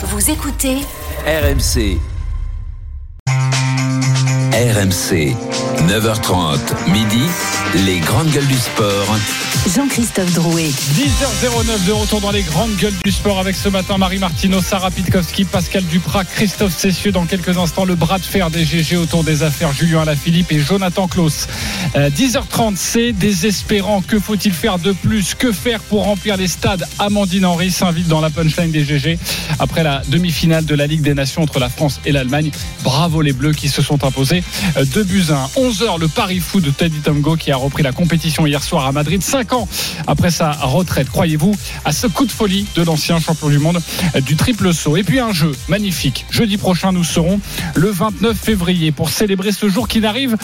Vous 0.00 0.30
écoutez 0.30 0.76
RMC. 1.26 1.98
RMC. 4.58 5.36
9h30, 5.86 6.58
midi, 6.90 7.22
les 7.86 8.00
grandes 8.00 8.28
gueules 8.30 8.46
du 8.48 8.58
sport. 8.58 9.16
Jean-Christophe 9.72 10.32
Drouet. 10.34 10.70
10h09 10.96 11.86
de 11.86 11.92
retour 11.92 12.20
dans 12.20 12.32
les 12.32 12.42
grandes 12.42 12.74
gueules 12.76 12.94
du 13.04 13.12
sport 13.12 13.38
avec 13.38 13.54
ce 13.54 13.68
matin 13.68 13.98
Marie 13.98 14.18
Martino, 14.18 14.60
Sarah 14.60 14.90
Pitkowski, 14.90 15.44
Pascal 15.44 15.84
Duprat, 15.84 16.24
Christophe 16.24 16.76
Cessieux. 16.76 17.12
Dans 17.12 17.26
quelques 17.26 17.56
instants, 17.56 17.84
le 17.84 17.94
bras 17.94 18.18
de 18.18 18.24
fer 18.24 18.50
des 18.50 18.64
GG 18.64 18.96
autour 18.96 19.22
des 19.22 19.44
affaires 19.44 19.72
Julien 19.72 20.00
Alaphilippe 20.00 20.50
et 20.50 20.58
Jonathan 20.58 21.06
Klaus. 21.06 21.46
Euh, 21.94 22.10
10h30, 22.10 22.74
c'est 22.76 23.12
désespérant. 23.12 24.02
Que 24.02 24.18
faut-il 24.18 24.52
faire 24.52 24.80
de 24.80 24.90
plus? 24.90 25.34
Que 25.34 25.52
faire 25.52 25.80
pour 25.80 26.04
remplir 26.04 26.36
les 26.36 26.48
stades? 26.48 26.84
Amandine 26.98 27.46
Henry 27.46 27.70
s'invite 27.70 28.08
dans 28.08 28.20
la 28.20 28.30
punchline 28.30 28.72
des 28.72 28.84
GG 28.84 29.18
après 29.60 29.84
la 29.84 30.02
demi-finale 30.08 30.64
de 30.64 30.74
la 30.74 30.86
Ligue 30.88 31.02
des 31.02 31.14
Nations 31.14 31.42
entre 31.42 31.60
la 31.60 31.68
France 31.68 32.00
et 32.04 32.10
l'Allemagne. 32.10 32.50
Bravo 32.82 33.22
les 33.22 33.32
Bleus 33.32 33.52
qui 33.52 33.68
se 33.68 33.82
sont 33.82 34.04
imposés 34.04 34.42
2 34.76 35.04
buts 35.04 35.24
à 35.30 35.44
1. 35.58 35.68
11h, 35.68 36.00
le 36.00 36.08
Paris 36.08 36.40
Foot 36.40 36.64
de 36.64 36.70
Teddy 36.70 36.98
Tomgo 37.00 37.36
qui 37.36 37.50
a 37.52 37.56
repris 37.56 37.82
la 37.82 37.92
compétition 37.92 38.46
hier 38.46 38.62
soir 38.62 38.86
à 38.86 38.92
Madrid. 38.92 39.22
5 39.22 39.52
ans 39.52 39.68
après 40.06 40.30
sa 40.30 40.52
retraite. 40.52 41.08
Croyez-vous 41.10 41.54
à 41.84 41.92
ce 41.92 42.06
coup 42.06 42.26
de 42.26 42.32
folie 42.32 42.66
de 42.74 42.82
l'ancien 42.82 43.18
champion 43.20 43.48
du 43.48 43.58
monde 43.58 43.80
du 44.22 44.36
triple 44.36 44.72
saut 44.72 44.96
Et 44.96 45.02
puis 45.02 45.20
un 45.20 45.32
jeu 45.32 45.52
magnifique. 45.68 46.26
Jeudi 46.30 46.56
prochain, 46.56 46.92
nous 46.92 47.04
serons 47.04 47.40
le 47.74 47.90
29 47.90 48.36
février 48.36 48.92
pour 48.92 49.10
célébrer 49.10 49.52
ce 49.52 49.68
jour 49.68 49.88
qui 49.88 50.00
n'arrive 50.00 50.36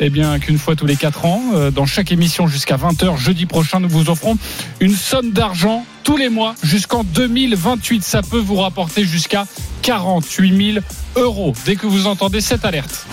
eh 0.00 0.10
bien 0.10 0.38
qu'une 0.40 0.58
fois 0.58 0.74
tous 0.74 0.86
les 0.86 0.96
4 0.96 1.24
ans. 1.26 1.42
Euh, 1.54 1.70
Dans 1.70 1.86
chaque 1.86 2.10
émission 2.10 2.46
jusqu'à 2.48 2.76
20h 2.76 3.16
jeudi 3.16 3.46
prochain, 3.46 3.78
nous 3.78 3.88
vous 3.88 4.10
offrons 4.10 4.36
une 4.80 4.94
somme 4.94 5.30
d'argent 5.30 5.86
tous 6.02 6.16
les 6.16 6.28
mois 6.28 6.54
jusqu'en 6.62 7.04
2028. 7.04 8.02
Ça 8.02 8.22
peut 8.22 8.40
vous 8.40 8.56
rapporter 8.56 9.04
jusqu'à 9.04 9.46
48 9.82 10.72
000 10.74 10.84
euros 11.16 11.54
dès 11.64 11.76
que 11.76 11.86
vous 11.86 12.06
entendez 12.06 12.40
cette 12.40 12.64
alerte. 12.64 13.06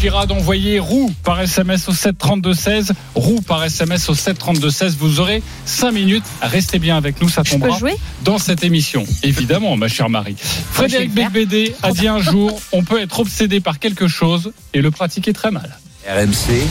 Il 0.00 0.04
suffira 0.04 0.24
d'envoyer 0.24 0.78
roue 0.78 1.12
par 1.24 1.42
SMS 1.42 1.86
au 1.86 1.92
732-16. 1.92 2.92
Roue 3.14 3.42
par 3.42 3.62
SMS 3.64 4.08
au 4.08 4.14
732-16. 4.14 4.96
Vous 4.96 5.20
aurez 5.20 5.42
5 5.66 5.90
minutes. 5.92 6.24
Restez 6.40 6.78
bien 6.78 6.96
avec 6.96 7.20
nous, 7.20 7.28
ça 7.28 7.42
Je 7.44 7.50
peux 7.50 7.60
tombera 7.60 7.78
jouer? 7.78 7.96
dans 8.24 8.38
cette 8.38 8.64
émission. 8.64 9.04
Évidemment, 9.22 9.76
ma 9.76 9.88
chère 9.88 10.08
Marie. 10.08 10.36
Frédéric. 10.38 11.12
Becbédé 11.12 11.74
a 11.82 11.92
dit 11.92 12.08
un 12.08 12.18
jour 12.18 12.58
on 12.72 12.82
peut 12.82 12.98
être 12.98 13.20
obsédé 13.20 13.60
par 13.60 13.78
quelque 13.78 14.08
chose 14.08 14.54
et 14.72 14.80
le 14.80 14.90
pratiquer 14.90 15.34
très 15.34 15.50
mal. 15.50 15.76
RMC. 16.08 16.64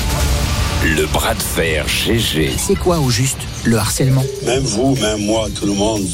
Le 0.81 1.05
bras 1.07 1.33
de 1.33 1.41
fer 1.41 1.85
GG. 1.89 2.53
C'est 2.57 2.77
quoi 2.77 2.99
au 2.99 3.09
juste 3.09 3.39
le 3.65 3.77
harcèlement? 3.77 4.23
Même 4.45 4.63
vous, 4.63 4.95
même 4.95 5.25
moi, 5.25 5.49
tout 5.53 5.65
le 5.65 5.73
monde 5.73 6.05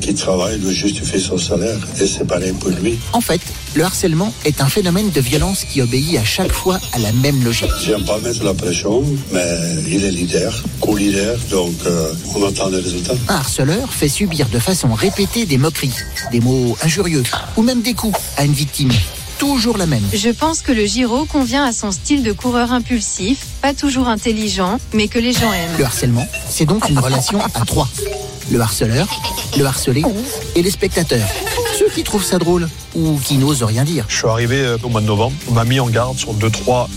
qui 0.00 0.14
travaille 0.14 0.58
doit 0.58 0.72
justifier 0.72 1.18
son 1.18 1.36
salaire. 1.36 1.76
Et 2.00 2.06
c'est 2.06 2.26
pareil 2.26 2.54
pour 2.58 2.70
lui. 2.70 2.98
En 3.12 3.20
fait, 3.20 3.42
le 3.74 3.84
harcèlement 3.84 4.32
est 4.46 4.62
un 4.62 4.68
phénomène 4.70 5.10
de 5.10 5.20
violence 5.20 5.64
qui 5.64 5.82
obéit 5.82 6.16
à 6.16 6.24
chaque 6.24 6.52
fois 6.52 6.80
à 6.94 7.00
la 7.00 7.12
même 7.12 7.44
logique. 7.44 7.70
J'aime 7.84 8.04
pas 8.04 8.18
mettre 8.20 8.42
la 8.44 8.54
pression, 8.54 9.04
mais 9.30 9.58
il 9.88 10.02
est 10.02 10.10
leader, 10.10 10.54
co-leader, 10.80 11.36
donc 11.50 11.74
euh, 11.84 12.14
on 12.34 12.48
attend 12.48 12.70
les 12.70 12.78
résultats. 12.80 13.14
Un 13.28 13.34
harceleur 13.34 13.92
fait 13.92 14.08
subir 14.08 14.48
de 14.48 14.58
façon 14.58 14.94
répétée 14.94 15.44
des 15.44 15.58
moqueries, 15.58 15.92
des 16.32 16.40
mots 16.40 16.78
injurieux 16.82 17.24
ou 17.58 17.62
même 17.62 17.82
des 17.82 17.92
coups 17.92 18.18
à 18.38 18.44
une 18.46 18.54
victime. 18.54 18.90
Toujours 19.38 19.76
la 19.76 19.86
même. 19.86 20.02
Je 20.12 20.30
pense 20.30 20.62
que 20.62 20.72
le 20.72 20.86
Giro 20.86 21.24
convient 21.24 21.64
à 21.64 21.72
son 21.72 21.90
style 21.90 22.22
de 22.22 22.32
coureur 22.32 22.72
impulsif, 22.72 23.46
pas 23.60 23.74
toujours 23.74 24.08
intelligent, 24.08 24.78
mais 24.92 25.08
que 25.08 25.18
les 25.18 25.32
gens 25.32 25.52
aiment. 25.52 25.76
Le 25.78 25.84
harcèlement, 25.84 26.26
c'est 26.48 26.64
donc 26.64 26.88
une 26.88 26.98
relation 26.98 27.40
à 27.54 27.64
trois. 27.64 27.88
Le 28.50 28.60
harceleur, 28.60 29.08
le 29.56 29.64
harcelé 29.64 30.02
et 30.54 30.62
les 30.62 30.70
spectateurs. 30.70 31.26
Ceux 31.78 31.88
qui 31.88 32.04
trouvent 32.04 32.24
ça 32.24 32.38
drôle 32.38 32.68
ou 32.94 33.18
qui 33.24 33.36
n'osent 33.36 33.62
rien 33.62 33.84
dire. 33.84 34.04
Je 34.08 34.16
suis 34.16 34.28
arrivé 34.28 34.60
euh, 34.60 34.76
au 34.82 34.88
mois 34.88 35.00
de 35.00 35.06
novembre. 35.06 35.34
On 35.48 35.52
m'a 35.52 35.64
mis 35.64 35.80
en 35.80 35.88
garde 35.88 36.18
sur 36.18 36.34
deux, 36.34 36.50
trois 36.50 36.88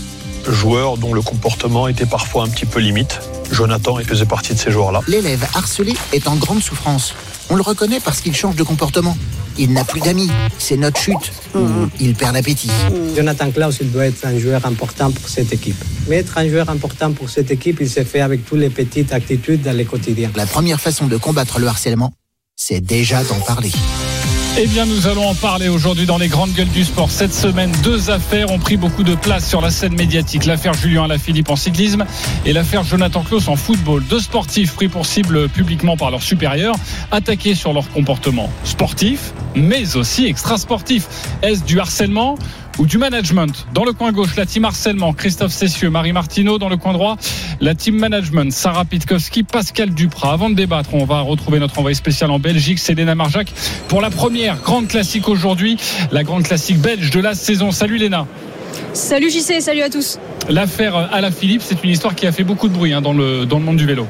joueurs 0.48 0.96
dont 0.98 1.14
le 1.14 1.22
comportement 1.22 1.88
était 1.88 2.06
parfois 2.06 2.44
un 2.44 2.48
petit 2.48 2.66
peu 2.66 2.80
limite. 2.80 3.20
Jonathan 3.50 3.96
faisait 4.06 4.26
partie 4.26 4.54
de 4.54 4.58
ces 4.58 4.70
joueurs-là. 4.70 5.00
L'élève 5.08 5.46
harcelé 5.54 5.94
est 6.12 6.28
en 6.28 6.36
grande 6.36 6.62
souffrance. 6.62 7.14
On 7.50 7.56
le 7.56 7.62
reconnaît 7.62 8.00
parce 8.00 8.20
qu'il 8.20 8.36
change 8.36 8.56
de 8.56 8.62
comportement. 8.62 9.16
Il 9.60 9.72
n'a 9.72 9.84
plus 9.84 10.00
d'amis, 10.00 10.30
c'est 10.58 10.76
notre 10.76 11.00
chute. 11.00 11.32
Ou 11.54 11.88
il 11.98 12.14
perd 12.14 12.34
l'appétit. 12.34 12.70
Jonathan 13.16 13.50
Klaus, 13.50 13.78
il 13.80 13.90
doit 13.90 14.06
être 14.06 14.24
un 14.24 14.38
joueur 14.38 14.64
important 14.64 15.10
pour 15.10 15.28
cette 15.28 15.52
équipe. 15.52 15.82
Mais 16.08 16.16
être 16.16 16.38
un 16.38 16.48
joueur 16.48 16.70
important 16.70 17.12
pour 17.12 17.28
cette 17.28 17.50
équipe, 17.50 17.78
il 17.80 17.90
se 17.90 18.04
fait 18.04 18.20
avec 18.20 18.44
toutes 18.46 18.60
les 18.60 18.70
petites 18.70 19.12
attitudes 19.12 19.62
dans 19.62 19.76
le 19.76 19.84
quotidien. 19.84 20.30
La 20.36 20.46
première 20.46 20.80
façon 20.80 21.08
de 21.08 21.16
combattre 21.16 21.58
le 21.58 21.66
harcèlement, 21.66 22.12
c'est 22.54 22.80
déjà 22.80 23.24
d'en 23.24 23.40
parler. 23.40 23.72
Eh 24.56 24.66
bien, 24.66 24.86
nous 24.86 25.06
allons 25.06 25.28
en 25.28 25.34
parler 25.34 25.68
aujourd'hui 25.68 26.06
dans 26.06 26.18
les 26.18 26.28
grandes 26.28 26.52
gueules 26.52 26.68
du 26.68 26.84
sport. 26.84 27.10
Cette 27.10 27.34
semaine, 27.34 27.70
deux 27.82 28.10
affaires 28.10 28.50
ont 28.50 28.58
pris 28.58 28.76
beaucoup 28.76 29.04
de 29.04 29.14
place 29.14 29.48
sur 29.48 29.60
la 29.60 29.70
scène 29.70 29.94
médiatique. 29.94 30.46
L'affaire 30.46 30.74
Julien 30.74 31.04
Alaphilippe 31.04 31.50
en 31.50 31.56
cyclisme 31.56 32.04
et 32.44 32.52
l'affaire 32.52 32.82
Jonathan 32.82 33.22
Klaus 33.22 33.48
en 33.48 33.56
football. 33.56 34.04
Deux 34.08 34.20
sportifs 34.20 34.74
pris 34.74 34.88
pour 34.88 35.06
cible 35.06 35.48
publiquement 35.48 35.96
par 35.96 36.10
leurs 36.10 36.22
supérieurs, 36.22 36.74
attaqués 37.10 37.54
sur 37.54 37.72
leur 37.72 37.88
comportement 37.90 38.50
sportif, 38.64 39.32
mais 39.54 39.96
aussi 39.96 40.26
extrasportif. 40.26 41.06
Est-ce 41.42 41.62
du 41.64 41.78
harcèlement 41.78 42.36
ou 42.78 42.86
du 42.86 42.98
management. 42.98 43.66
Dans 43.74 43.84
le 43.84 43.92
coin 43.92 44.12
gauche, 44.12 44.36
la 44.36 44.46
team 44.46 44.64
harcèlement, 44.64 45.12
Christophe 45.12 45.52
Cessieux, 45.52 45.90
Marie 45.90 46.12
Martineau. 46.12 46.58
Dans 46.58 46.68
le 46.68 46.76
coin 46.76 46.92
droit, 46.92 47.16
la 47.60 47.74
team 47.74 47.96
management, 47.96 48.52
Sarah 48.52 48.84
Pitkowski, 48.84 49.42
Pascal 49.42 49.90
Duprat. 49.90 50.32
Avant 50.32 50.50
de 50.50 50.54
débattre, 50.54 50.94
on 50.94 51.04
va 51.04 51.20
retrouver 51.20 51.58
notre 51.58 51.78
envoyé 51.78 51.94
spécial 51.94 52.30
en 52.30 52.38
Belgique, 52.38 52.78
c'est 52.78 52.94
Léna 52.94 53.14
Marjac, 53.14 53.52
pour 53.88 54.00
la 54.00 54.10
première 54.10 54.60
grande 54.60 54.88
classique 54.88 55.28
aujourd'hui, 55.28 55.76
la 56.12 56.24
grande 56.24 56.44
classique 56.44 56.78
belge 56.78 57.10
de 57.10 57.20
la 57.20 57.34
saison. 57.34 57.70
Salut 57.70 57.96
Léna. 57.96 58.26
Salut 58.92 59.30
JC, 59.30 59.60
salut 59.60 59.82
à 59.82 59.90
tous. 59.90 60.18
L'affaire 60.48 60.96
Alaphilippe, 61.12 61.62
c'est 61.62 61.82
une 61.84 61.90
histoire 61.90 62.14
qui 62.14 62.26
a 62.26 62.32
fait 62.32 62.44
beaucoup 62.44 62.68
de 62.68 62.74
bruit 62.74 62.92
hein, 62.92 63.00
dans, 63.00 63.12
le, 63.12 63.44
dans 63.44 63.58
le 63.58 63.64
monde 63.64 63.76
du 63.76 63.86
vélo. 63.86 64.06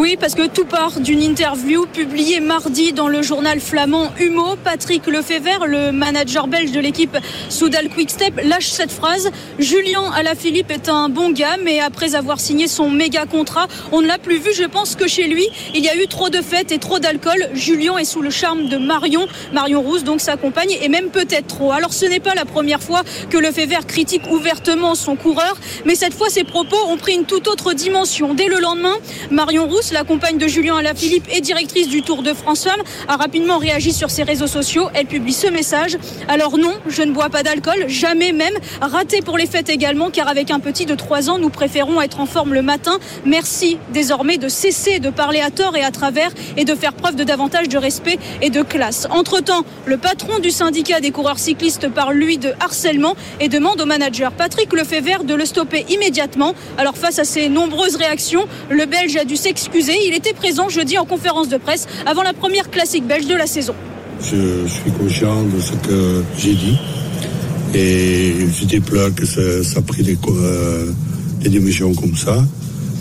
Oui, 0.00 0.16
parce 0.16 0.36
que 0.36 0.46
tout 0.46 0.64
part 0.64 1.00
d'une 1.00 1.20
interview 1.20 1.84
publiée 1.84 2.38
mardi 2.38 2.92
dans 2.92 3.08
le 3.08 3.20
journal 3.20 3.58
flamand 3.58 4.12
Humo. 4.20 4.54
Patrick 4.62 5.04
Lefebvre, 5.08 5.66
le 5.66 5.90
manager 5.90 6.46
belge 6.46 6.70
de 6.70 6.78
l'équipe 6.78 7.18
Soudal 7.48 7.88
Quickstep, 7.88 8.40
lâche 8.44 8.68
cette 8.68 8.92
phrase. 8.92 9.28
Julien 9.58 10.04
Alaphilippe 10.14 10.70
est 10.70 10.88
un 10.88 11.08
bon 11.08 11.32
gars, 11.32 11.56
mais 11.64 11.80
après 11.80 12.14
avoir 12.14 12.38
signé 12.38 12.68
son 12.68 12.90
méga 12.90 13.26
contrat, 13.26 13.66
on 13.90 14.00
ne 14.00 14.06
l'a 14.06 14.18
plus 14.18 14.38
vu. 14.38 14.50
Je 14.54 14.62
pense 14.62 14.94
que 14.94 15.08
chez 15.08 15.26
lui, 15.26 15.48
il 15.74 15.82
y 15.82 15.88
a 15.88 15.96
eu 15.96 16.06
trop 16.06 16.30
de 16.30 16.42
fêtes 16.42 16.70
et 16.70 16.78
trop 16.78 17.00
d'alcool. 17.00 17.48
Julien 17.54 17.98
est 17.98 18.04
sous 18.04 18.22
le 18.22 18.30
charme 18.30 18.68
de 18.68 18.76
Marion, 18.76 19.26
Marion 19.52 19.82
Rousse, 19.82 20.04
donc 20.04 20.20
sa 20.20 20.36
compagne, 20.36 20.78
et 20.80 20.88
même 20.88 21.08
peut-être 21.08 21.48
trop. 21.48 21.72
Alors 21.72 21.92
ce 21.92 22.06
n'est 22.06 22.20
pas 22.20 22.36
la 22.36 22.44
première 22.44 22.84
fois 22.84 23.02
que 23.30 23.36
Lefebvre 23.36 23.84
critique 23.84 24.30
ouvertement 24.30 24.94
son 24.94 25.16
coureur, 25.16 25.56
mais 25.84 25.96
cette 25.96 26.14
fois 26.14 26.28
ses 26.28 26.44
propos 26.44 26.78
ont 26.86 26.98
pris 26.98 27.14
une 27.14 27.24
toute 27.24 27.48
autre 27.48 27.72
dimension. 27.72 28.34
Dès 28.34 28.46
le 28.46 28.60
lendemain, 28.60 28.94
Marion 29.32 29.66
Rousse, 29.66 29.87
la 29.92 30.04
compagne 30.04 30.38
de 30.38 30.46
Julien 30.48 30.76
Alaphilippe 30.76 31.28
et 31.32 31.40
directrice 31.40 31.88
du 31.88 32.02
Tour 32.02 32.22
de 32.22 32.34
France 32.34 32.64
Femmes, 32.64 32.82
a 33.06 33.16
rapidement 33.16 33.58
réagi 33.58 33.92
sur 33.92 34.10
ses 34.10 34.22
réseaux 34.22 34.46
sociaux. 34.46 34.88
Elle 34.94 35.06
publie 35.06 35.32
ce 35.32 35.46
message. 35.46 35.96
Alors 36.26 36.58
non, 36.58 36.74
je 36.88 37.02
ne 37.02 37.12
bois 37.12 37.28
pas 37.28 37.42
d'alcool, 37.42 37.84
jamais 37.88 38.32
même. 38.32 38.54
Raté 38.80 39.22
pour 39.22 39.38
les 39.38 39.46
fêtes 39.46 39.68
également, 39.68 40.10
car 40.10 40.28
avec 40.28 40.50
un 40.50 40.60
petit 40.60 40.86
de 40.86 40.94
3 40.94 41.30
ans, 41.30 41.38
nous 41.38 41.50
préférons 41.50 42.00
être 42.02 42.20
en 42.20 42.26
forme 42.26 42.54
le 42.54 42.62
matin. 42.62 42.98
Merci 43.24 43.78
désormais 43.92 44.38
de 44.38 44.48
cesser 44.48 44.98
de 44.98 45.10
parler 45.10 45.40
à 45.40 45.50
tort 45.50 45.76
et 45.76 45.82
à 45.82 45.90
travers 45.90 46.30
et 46.56 46.64
de 46.64 46.74
faire 46.74 46.94
preuve 46.94 47.16
de 47.16 47.24
davantage 47.24 47.68
de 47.68 47.78
respect 47.78 48.18
et 48.42 48.50
de 48.50 48.62
classe. 48.62 49.06
Entre-temps, 49.10 49.64
le 49.86 49.96
patron 49.96 50.38
du 50.40 50.50
syndicat 50.50 51.00
des 51.00 51.10
coureurs 51.10 51.38
cyclistes 51.38 51.88
parle 51.88 52.14
lui 52.14 52.38
de 52.38 52.52
harcèlement 52.60 53.14
et 53.40 53.48
demande 53.48 53.80
au 53.80 53.86
manager 53.86 54.32
Patrick 54.32 54.72
Lefebvre 54.72 55.24
de 55.24 55.34
le 55.34 55.44
stopper 55.44 55.86
immédiatement. 55.88 56.54
Alors 56.76 56.96
face 56.96 57.18
à 57.18 57.24
ces 57.24 57.48
nombreuses 57.48 57.96
réactions, 57.96 58.46
le 58.70 58.84
Belge 58.86 59.16
a 59.16 59.24
dû 59.24 59.36
s'excuser. 59.36 59.67
Il 59.74 60.14
était 60.14 60.32
présent 60.32 60.68
jeudi 60.68 60.98
en 60.98 61.04
conférence 61.04 61.48
de 61.48 61.56
presse 61.56 61.86
avant 62.06 62.22
la 62.22 62.32
première 62.32 62.70
classique 62.70 63.06
belge 63.06 63.26
de 63.26 63.34
la 63.34 63.46
saison. 63.46 63.74
Je 64.20 64.66
suis 64.66 64.90
conscient 64.98 65.42
de 65.44 65.60
ce 65.60 65.72
que 65.86 66.22
j'ai 66.38 66.54
dit. 66.54 66.76
Et 67.74 68.32
je 68.58 68.64
déplore 68.64 69.14
que 69.14 69.26
ça, 69.26 69.78
a 69.78 69.82
pris 69.82 70.02
des, 70.02 70.16
euh, 70.28 70.90
des 71.40 71.50
démissions 71.50 71.92
comme 71.94 72.16
ça. 72.16 72.44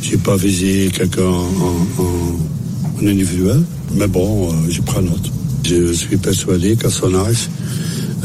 J'ai 0.02 0.18
pas 0.18 0.36
visé 0.36 0.92
quelqu'un 0.94 1.24
en 1.24 3.08
individuel. 3.08 3.62
Mais 3.96 4.08
bon, 4.08 4.50
euh, 4.50 4.54
je 4.70 4.82
prends 4.82 5.02
note. 5.02 5.32
Je 5.66 5.94
suis 5.94 6.18
persuadé 6.18 6.76
qu'à 6.76 6.90
son 6.90 7.14
âge, 7.16 7.50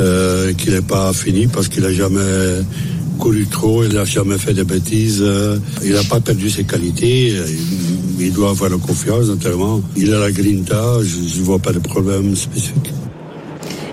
euh, 0.01 0.53
qu'il 0.55 0.73
n'est 0.73 0.83
pas 0.83 1.13
fini 1.13 1.47
parce 1.47 1.69
qu'il 1.69 1.83
n'a 1.83 1.93
jamais 1.93 2.63
couru 3.23 3.47
trop, 3.47 3.85
il 3.85 3.95
n'a 3.95 4.05
jamais 4.05 4.37
fait 4.37 4.53
de 4.53 4.65
bêtises. 4.65 5.21
euh, 5.23 5.57
il 5.85 5.93
n'a 5.93 6.03
pas 6.03 6.19
perdu 6.19 6.51
ses 6.51 6.65
qualités. 6.65 7.31
euh, 7.37 7.47
Il, 8.19 8.33
doit 8.33 8.51
avoir 8.51 8.69
la 8.69 8.79
confiance, 8.79 9.27
notamment. 9.27 9.81
Il 9.97 10.13
a 10.13 10.19
la 10.19 10.33
grinta, 10.33 10.83
je 11.05 11.39
ne 11.39 11.45
vois 11.45 11.61
pas 11.61 11.73
de 11.73 11.79
problème 11.79 12.35
spécifique. 12.35 12.91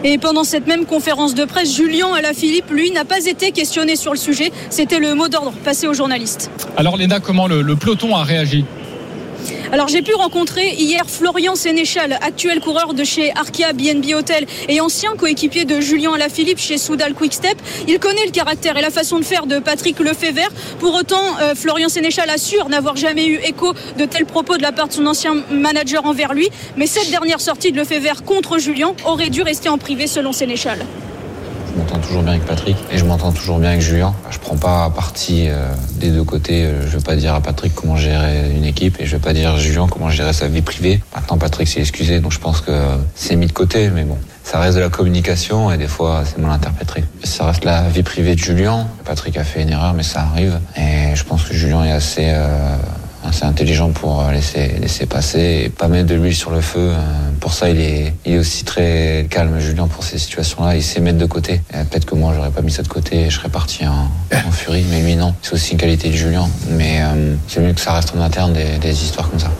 Et 0.03 0.17
pendant 0.17 0.43
cette 0.43 0.65
même 0.65 0.85
conférence 0.85 1.35
de 1.35 1.45
presse, 1.45 1.75
Julien 1.75 2.07
Alaphilippe, 2.17 2.71
lui, 2.71 2.89
n'a 2.91 3.05
pas 3.05 3.23
été 3.25 3.51
questionné 3.51 3.95
sur 3.95 4.13
le 4.13 4.17
sujet. 4.17 4.51
C'était 4.71 4.99
le 4.99 5.13
mot 5.13 5.27
d'ordre 5.27 5.53
passé 5.63 5.87
aux 5.87 5.93
journalistes. 5.93 6.49
Alors 6.75 6.97
Léna, 6.97 7.19
comment 7.19 7.47
le, 7.47 7.61
le 7.61 7.75
peloton 7.75 8.15
a 8.15 8.23
réagi? 8.23 8.65
Alors 9.71 9.87
j'ai 9.87 10.01
pu 10.01 10.13
rencontrer 10.13 10.73
hier 10.73 11.03
Florian 11.07 11.55
Sénéchal, 11.55 12.17
actuel 12.21 12.59
coureur 12.59 12.93
de 12.93 13.03
chez 13.03 13.31
Arkia 13.35 13.73
BNB 13.73 14.13
Hotel 14.15 14.45
et 14.67 14.81
ancien 14.81 15.15
coéquipier 15.15 15.65
de 15.65 15.79
Julien 15.79 16.13
Alaphilippe 16.13 16.59
chez 16.59 16.77
Soudal 16.77 17.13
Quickstep. 17.13 17.57
Il 17.87 17.99
connaît 17.99 18.25
le 18.25 18.31
caractère 18.31 18.77
et 18.77 18.81
la 18.81 18.89
façon 18.89 19.19
de 19.19 19.25
faire 19.25 19.45
de 19.45 19.59
Patrick 19.59 19.99
Lefebvre. 19.99 20.49
Pour 20.79 20.95
autant, 20.95 21.37
euh, 21.41 21.55
Florian 21.55 21.89
Sénéchal 21.89 22.29
assure 22.29 22.69
n'avoir 22.69 22.95
jamais 22.95 23.27
eu 23.27 23.35
écho 23.35 23.73
de 23.97 24.05
tels 24.05 24.25
propos 24.25 24.57
de 24.57 24.63
la 24.63 24.71
part 24.71 24.87
de 24.87 24.93
son 24.93 25.05
ancien 25.05 25.35
manager 25.51 26.05
envers 26.05 26.33
lui. 26.33 26.49
Mais 26.75 26.87
cette 26.87 27.09
dernière 27.11 27.41
sortie 27.41 27.71
de 27.71 27.77
Lefebvre 27.77 28.23
contre 28.23 28.57
Julien 28.57 28.93
aurait 29.05 29.29
dû 29.29 29.41
rester 29.41 29.69
en 29.69 29.77
privé 29.77 30.07
selon 30.07 30.31
Sénéchal. 30.31 30.79
M'entends 31.79 31.99
toujours 31.99 32.23
bien 32.23 32.33
avec 32.33 32.45
Patrick 32.45 32.75
et 32.91 32.97
je 32.97 33.05
m'entends 33.05 33.31
toujours 33.31 33.57
bien 33.57 33.69
avec 33.69 33.81
Julien. 33.81 34.13
Je 34.31 34.37
prends 34.37 34.57
pas 34.57 34.89
parti 34.89 35.45
euh, 35.47 35.71
des 35.95 36.11
deux 36.11 36.25
côtés. 36.25 36.65
Euh, 36.65 36.81
Je 36.85 36.97
veux 36.97 37.01
pas 37.01 37.15
dire 37.15 37.33
à 37.33 37.39
Patrick 37.39 37.73
comment 37.73 37.95
gérer 37.95 38.51
une 38.53 38.65
équipe 38.65 38.99
et 38.99 39.05
je 39.05 39.15
veux 39.15 39.21
pas 39.21 39.31
dire 39.31 39.53
à 39.53 39.57
Julien 39.57 39.87
comment 39.89 40.09
gérer 40.09 40.33
sa 40.33 40.49
vie 40.49 40.61
privée. 40.61 40.99
Maintenant, 41.15 41.37
Patrick 41.37 41.69
s'est 41.69 41.79
excusé, 41.79 42.19
donc 42.19 42.33
je 42.33 42.39
pense 42.39 42.59
que 42.59 42.71
c'est 43.15 43.37
mis 43.37 43.47
de 43.47 43.53
côté, 43.53 43.89
mais 43.91 44.03
bon. 44.03 44.17
Ça 44.43 44.59
reste 44.59 44.75
de 44.75 44.81
la 44.81 44.89
communication 44.89 45.71
et 45.71 45.77
des 45.77 45.87
fois 45.87 46.23
c'est 46.25 46.37
mal 46.37 46.51
interprété. 46.51 47.05
Ça 47.23 47.45
reste 47.45 47.63
la 47.63 47.83
vie 47.83 48.03
privée 48.03 48.35
de 48.35 48.39
Julien. 48.39 48.85
Patrick 49.05 49.37
a 49.37 49.45
fait 49.45 49.61
une 49.61 49.69
erreur, 49.69 49.93
mais 49.93 50.03
ça 50.03 50.19
arrive. 50.19 50.59
Et 50.75 51.15
je 51.15 51.23
pense 51.23 51.45
que 51.45 51.53
Julien 51.53 51.85
est 51.85 51.93
assez, 51.93 52.25
euh, 52.25 52.75
assez 53.27 53.43
intelligent 53.45 53.91
pour 53.91 54.23
laisser, 54.31 54.75
laisser 54.79 55.05
passer 55.05 55.63
et 55.65 55.69
pas 55.69 55.87
mettre 55.87 56.07
de 56.07 56.15
l'huile 56.15 56.35
sur 56.35 56.51
le 56.51 56.61
feu. 56.61 56.79
Euh, 56.79 56.95
Pour 57.39 57.53
ça, 57.53 57.69
il 57.69 57.79
est, 57.79 58.13
il 58.25 58.33
est 58.33 58.37
aussi 58.39 58.63
très 58.63 59.27
calme, 59.29 59.59
Julien, 59.59 59.87
pour 59.87 60.03
ces 60.03 60.17
situations-là. 60.17 60.75
Il 60.75 60.83
sait 60.83 60.99
mettre 61.01 61.17
de 61.17 61.25
côté. 61.25 61.61
Peut-être 61.71 62.05
que 62.05 62.15
moi, 62.15 62.33
j'aurais 62.35 62.51
pas 62.51 62.61
mis 62.61 62.71
ça 62.71 62.83
de 62.83 62.87
côté 62.87 63.21
et 63.21 63.29
je 63.29 63.37
serais 63.37 63.49
parti 63.49 63.85
en, 63.85 64.09
furie, 64.51 64.85
mais 64.89 65.01
lui, 65.01 65.15
non. 65.15 65.33
C'est 65.41 65.53
aussi 65.53 65.71
une 65.73 65.77
qualité 65.77 66.09
de 66.09 66.15
Julien. 66.15 66.47
Mais 66.71 67.01
euh, 67.01 67.35
c'est 67.47 67.61
mieux 67.61 67.73
que 67.73 67.81
ça 67.81 67.93
reste 67.93 68.13
en 68.15 68.21
interne 68.21 68.53
des, 68.53 68.77
des 68.79 69.03
histoires 69.03 69.29
comme 69.29 69.39
ça. 69.39 69.51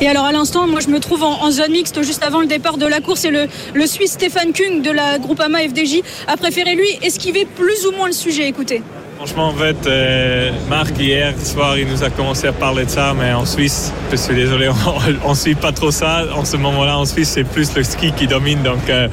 Et 0.00 0.08
alors 0.08 0.24
à 0.24 0.32
l'instant, 0.32 0.66
moi 0.66 0.80
je 0.80 0.88
me 0.88 1.00
trouve 1.00 1.22
en, 1.22 1.42
en 1.44 1.50
zone 1.50 1.72
mixte 1.72 2.02
juste 2.02 2.22
avant 2.22 2.40
le 2.40 2.46
départ 2.46 2.76
de 2.76 2.86
la 2.86 3.00
course 3.00 3.24
et 3.24 3.30
le, 3.30 3.46
le 3.72 3.86
Suisse 3.86 4.12
Stéphane 4.12 4.52
Kung 4.52 4.82
de 4.82 4.90
la 4.90 5.18
Groupama 5.18 5.60
FDJ 5.60 6.02
a 6.26 6.36
préféré 6.36 6.74
lui 6.74 6.88
esquiver 7.02 7.46
plus 7.46 7.86
ou 7.86 7.92
moins 7.96 8.08
le 8.08 8.12
sujet. 8.12 8.48
Écoutez. 8.48 8.82
Franchement, 9.24 9.50
en 9.50 9.54
fait, 9.54 9.86
euh, 9.86 10.50
Marc, 10.68 10.98
hier 10.98 11.32
soir, 11.38 11.78
il 11.78 11.86
nous 11.86 12.02
a 12.02 12.10
commencé 12.10 12.48
à 12.48 12.52
parler 12.52 12.86
de 12.86 12.90
ça, 12.90 13.14
mais 13.16 13.32
en 13.32 13.46
Suisse, 13.46 13.92
je 14.10 14.16
suis 14.16 14.34
désolé, 14.34 14.68
on 15.24 15.30
ne 15.30 15.34
suit 15.36 15.54
pas 15.54 15.70
trop 15.70 15.92
ça. 15.92 16.24
En 16.34 16.44
ce 16.44 16.56
moment-là, 16.56 16.98
en 16.98 17.04
Suisse, 17.04 17.28
c'est 17.28 17.44
plus 17.44 17.72
le 17.76 17.84
ski 17.84 18.10
qui 18.10 18.26
domine. 18.26 18.64
Donc, 18.64 18.90
euh, 18.90 19.06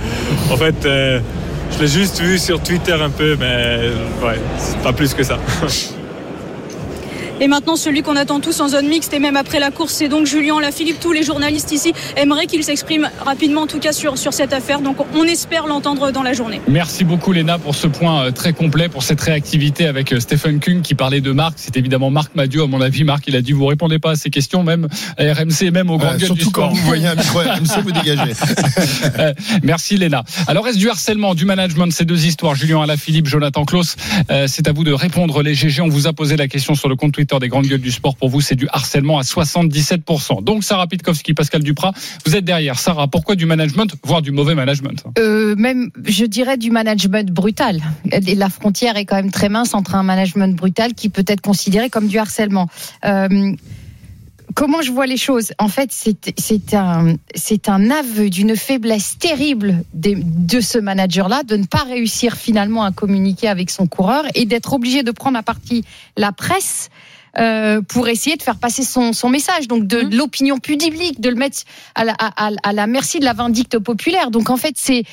en 0.51 0.57
fait, 0.57 0.83
euh, 0.83 1.19
je 1.73 1.81
l'ai 1.83 1.87
juste 1.87 2.19
vu 2.21 2.39
sur 2.39 2.59
Twitter 2.59 2.93
un 2.93 3.11
peu, 3.11 3.37
mais 3.39 3.81
ouais, 4.25 4.39
c'est 4.57 4.79
pas 4.79 4.93
plus 4.93 5.13
que 5.13 5.21
ça. 5.21 5.37
Et 7.41 7.47
maintenant, 7.47 7.75
celui 7.75 8.01
qu'on 8.01 8.15
attend 8.15 8.39
tous 8.39 8.59
en 8.59 8.67
zone 8.67 8.87
mixte 8.87 9.13
et 9.13 9.19
même 9.19 9.35
après 9.37 9.59
la 9.59 9.71
course, 9.71 9.93
c'est 9.93 10.09
donc 10.09 10.25
Julien 10.25 10.59
Lafilippe. 10.59 10.99
Tous 10.99 11.11
les 11.13 11.23
journalistes 11.23 11.71
ici 11.71 11.93
aimeraient 12.17 12.47
qu'il 12.47 12.63
s'exprime 12.63 13.09
rapidement, 13.25 13.61
en 13.61 13.67
tout 13.67 13.79
cas 13.79 13.93
sur, 13.93 14.17
sur 14.17 14.33
cette 14.33 14.51
affaire. 14.53 14.81
Donc 14.81 14.97
on 15.15 15.23
espère 15.23 15.65
l'entendre 15.67 16.11
dans 16.11 16.23
la 16.23 16.33
journée. 16.33 16.59
Merci 16.67 17.03
beaucoup 17.03 17.31
Léna 17.31 17.57
pour 17.57 17.75
ce 17.75 17.87
point 17.87 18.23
euh, 18.25 18.31
très 18.31 18.53
complet, 18.53 18.89
pour 18.89 19.03
cette 19.03 19.21
réactivité 19.21 19.85
avec 19.87 20.11
euh, 20.11 20.19
Stephen 20.19 20.59
Kung 20.59 20.81
qui 20.81 20.95
parlait 20.95 21.21
de 21.21 21.31
Marc. 21.31 21.53
C'est 21.57 21.77
évidemment 21.77 22.09
Marc 22.09 22.35
Madiot, 22.35 22.63
à 22.63 22.67
mon 22.67 22.81
avis. 22.81 23.03
Marc, 23.03 23.23
il 23.27 23.35
a 23.35 23.41
dit 23.41 23.53
vous 23.53 23.65
répondez 23.67 23.99
pas 23.99 24.11
à 24.11 24.15
ces 24.15 24.29
questions, 24.29 24.63
même 24.63 24.87
à 25.17 25.23
RMC, 25.33 25.71
même 25.71 25.89
au 25.89 25.97
grand 25.97 26.09
Euh, 26.09 26.17
gueule 26.17 26.19
du 26.19 26.25
surtout 26.25 26.49
sport. 26.49 26.69
quand 26.69 26.75
vous 26.75 26.83
voyez 26.85 27.07
un 27.07 27.15
micro 27.15 27.39
RMC, 27.39 27.81
vous 27.83 27.91
dégagez. 27.91 28.33
Euh, 29.17 29.33
Merci 29.63 29.97
Léna. 29.97 30.23
Alors 30.47 30.67
est-ce 30.67 30.77
du 30.77 30.89
harcèlement, 30.89 31.35
du 31.35 31.45
management, 31.45 31.91
ces 31.91 32.05
deux 32.05 32.25
histoires, 32.25 32.55
Julien 32.55 32.81
Alaphilippe, 32.81 33.27
Jonathan 33.27 33.63
Klaus, 33.65 33.95
euh, 34.31 34.45
c'est 34.47 34.67
à 34.67 34.71
vous 34.73 34.83
de 34.83 34.91
répondre 34.93 35.41
les 35.41 35.53
GG. 35.53 35.81
On 35.81 35.87
vous 35.89 36.07
a 36.07 36.13
posé 36.13 36.35
la 36.35 36.47
question 36.47 36.75
sur 36.75 36.89
le 36.89 36.95
compte 36.95 37.13
Twitter 37.13 37.28
des 37.37 37.49
grandes 37.49 37.67
gueules 37.67 37.81
du 37.81 37.91
sport. 37.91 38.15
Pour 38.15 38.29
vous, 38.29 38.41
c'est 38.41 38.55
du 38.55 38.67
harcèlement 38.69 39.19
à 39.19 39.21
77%. 39.21 40.43
Donc 40.43 40.63
Sarah 40.63 40.87
Pitkowski, 40.87 41.35
Pascal 41.35 41.61
Duprat, 41.61 41.93
vous 42.25 42.35
êtes 42.35 42.45
derrière. 42.45 42.79
Sarah, 42.79 43.07
pourquoi 43.07 43.35
du 43.35 43.45
management, 43.45 43.93
voire 44.03 44.23
du 44.23 44.31
mauvais 44.31 44.55
management? 44.55 45.03
Euh, 45.19 45.55
même, 45.55 45.91
je 46.05 46.25
dirais 46.25 46.57
du 46.57 46.71
management 46.71 47.29
brutal. 47.29 47.81
La 48.35 48.49
frontière 48.49 48.97
est 48.97 49.05
quand 49.05 49.17
même 49.17 49.31
très 49.31 49.49
mince 49.49 49.75
entre 49.75 49.93
un 49.93 50.03
management 50.03 50.55
brutal 50.55 50.95
qui 50.95 51.09
peut 51.09 51.25
être 51.27 51.41
considéré 51.41 51.91
comme 51.91 52.07
du 52.07 52.17
harcèlement. 52.17 52.67
Euh, 53.05 53.53
comment 54.55 54.81
je 54.81 54.91
vois 54.91 55.05
les 55.05 55.17
choses? 55.17 55.51
En 55.57 55.67
fait, 55.67 55.91
c'est 55.91 56.73
un, 56.73 57.15
un 57.67 57.91
aveu 57.91 58.29
d'une 58.29 58.55
faiblesse 58.55 59.17
terrible 59.17 59.83
de 59.93 60.59
ce 60.61 60.77
manager-là, 60.77 61.43
de 61.43 61.55
ne 61.55 61.65
pas 61.65 61.83
réussir 61.83 62.35
finalement 62.35 62.83
à 62.83 62.91
communiquer 62.91 63.47
avec 63.47 63.69
son 63.69 63.87
coureur 63.87 64.23
et 64.35 64.45
d'être 64.45 64.73
obligé 64.73 65.03
de 65.03 65.11
prendre 65.11 65.37
à 65.37 65.43
partie 65.43 65.83
la 66.17 66.31
presse. 66.31 66.89
Euh, 67.37 67.81
pour 67.81 68.07
essayer 68.07 68.35
de 68.37 68.41
faire 68.43 68.57
passer 68.57 68.83
son, 68.83 69.13
son 69.13 69.29
message, 69.29 69.67
donc 69.67 69.85
de, 69.85 70.01
de 70.01 70.15
l'opinion 70.17 70.57
publique, 70.57 71.21
de 71.21 71.29
le 71.29 71.35
mettre 71.35 71.59
à 71.95 72.03
la, 72.05 72.13
à, 72.19 72.49
à- 72.63 72.73
la 72.73 72.87
merci 72.87 73.19
de 73.19 73.25
la 73.25 73.33
vindicte 73.33 73.77
populaire. 73.79 74.31
Donc 74.31 74.49
en 74.49 74.57
fait, 74.57 74.73
c'est 74.75 75.03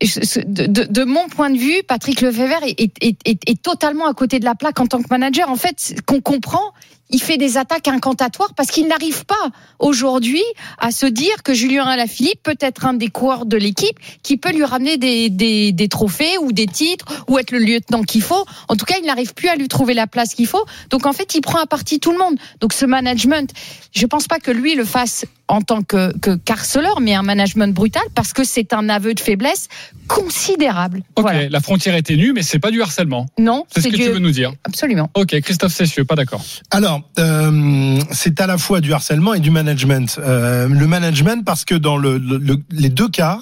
de, 0.00 1.04
mon 1.04 1.28
point 1.28 1.50
de 1.50 1.58
vue, 1.58 1.82
Patrick 1.86 2.20
Lefebvre 2.20 2.62
est, 2.64 2.92
est, 3.02 3.62
totalement 3.62 4.06
à 4.06 4.14
côté 4.14 4.38
de 4.38 4.44
la 4.44 4.54
plaque 4.54 4.78
en 4.80 4.86
tant 4.86 5.02
que 5.02 5.08
manager. 5.10 5.50
En 5.50 5.56
fait, 5.56 6.00
qu'on 6.06 6.20
comprend, 6.20 6.72
il 7.10 7.20
fait 7.20 7.36
des 7.36 7.56
attaques 7.56 7.88
incantatoires 7.88 8.54
parce 8.54 8.70
qu'il 8.70 8.86
n'arrive 8.86 9.24
pas 9.24 9.50
aujourd'hui 9.78 10.42
à 10.78 10.92
se 10.92 11.06
dire 11.06 11.42
que 11.42 11.52
Julien 11.52 11.84
Alaphilippe 11.84 12.42
peut 12.42 12.56
être 12.60 12.84
un 12.86 12.94
des 12.94 13.08
coureurs 13.08 13.46
de 13.46 13.56
l'équipe 13.56 13.98
qui 14.22 14.36
peut 14.36 14.52
lui 14.52 14.64
ramener 14.64 14.98
des, 14.98 15.30
des, 15.30 15.72
des 15.72 15.88
trophées 15.88 16.38
ou 16.42 16.52
des 16.52 16.66
titres 16.66 17.06
ou 17.26 17.38
être 17.38 17.50
le 17.50 17.58
lieutenant 17.58 18.02
qu'il 18.02 18.22
faut. 18.22 18.44
En 18.68 18.76
tout 18.76 18.84
cas, 18.84 18.96
il 19.00 19.06
n'arrive 19.06 19.34
plus 19.34 19.48
à 19.48 19.56
lui 19.56 19.68
trouver 19.68 19.94
la 19.94 20.06
place 20.06 20.34
qu'il 20.34 20.46
faut. 20.46 20.64
Donc 20.90 21.06
en 21.06 21.12
fait, 21.12 21.34
il 21.34 21.40
prend 21.40 21.58
à 21.58 21.66
partie 21.66 21.98
tout 21.98 22.12
le 22.12 22.18
monde. 22.18 22.36
Donc 22.60 22.72
ce 22.72 22.86
management, 22.86 23.50
je 23.92 24.06
pense 24.06 24.28
pas 24.28 24.38
que 24.38 24.50
lui 24.50 24.74
le 24.74 24.84
fasse 24.84 25.24
en 25.48 25.60
tant 25.62 25.82
que, 25.82 26.16
que 26.18 26.36
carceleur, 26.36 27.00
mais 27.00 27.14
un 27.14 27.22
management 27.22 27.74
brutal 27.74 28.02
parce 28.14 28.32
que 28.32 28.44
c'est 28.44 28.72
un 28.72 28.88
aveu 28.88 29.14
de 29.14 29.20
faiblesse 29.20 29.68
considérable. 30.06 31.02
Ok, 31.16 31.22
Voilà. 31.22 31.48
la 31.48 31.60
frontière 31.60 31.94
est 31.94 32.02
ténue, 32.02 32.32
mais 32.32 32.42
c'est 32.42 32.58
pas 32.58 32.70
du 32.70 32.82
harcèlement. 32.82 33.26
Non, 33.38 33.64
C'est 33.70 33.80
ce 33.82 33.88
que 33.88 33.96
du- 33.96 34.04
tu 34.04 34.10
veux 34.10 34.18
nous 34.18 34.30
dire. 34.30 34.52
Absolument. 34.64 35.10
Ok, 35.14 35.38
Christophe 35.40 35.72
Cessieux, 35.72 36.04
pas 36.04 36.14
d'accord. 36.16 36.42
Alors, 36.70 37.02
euh, 37.18 37.98
c'est 38.10 38.40
à 38.40 38.46
la 38.46 38.58
fois 38.58 38.80
du 38.80 38.92
harcèlement 38.92 39.34
et 39.34 39.40
du 39.40 39.50
management. 39.50 40.18
Euh, 40.22 40.68
le 40.68 40.86
management, 40.86 41.44
parce 41.44 41.64
que 41.64 41.74
dans 41.74 41.96
le, 41.96 42.18
le- 42.18 42.38
le- 42.38 42.62
les 42.70 42.88
deux 42.90 43.08
cas, 43.08 43.40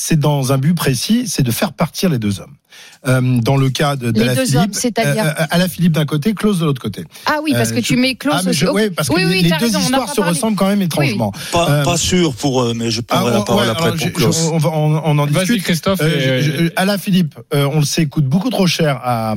c'est 0.00 0.18
dans 0.18 0.52
un 0.52 0.58
but 0.58 0.74
précis, 0.74 1.24
c'est 1.26 1.42
de 1.42 1.50
faire 1.50 1.72
partir 1.72 2.08
les 2.08 2.18
deux 2.18 2.40
hommes. 2.40 2.54
Euh, 3.06 3.20
dans 3.40 3.56
le 3.56 3.70
cas 3.70 3.94
de, 3.96 4.06
Les 4.06 4.12
deux 4.34 4.44
Philippe, 4.44 4.56
hommes, 4.56 4.72
c'est-à-dire 4.72 5.32
à 5.36 5.58
la 5.58 5.68
Philippe 5.68 5.92
d'un 5.92 6.04
côté, 6.04 6.34
Klaus 6.34 6.58
de 6.58 6.64
l'autre 6.64 6.82
côté. 6.82 7.04
Ah 7.26 7.38
oui, 7.44 7.52
parce 7.52 7.70
Euh, 7.70 7.76
que 7.76 7.80
tu 7.80 7.94
je- 7.94 7.98
mets 8.00 8.14
Klaus 8.16 8.42
Ah, 8.46 8.52
je- 8.52 8.66
Ok. 8.66 8.90
parce 8.94 9.08
que 9.08 9.14
Oui, 9.14 9.24
oui, 9.24 9.42
les 9.42 9.50
t'as 9.50 9.58
deux 9.58 9.66
raison, 9.66 9.80
histoires 9.80 10.12
se 10.12 10.20
ressemblent 10.20 10.56
quand 10.56 10.66
même 10.68 10.82
étrangement. 10.82 11.32
Pas, 11.52 11.70
Euh, 11.70 11.84
pas 11.84 11.96
sûr 11.96 12.34
pour 12.34 12.62
eux, 12.62 12.74
mais 12.76 12.90
je 12.90 13.00
Ah, 13.08 13.14
prendrai 13.16 13.32
la 13.32 13.40
on- 13.40 13.44
parole 13.44 13.64
ouais, 13.64 13.70
après 13.70 13.90
pour 14.10 14.20
je- 14.32 14.48
on, 14.48 14.58
on, 14.64 15.00
on 15.04 15.18
en 15.18 15.26
Vas-y, 15.26 15.44
discute. 15.46 15.62
Christophe, 15.62 16.00
Euh, 16.02 16.38
et- 16.38 16.42
je- 16.42 16.50
je- 16.66 16.70
Alain 16.76 16.98
Philippe, 16.98 17.36
euh, 17.54 17.68
on 17.72 17.78
le 17.80 17.84
sait, 17.84 18.06
coûte 18.06 18.26
beaucoup 18.26 18.50
trop 18.50 18.66
cher 18.66 19.00
à, 19.02 19.34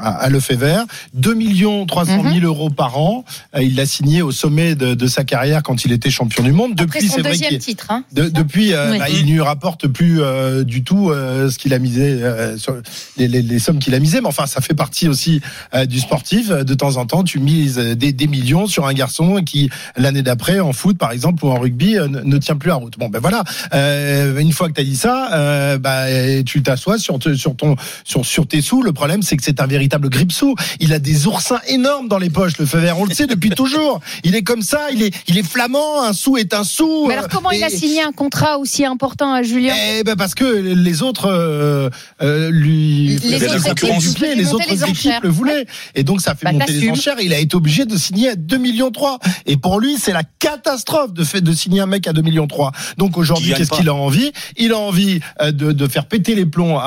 à, 0.00 0.10
à 0.16 0.28
Lefebvre. 0.28 0.84
2 1.14 1.34
millions 1.34 1.86
300 1.86 2.22
000 2.22 2.34
Mhm. 2.34 2.44
euros 2.44 2.70
par 2.70 2.98
an. 2.98 3.24
Euh, 3.56 3.62
Il 3.62 3.76
l'a 3.76 3.86
signé 3.86 4.22
au 4.22 4.32
sommet 4.32 4.74
de, 4.74 4.94
de 4.94 5.06
sa 5.06 5.22
carrière 5.24 5.62
quand 5.62 5.84
il 5.84 5.92
était 5.92 6.10
champion 6.10 6.42
du 6.42 6.52
monde. 6.52 6.72
Après 6.72 6.86
Depuis, 7.00 7.08
c'est 7.08 7.22
vrai 7.22 7.58
titre. 7.58 7.86
Hein. 7.90 8.04
de- 8.12 8.28
depuis, 8.28 8.72
euh, 8.72 8.90
Oui. 8.92 8.98
bah, 8.98 9.08
il 9.08 9.24
ne 9.26 9.30
lui 9.32 9.40
rapporte 9.40 9.86
plus 9.88 10.03
euh, 10.20 10.64
du 10.64 10.82
tout 10.84 11.10
euh, 11.10 11.50
ce 11.50 11.58
qu'il 11.58 11.72
a 11.74 11.78
misé, 11.78 12.18
euh, 12.22 12.56
sur 12.58 12.76
les, 13.16 13.28
les- 13.28 13.42
les 13.42 13.58
sommes 13.58 13.78
qu'il 13.78 13.94
a 13.94 13.98
misées. 13.98 14.20
Mais 14.20 14.26
enfin, 14.28 14.46
ça 14.46 14.60
fait 14.60 14.74
partie 14.74 15.08
aussi 15.08 15.40
euh, 15.74 15.86
du 15.86 16.00
sportif. 16.00 16.48
De 16.48 16.74
temps 16.74 16.96
en 16.96 17.06
temps, 17.06 17.22
tu 17.24 17.38
mises 17.38 17.78
euh, 17.78 17.94
des, 17.94 18.12
des 18.12 18.26
millions 18.26 18.66
sur 18.66 18.86
un 18.86 18.92
garçon 18.94 19.42
qui, 19.44 19.70
l'année 19.96 20.22
d'après, 20.22 20.60
en 20.60 20.72
foot, 20.72 20.96
par 20.98 21.12
exemple, 21.12 21.44
ou 21.44 21.48
en 21.50 21.58
rugby, 21.58 21.96
euh, 21.98 22.08
ne, 22.08 22.20
ne 22.20 22.38
tient 22.38 22.56
plus 22.56 22.68
la 22.68 22.74
route. 22.76 22.98
Bon, 22.98 23.08
ben 23.08 23.18
voilà. 23.20 23.44
Euh, 23.74 24.38
une 24.38 24.52
fois 24.52 24.68
que 24.68 24.74
tu 24.74 24.80
as 24.80 24.84
dit 24.84 24.96
ça, 24.96 25.28
euh, 25.34 25.78
bah, 25.78 26.04
tu 26.44 26.62
t'assois 26.62 26.98
sur, 26.98 27.18
te- 27.18 27.34
sur, 27.34 27.56
ton, 27.56 27.76
sur, 28.04 28.24
sur 28.24 28.46
tes 28.46 28.62
sous. 28.62 28.82
Le 28.82 28.92
problème, 28.92 29.22
c'est 29.22 29.36
que 29.36 29.42
c'est 29.44 29.60
un 29.60 29.66
véritable 29.66 30.08
grippe-sous. 30.08 30.54
Il 30.80 30.92
a 30.92 30.98
des 30.98 31.26
oursins 31.26 31.60
énormes 31.68 32.08
dans 32.08 32.18
les 32.18 32.30
poches, 32.30 32.58
le 32.58 32.66
feu 32.66 32.78
vert. 32.78 32.98
On 32.98 33.04
le 33.04 33.14
sait 33.14 33.26
depuis 33.26 33.50
toujours. 33.56 34.00
Il 34.22 34.34
est 34.34 34.42
comme 34.42 34.62
ça. 34.62 34.88
Il 34.92 35.02
est, 35.02 35.14
il 35.28 35.38
est 35.38 35.42
flamand. 35.46 36.02
Un 36.02 36.12
sou 36.12 36.36
est 36.36 36.54
un 36.54 36.64
sou. 36.64 37.06
Mais 37.08 37.14
alors 37.14 37.28
comment 37.28 37.50
il 37.50 37.62
a 37.64 37.68
signé 37.70 38.02
un 38.02 38.12
contrat 38.12 38.58
aussi 38.58 38.84
important 38.84 39.32
à 39.32 39.42
Julien? 39.42 39.74
Eh 40.00 40.04
ben 40.04 40.16
parce 40.16 40.34
que 40.34 40.44
les 40.44 41.02
autres 41.02 41.26
euh, 41.30 41.88
euh, 42.22 42.50
lui 42.50 43.18
Les 43.22 43.42
autres 43.44 43.54
la 43.54 43.60
concurrence 43.70 44.04
équipes 44.04 44.14
du 44.14 44.14
pied, 44.14 44.26
faisaient 44.28 44.34
les 44.36 44.42
monter 44.44 44.54
autres 44.54 44.64
les 44.70 44.82
équipes 44.84 44.96
enchères. 45.10 45.20
le 45.22 45.28
voulaient 45.28 45.66
et 45.94 46.04
donc 46.04 46.20
ça 46.20 46.34
fait 46.34 46.44
Bah, 46.46 46.52
monter 46.52 46.72
les 46.72 46.90
enchères. 46.90 47.16
Il 47.20 47.32
a 47.32 47.38
été 47.38 47.54
obligé 47.56 47.84
de 47.84 47.96
signer 47.96 48.30
à 48.30 48.34
2 48.36 48.56
millions 48.58 48.90
3 48.90 49.18
et 49.46 49.56
pour 49.56 49.80
lui 49.80 49.96
c'est 49.98 50.12
la 50.12 50.22
catastrophe 50.38 51.12
de 51.12 51.24
fait 51.24 51.40
de 51.40 51.52
signer 51.52 51.80
un 51.80 51.86
mec 51.86 52.06
à 52.06 52.12
2 52.12 52.22
millions 52.22 52.46
3. 52.46 52.72
Donc 52.98 53.16
aujourd'hui 53.18 53.52
qu'est-ce 53.54 53.70
qu'il 53.70 53.88
a 53.88 53.94
envie? 53.94 54.32
Il 54.56 54.72
a 54.72 54.78
envie 54.78 55.20
euh, 55.40 55.52
de, 55.52 55.72
de 55.72 55.86
faire 55.88 56.06
péter 56.06 56.34
les 56.34 56.46
plombs 56.46 56.78
à, 56.78 56.82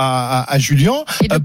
à, 0.46 0.54
à 0.54 0.60
Julien 0.60 0.96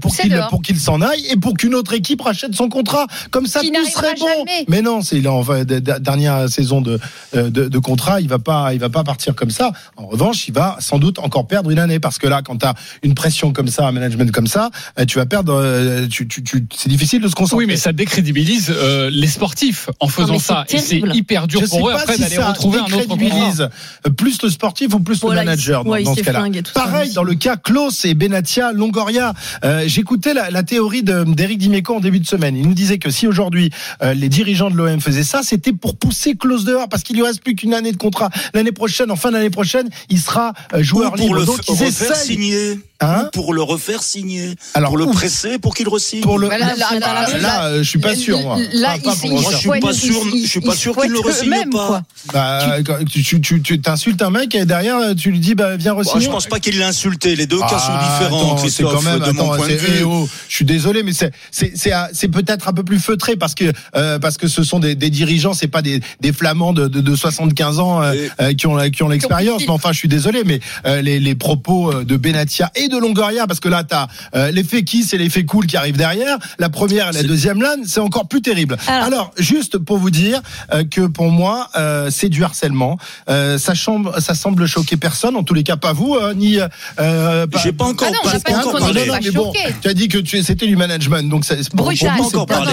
pour 0.01 0.15
qu'il 0.15 0.39
pour 0.49 0.61
qu'il 0.61 0.79
s'en 0.79 1.01
aille 1.01 1.25
et 1.31 1.35
pour 1.35 1.53
qu'une 1.55 1.75
autre 1.75 1.93
équipe 1.93 2.21
rachète 2.21 2.53
son 2.55 2.69
contrat. 2.69 3.07
Comme 3.31 3.45
ça 3.47 3.59
Qui 3.61 3.71
tout 3.71 3.85
serait 3.85 4.13
bon. 4.19 4.25
jamais. 4.27 4.65
Mais 4.67 4.81
non, 4.81 5.01
c'est 5.01 5.17
il 5.17 5.25
est 5.25 5.29
en 5.29 5.41
va- 5.41 5.63
de- 5.65 5.79
de- 5.79 5.99
dernière 5.99 6.49
saison 6.49 6.81
de, 6.81 6.99
de 7.33 7.49
de 7.49 7.77
contrat, 7.79 8.21
il 8.21 8.27
va 8.27 8.39
pas 8.39 8.73
il 8.73 8.79
va 8.79 8.89
pas 8.89 9.03
partir 9.03 9.35
comme 9.35 9.49
ça. 9.51 9.71
En 9.95 10.07
revanche, 10.07 10.47
il 10.47 10.53
va 10.53 10.77
sans 10.79 10.99
doute 10.99 11.19
encore 11.19 11.42
encore 11.43 11.47
perdre 11.47 11.69
une 11.71 11.79
année 11.79 11.99
parce 11.99 12.17
que 12.17 12.27
là, 12.27 12.41
quand 12.43 12.57
tu 12.57 12.65
as 12.65 12.73
une 13.03 13.13
pression 13.15 13.51
comme 13.53 13.67
ça, 13.67 13.87
un 13.87 13.91
management 13.91 14.31
comme 14.31 14.47
ça, 14.47 14.69
euh, 14.99 15.05
tu 15.05 15.17
vas 15.17 15.25
perdre. 15.25 15.53
euh, 15.53 16.07
Tu, 16.09 16.27
tu, 16.27 16.43
tu, 16.43 16.65
c'est 16.75 16.89
difficile 16.89 17.21
de 17.21 17.27
se 17.27 17.35
concentrer. 17.35 17.65
Oui, 17.65 17.65
mais 17.67 17.77
ça 17.77 17.91
décrédibilise 17.93 18.71
euh, 18.75 19.09
les 19.11 19.27
sportifs 19.27 19.89
en 19.99 20.07
faisant 20.07 20.33
mais 20.33 20.39
ça. 20.39 20.65
c'est 20.67 20.77
Et 20.77 20.79
c'est 20.79 20.99
hyper 20.99 21.47
dur 21.47 21.61
Je 21.61 21.65
pour 21.67 21.89
eux 21.89 21.93
après 21.93 22.15
si 22.15 22.21
d'aller 22.21 22.35
ça 22.35 22.47
retrouver 22.49 22.79
un 22.79 22.83
autre 22.83 22.95
contrat. 23.07 23.15
décrédibilise 23.17 23.69
plus 24.17 24.41
le 24.41 24.49
sportif 24.49 24.93
ou 24.93 24.99
plus 24.99 25.19
Voilà, 25.21 25.41
le 25.41 25.45
il- 25.45 25.49
manager 25.49 25.83
dans, 25.83 25.91
ouais, 25.91 26.03
dans 26.03 26.15
ce 26.15 26.21
cas-là. 26.21 26.45
ça. 26.65 26.71
Pareil 26.73 27.13
dans 27.13 27.23
le 27.23 27.35
cas 27.35 27.57
Klaus 27.57 28.05
et 28.05 28.13
Benatia 28.13 28.71
Longoria. 28.73 29.33
Euh, 29.63 29.83
J'écoutais 29.87 30.33
la, 30.33 30.49
la 30.49 30.63
théorie 30.63 31.03
d'Éric 31.03 31.57
Dimeco 31.59 31.95
en 31.95 31.99
début 31.99 32.19
de 32.19 32.27
semaine. 32.27 32.55
Il 32.55 32.67
nous 32.67 32.73
disait 32.73 32.97
que 32.97 33.09
si 33.09 33.27
aujourd'hui 33.27 33.69
euh, 34.01 34.13
les 34.13 34.29
dirigeants 34.29 34.69
de 34.69 34.75
l'OM 34.75 34.99
faisaient 35.01 35.23
ça, 35.23 35.41
c'était 35.43 35.73
pour 35.73 35.95
pousser 35.97 36.35
Klaus 36.35 36.63
dehors 36.63 36.87
parce 36.89 37.03
qu'il 37.03 37.15
lui 37.15 37.23
reste 37.23 37.41
plus 37.43 37.55
qu'une 37.55 37.73
année 37.73 37.91
de 37.91 37.97
contrat. 37.97 38.29
L'année 38.53 38.71
prochaine, 38.71 39.11
en 39.11 39.15
fin 39.15 39.31
d'année 39.31 39.49
prochaine, 39.49 39.89
il 40.09 40.19
sera 40.19 40.53
joueur 40.79 41.13
Ou 41.13 41.32
pour 41.33 41.39
le 41.39 41.45
Donc 41.45 41.67
ils 41.69 41.83
essayent. 41.83 42.15
signer. 42.15 42.79
Hein 43.01 43.25
Ou 43.27 43.31
pour 43.31 43.53
le 43.53 43.61
refaire 43.61 44.01
signer. 44.01 44.55
Alors, 44.75 44.89
pour 44.91 44.97
le 44.97 45.07
presser 45.07 45.57
pour 45.59 45.75
qu'il 45.75 45.89
re-signe. 45.89 46.21
Pour 46.21 46.39
le- 46.39 46.47
Bah 46.47 46.57
là, 46.57 46.67
là, 46.77 46.87
là, 46.91 46.99
Bah, 46.99 47.27
là, 47.31 47.37
là, 47.37 47.65
euh, 47.65 47.83
je 47.83 47.89
suis 47.89 47.99
pas 47.99 48.15
sûr, 48.15 48.39
moi. 48.41 48.57
Là, 48.73 48.95
le 48.97 49.03
Moi, 49.29 49.51
je 49.51 49.57
suis 49.57 49.69
pas 49.81 49.93
sûr, 49.93 50.21
je 50.41 50.47
suis 50.47 50.61
pas 50.61 50.75
sûr 50.75 50.95
qu'il 50.95 51.11
le 51.11 51.19
eux-mêmes, 51.19 51.69
pas. 51.71 52.03
Bah, 52.31 52.77
quand 52.85 53.03
tu, 53.05 53.21
tu, 53.23 53.41
tu, 53.41 53.61
tu 53.61 53.81
t'insultes 53.81 54.21
un 54.21 54.29
mec 54.29 54.55
et 54.55 54.65
derrière 54.65 55.13
tu 55.17 55.31
lui 55.31 55.39
dis 55.39 55.55
bah 55.55 55.75
viens 55.75 55.93
Bon, 55.93 55.99
re-signer. 55.99 56.23
je 56.25 56.29
pense 56.29 56.45
pas 56.47 56.59
qu'il 56.61 56.77
l'a 56.79 56.87
insulté. 56.87 57.35
Les 57.35 57.45
deux 57.47 57.59
cas 57.59 57.67
sont 57.79 57.91
Ah, 57.91 58.17
différents, 58.19 58.55
attends, 58.55 58.67
c'est 58.69 58.83
quand 58.83 59.01
même, 59.01 59.19
de 59.19 59.31
mon 59.31 59.51
attends, 59.51 59.55
point 59.57 59.67
de 59.67 59.73
vue. 59.73 59.87
eh 59.99 60.03
oh, 60.03 60.29
je 60.47 60.55
suis 60.55 60.65
désolé, 60.65 61.03
mais 61.03 61.11
c'est 61.13 61.31
c'est 61.51 61.93
euh, 61.93 62.27
peut-être 62.31 62.69
un 62.69 62.73
peu 62.73 62.83
plus 62.83 62.99
feutré 62.99 63.35
parce 63.35 63.53
que 63.55 63.71
euh, 63.95 64.19
parce 64.19 64.37
que 64.37 64.47
ce 64.47 64.63
sont 64.63 64.79
des, 64.79 64.95
des 64.95 65.09
dirigeants, 65.09 65.53
c'est 65.53 65.67
pas 65.67 65.81
des, 65.81 65.99
des 66.21 66.31
flamands 66.31 66.71
de, 66.73 66.87
de, 66.87 67.01
de 67.01 67.15
75 67.15 67.79
ans 67.79 68.01
euh, 68.01 68.13
euh, 68.39 68.53
qui 68.53 68.67
ont 68.67 68.77
qui 68.91 69.03
ont 69.03 69.09
l'expérience. 69.09 69.63
Mais 69.63 69.69
enfin, 69.71 69.91
je 69.91 69.97
suis 69.97 70.07
désolé, 70.07 70.43
mais 70.45 70.59
euh, 70.85 71.01
les, 71.01 71.19
les 71.19 71.35
propos 71.35 71.91
euh, 71.91 72.03
de 72.05 72.15
Benatia 72.15 72.71
et 72.75 72.82
de 72.89 72.97
Longoria, 72.97 73.47
parce 73.47 73.59
que 73.59 73.69
là, 73.69 73.83
t'as 73.83 74.07
euh, 74.35 74.51
l'effet 74.51 74.83
kiss 74.83 75.13
et 75.13 75.17
l'effet 75.17 75.45
cool 75.45 75.65
qui 75.67 75.77
arrivent 75.77 75.97
derrière. 75.97 76.37
La 76.59 76.69
première 76.69 77.09
et 77.09 77.13
la 77.13 77.23
deuxième 77.23 77.61
lane, 77.61 77.81
c'est 77.85 77.99
encore 77.99 78.27
plus 78.27 78.41
terrible. 78.41 78.77
Alors, 79.03 79.31
juste 79.37 79.77
pour 79.77 79.97
vous 79.97 80.09
dire 80.11 80.41
euh, 80.73 80.83
que 80.83 81.01
pour 81.07 81.29
moi, 81.29 81.69
euh, 81.75 82.09
c'est 82.11 82.29
du 82.29 82.43
harcèlement. 82.43 82.97
Euh, 83.29 83.57
ça, 83.57 83.75
semble, 83.75 84.11
ça 84.21 84.35
semble 84.35 84.65
choquer 84.67 84.97
personne, 84.97 85.35
en 85.35 85.43
tous 85.43 85.53
les 85.53 85.63
cas 85.63 85.77
pas 85.77 85.93
vous, 85.93 86.15
euh, 86.15 86.33
ni. 86.33 86.57
Euh, 86.99 87.45
J'ai 87.63 87.71
pas 87.73 87.85
encore- 87.85 88.07
Ah 88.09 88.11
non, 88.25 88.31
pas 88.31 88.37
dit 88.37 88.43
qu'on 88.71 88.77
Non, 89.07 89.13
mais 89.23 89.31
bon, 89.31 89.51
tu 89.81 89.87
as 89.87 89.93
dit 89.93 90.07
que 90.07 90.17
tu- 90.19 90.43
c'était 90.43 90.67
du 90.67 90.75
management, 90.75 91.29
donc 91.29 91.45
c'est 91.45 91.55
pas- 91.75 91.83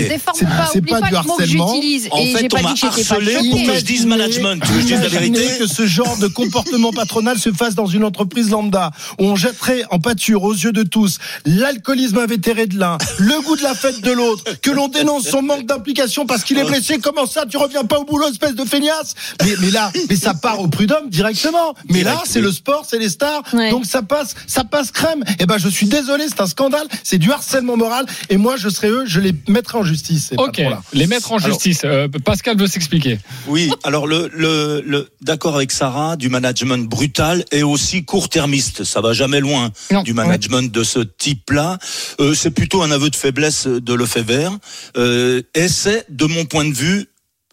déforme 0.09 0.37
c'est- 0.38 0.45
pas, 0.90 1.00
du 1.09 1.14
harcèlement. 1.14 1.71
En 2.11 2.19
Et 2.19 2.33
fait, 2.35 2.49
on 2.55 2.62
m'a 2.62 2.71
harcelé 2.88 3.33
pour 3.50 3.59
que 3.67 3.79
je 3.79 3.85
dise 3.85 4.07
management. 4.07 4.62
Tu 4.64 4.73
veux 4.73 4.81
que 4.81 4.81
je 4.83 4.87
dise 4.95 5.02
la 5.02 5.09
vérité 5.09 5.40
que 5.59 5.67
ce 5.67 5.87
genre 5.87 6.17
de 6.19 6.26
comportement 6.26 6.93
patronal 6.93 7.38
se 7.38 7.52
fasse 7.52 7.75
dans 7.75 7.87
une 7.87 8.05
entreprise 8.05 8.50
lambda 8.50 8.90
où 9.19 9.25
on 9.25 9.37
jetterait 9.37 9.85
en 9.90 9.99
pâture 10.00 10.42
aux 10.42 10.52
yeux 10.54 10.73
de 10.73 10.83
tous 10.83 11.19
l'alcoolisme 11.47 12.19
invétéré 12.19 12.66
de 12.66 12.78
l'un, 12.78 12.99
le 13.19 13.40
goût 13.42 13.57
de 13.57 13.62
la 13.62 13.75
fête 13.75 14.00
de 14.00 14.11
l'autre, 14.12 14.45
que 14.62 14.71
l'on 14.71 14.88
dénonce 14.88 15.28
son 15.28 15.42
manque 15.42 15.66
d'implication 15.66 16.26
parce 16.26 16.45
qu'il 16.45 16.59
est 16.59 16.64
blessé. 16.64 16.99
Comment 16.99 17.26
ça, 17.26 17.45
tu 17.47 17.57
reviens 17.57 17.85
pas 17.85 17.99
au 17.99 18.04
boulot, 18.04 18.28
espèce 18.30 18.54
de 18.54 18.64
feignasse? 18.64 19.14
Mais, 19.45 19.52
mais 19.61 19.71
là, 19.71 19.90
mais 20.09 20.16
ça 20.16 20.35
part 20.35 20.61
au 20.61 20.69
prud'homme 20.69 21.09
directement. 21.11 21.75
Mais 21.88 22.02
là, 22.02 22.23
c'est 22.25 22.40
le 22.40 22.52
sport, 22.52 22.85
c'est 22.88 22.99
les 22.99 23.09
stars, 23.09 23.42
donc 23.71 23.87
ça 23.87 24.02
passe, 24.02 24.35
ça 24.47 24.64
passe 24.64 24.90
crème. 24.90 25.25
Et 25.38 25.47
ben, 25.47 25.59
je 25.59 25.69
suis 25.69 25.87
désolé, 25.87 26.25
c'est 26.28 26.40
un 26.40 26.47
scandale, 26.47 26.87
c'est 27.04 27.19
du 27.19 27.30
harcèlement 27.33 27.76
moral. 27.76 28.07
Et 28.28 28.37
moi, 28.37 28.57
je 28.57 28.69
serais 28.69 28.88
eux, 28.90 29.04
je 29.07 29.21
les 29.21 29.35
mettrais 29.49 29.78
en 29.78 29.85
justice. 29.85 30.30
Ok, 30.38 30.62
les 30.92 31.07
mettre 31.07 31.33
en 31.33 31.37
Alors- 31.37 31.49
justice. 31.49 31.80
Euh, 31.85 32.09
Pascal 32.25 32.57
veut 32.59 32.66
s'expliquer. 32.66 33.19
Oui, 33.47 33.71
alors 33.85 34.07
le, 34.07 34.30
le, 34.35 34.83
le 34.87 35.09
d'accord 35.23 35.57
avec 35.57 35.73
Sarah, 35.73 36.16
du 36.16 36.28
management 36.28 36.88
brutal 36.88 37.45
et 37.52 37.62
aussi 37.62 38.04
court-termiste. 38.04 38.85
Ça 38.85 39.00
va 39.00 39.12
jamais 39.12 39.40
loin 39.40 39.71
du 40.04 40.14
management 40.14 40.70
de 40.73 40.85
ce 40.85 41.00
type-là. 41.00 41.78
Euh, 42.20 42.35
c'est 42.35 42.50
plutôt 42.50 42.82
un 42.82 42.90
aveu 42.90 43.11
de 43.11 43.16
faiblesse 43.16 43.66
de 43.66 43.94
Lefebvre. 43.94 44.59
Euh, 44.97 45.42
et 45.54 45.68
c'est, 45.68 46.06
de 46.09 46.26
mon 46.26 46.44
point 46.44 46.64
de 46.64 46.75
vue, 46.75 47.06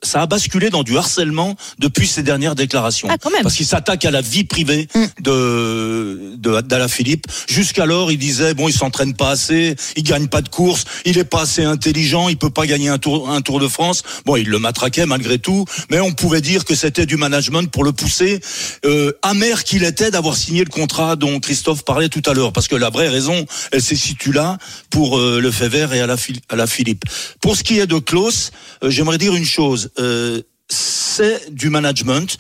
ça 0.03 0.21
a 0.21 0.25
basculé 0.27 0.69
dans 0.69 0.83
du 0.83 0.97
harcèlement 0.97 1.55
depuis 1.79 2.07
ses 2.07 2.23
dernières 2.23 2.55
déclarations. 2.55 3.07
Ah, 3.11 3.17
quand 3.17 3.31
même. 3.31 3.41
Parce 3.41 3.55
qu'il 3.55 3.65
s'attaque 3.65 4.05
à 4.05 4.11
la 4.11 4.21
vie 4.21 4.43
privée 4.43 4.87
de, 5.21 6.35
de 6.35 6.61
d'Ala 6.61 6.87
Philippe. 6.87 7.25
Jusqu'alors, 7.47 8.11
il 8.11 8.17
disait 8.17 8.53
bon, 8.53 8.67
il 8.67 8.73
s'entraîne 8.73 9.15
pas 9.15 9.31
assez, 9.31 9.75
il 9.95 10.03
gagne 10.03 10.27
pas 10.27 10.41
de 10.41 10.49
course, 10.49 10.85
il 11.05 11.17
est 11.17 11.23
pas 11.23 11.41
assez 11.41 11.63
intelligent, 11.63 12.29
il 12.29 12.37
peut 12.37 12.49
pas 12.49 12.65
gagner 12.65 12.89
un 12.89 12.97
tour 12.97 13.29
un 13.29 13.41
Tour 13.41 13.59
de 13.59 13.67
France. 13.67 14.03
Bon, 14.25 14.35
il 14.35 14.49
le 14.49 14.59
matraquait 14.59 15.05
malgré 15.05 15.39
tout, 15.39 15.65
mais 15.89 15.99
on 15.99 16.11
pouvait 16.11 16.41
dire 16.41 16.65
que 16.65 16.75
c'était 16.75 17.05
du 17.05 17.17
management 17.17 17.71
pour 17.71 17.83
le 17.83 17.91
pousser. 17.91 18.39
Euh, 18.85 19.13
amer 19.21 19.63
qu'il 19.63 19.83
était 19.83 20.11
d'avoir 20.11 20.35
signé 20.35 20.63
le 20.63 20.69
contrat 20.69 21.15
dont 21.15 21.39
Christophe 21.39 21.83
parlait 21.83 22.09
tout 22.09 22.23
à 22.25 22.33
l'heure, 22.33 22.53
parce 22.53 22.67
que 22.67 22.75
la 22.75 22.89
vraie 22.89 23.09
raison, 23.09 23.45
elle 23.71 23.81
se 23.81 23.95
situe 23.95 24.31
là 24.31 24.57
pour 24.89 25.17
euh, 25.17 25.39
le 25.39 25.51
fait 25.51 25.69
vert 25.69 25.93
et 25.93 26.01
à 26.01 26.07
la, 26.07 26.15
à 26.49 26.55
la 26.55 26.67
Philippe. 26.67 27.03
Pour 27.41 27.55
ce 27.55 27.63
qui 27.63 27.79
est 27.79 27.87
de 27.87 27.99
Klaus, 27.99 28.51
euh, 28.83 28.89
j'aimerais 28.89 29.17
dire 29.17 29.33
une 29.35 29.45
chose. 29.45 29.86
Euh, 29.99 30.41
c'est 30.69 31.53
du 31.53 31.69
management. 31.69 32.37